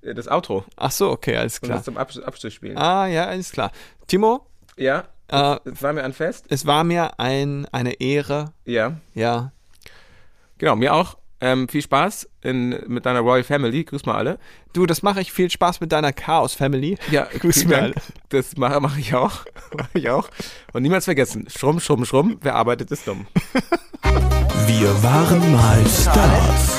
Äh, 0.00 0.14
Das 0.14 0.26
Outro. 0.26 0.64
Ach 0.76 0.90
so, 0.90 1.10
okay, 1.10 1.36
alles 1.36 1.60
klar. 1.60 1.76
das 1.76 1.84
zum 1.84 1.98
Absch 1.98 2.16
Abschluss 2.18 2.54
spielen. 2.54 2.78
Ah, 2.78 3.06
ja, 3.06 3.26
alles 3.26 3.52
klar. 3.52 3.70
Timo, 4.06 4.46
Ja, 4.78 5.06
äh, 5.28 5.58
es 5.66 5.82
war 5.82 5.92
mir 5.92 6.02
ein 6.02 6.14
Fest. 6.14 6.46
es 6.48 6.64
war 6.64 6.82
mir 6.82 7.20
ein, 7.20 7.66
eine 7.66 8.00
Ehre. 8.00 8.54
Ja. 8.64 8.98
Ja. 9.12 9.52
Genau, 10.56 10.76
mir 10.76 10.94
auch. 10.94 11.18
Ähm, 11.40 11.68
viel 11.68 11.82
Spaß 11.82 12.28
in, 12.42 12.70
mit 12.86 13.04
deiner 13.04 13.20
Royal 13.20 13.44
Family. 13.44 13.84
Grüß 13.84 14.06
mal 14.06 14.14
alle. 14.14 14.38
Du, 14.72 14.86
das 14.86 15.02
mache 15.02 15.20
ich 15.20 15.32
viel 15.32 15.50
Spaß 15.50 15.80
mit 15.80 15.92
deiner 15.92 16.12
Chaos-Family. 16.12 16.96
Ja, 17.10 17.24
grüß 17.38 17.66
mir 17.66 17.76
Dank. 17.76 17.94
Das 18.30 18.56
mache 18.56 18.80
mach 18.80 18.96
ich 18.96 19.14
auch. 19.14 19.44
Mach 19.76 19.88
ich 19.92 20.08
auch. 20.08 20.28
Und 20.72 20.82
niemals 20.82 21.04
vergessen, 21.04 21.46
Schrumm, 21.54 21.80
Schrumm, 21.80 22.04
Schrumm, 22.04 22.38
wer 22.40 22.54
arbeitet, 22.54 22.90
ist 22.90 23.06
dumm. 23.06 23.26
Wir 24.66 25.02
waren 25.02 25.52
mal 25.52 25.84
Stars. 25.86 26.76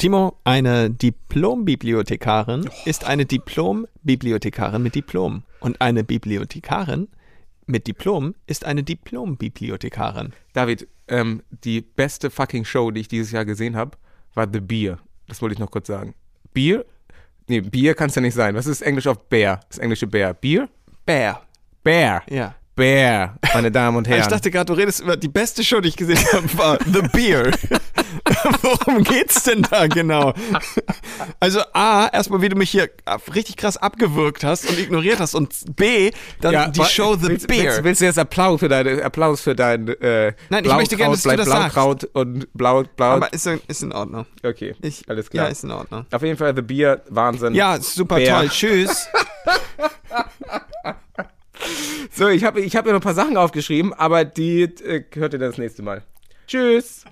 Timo, 0.00 0.38
eine 0.44 0.88
Diplombibliothekarin 0.88 2.70
ist 2.86 3.04
eine 3.04 3.26
Diplombibliothekarin 3.26 4.82
mit 4.82 4.94
Diplom. 4.94 5.42
Und 5.60 5.82
eine 5.82 6.04
Bibliothekarin 6.04 7.08
mit 7.66 7.86
Diplom 7.86 8.34
ist 8.46 8.64
eine 8.64 8.82
Diplombibliothekarin. 8.82 10.32
David, 10.54 10.88
ähm, 11.08 11.42
die 11.64 11.82
beste 11.82 12.30
fucking 12.30 12.64
Show, 12.64 12.90
die 12.90 13.02
ich 13.02 13.08
dieses 13.08 13.30
Jahr 13.30 13.44
gesehen 13.44 13.76
habe, 13.76 13.98
war 14.32 14.48
The 14.50 14.60
Beer. 14.60 14.98
Das 15.28 15.42
wollte 15.42 15.52
ich 15.52 15.58
noch 15.58 15.70
kurz 15.70 15.88
sagen. 15.88 16.14
Bier? 16.54 16.86
Nee, 17.46 17.60
Bier 17.60 17.92
kann 17.92 18.08
es 18.08 18.14
ja 18.14 18.22
nicht 18.22 18.32
sein. 18.32 18.54
Was 18.54 18.66
ist 18.66 18.80
Englisch 18.80 19.06
auf 19.06 19.28
Bear? 19.28 19.60
Das 19.68 19.76
englische 19.76 20.06
Bear. 20.06 20.32
Bier? 20.32 20.70
Bear. 21.04 21.42
Bear. 21.82 22.22
Ja. 22.30 22.54
Bear, 22.80 23.36
meine 23.52 23.70
Damen 23.70 23.98
und 23.98 24.08
Herren. 24.08 24.22
Ich 24.22 24.26
dachte 24.28 24.50
gerade, 24.50 24.64
du 24.66 24.72
redest 24.72 25.00
über 25.00 25.16
die 25.16 25.28
beste 25.28 25.62
Show, 25.62 25.80
die 25.80 25.88
ich 25.90 25.96
gesehen 25.96 26.18
habe, 26.32 26.58
war 26.58 26.78
The 26.84 27.02
Beer. 27.12 27.50
Worum 28.62 29.04
geht's 29.04 29.42
denn 29.42 29.62
da 29.70 29.86
genau? 29.86 30.32
Also 31.40 31.60
A, 31.74 32.08
erstmal 32.12 32.40
wie 32.42 32.48
du 32.48 32.56
mich 32.56 32.70
hier 32.70 32.88
richtig 33.34 33.56
krass 33.56 33.76
abgewürgt 33.76 34.44
hast 34.44 34.68
und 34.68 34.78
ignoriert 34.78 35.20
hast 35.20 35.34
und 35.34 35.76
B, 35.76 36.10
dann 36.40 36.72
die 36.72 36.80
wa- 36.80 36.84
Show 36.86 37.16
The 37.16 37.28
willst, 37.28 37.46
Beer. 37.48 37.64
Willst, 37.64 37.84
willst 37.84 38.00
du 38.00 38.04
jetzt 38.06 38.18
Applaus 38.18 38.60
für 38.60 38.68
deine 38.68 39.02
Applaus 39.04 39.40
für 39.42 39.54
dein 39.54 39.88
äh, 39.88 40.32
Nein, 40.48 40.64
ich 40.64 40.72
möchte 40.74 40.96
gerne, 40.96 41.12
dass 41.14 41.22
du 41.22 41.36
das 41.36 41.46
sagst. 41.46 41.74
Blaukraut 41.74 42.04
und 42.14 42.48
blau 42.54 42.84
blau. 42.96 43.06
Aber 43.16 43.32
ist, 43.32 43.46
in- 43.46 43.60
ist 43.68 43.82
in 43.82 43.92
Ordnung. 43.92 44.24
okay, 44.44 44.74
Ich, 44.80 45.08
alles 45.08 45.28
klar. 45.28 45.46
Ja, 45.46 45.50
ist 45.50 45.64
in 45.64 45.70
Ordnung. 45.70 46.06
Auf 46.10 46.22
jeden 46.22 46.36
Fall 46.38 46.54
The 46.54 46.62
Beer 46.62 47.02
Wahnsinn. 47.10 47.54
Ja, 47.54 47.78
super 47.80 48.16
Bär. 48.16 48.38
toll. 48.40 48.48
Tschüss. 48.48 49.06
So, 52.12 52.28
ich 52.28 52.44
habe 52.44 52.60
ich 52.60 52.76
hab 52.76 52.84
mir 52.84 52.92
noch 52.92 53.00
ein 53.00 53.02
paar 53.02 53.14
Sachen 53.14 53.36
aufgeschrieben, 53.36 53.92
aber 53.92 54.24
die 54.24 54.62
äh, 54.62 55.04
hört 55.14 55.32
ihr 55.32 55.38
dann 55.38 55.50
das 55.50 55.58
nächste 55.58 55.82
Mal. 55.82 56.02
Tschüss. 56.46 57.04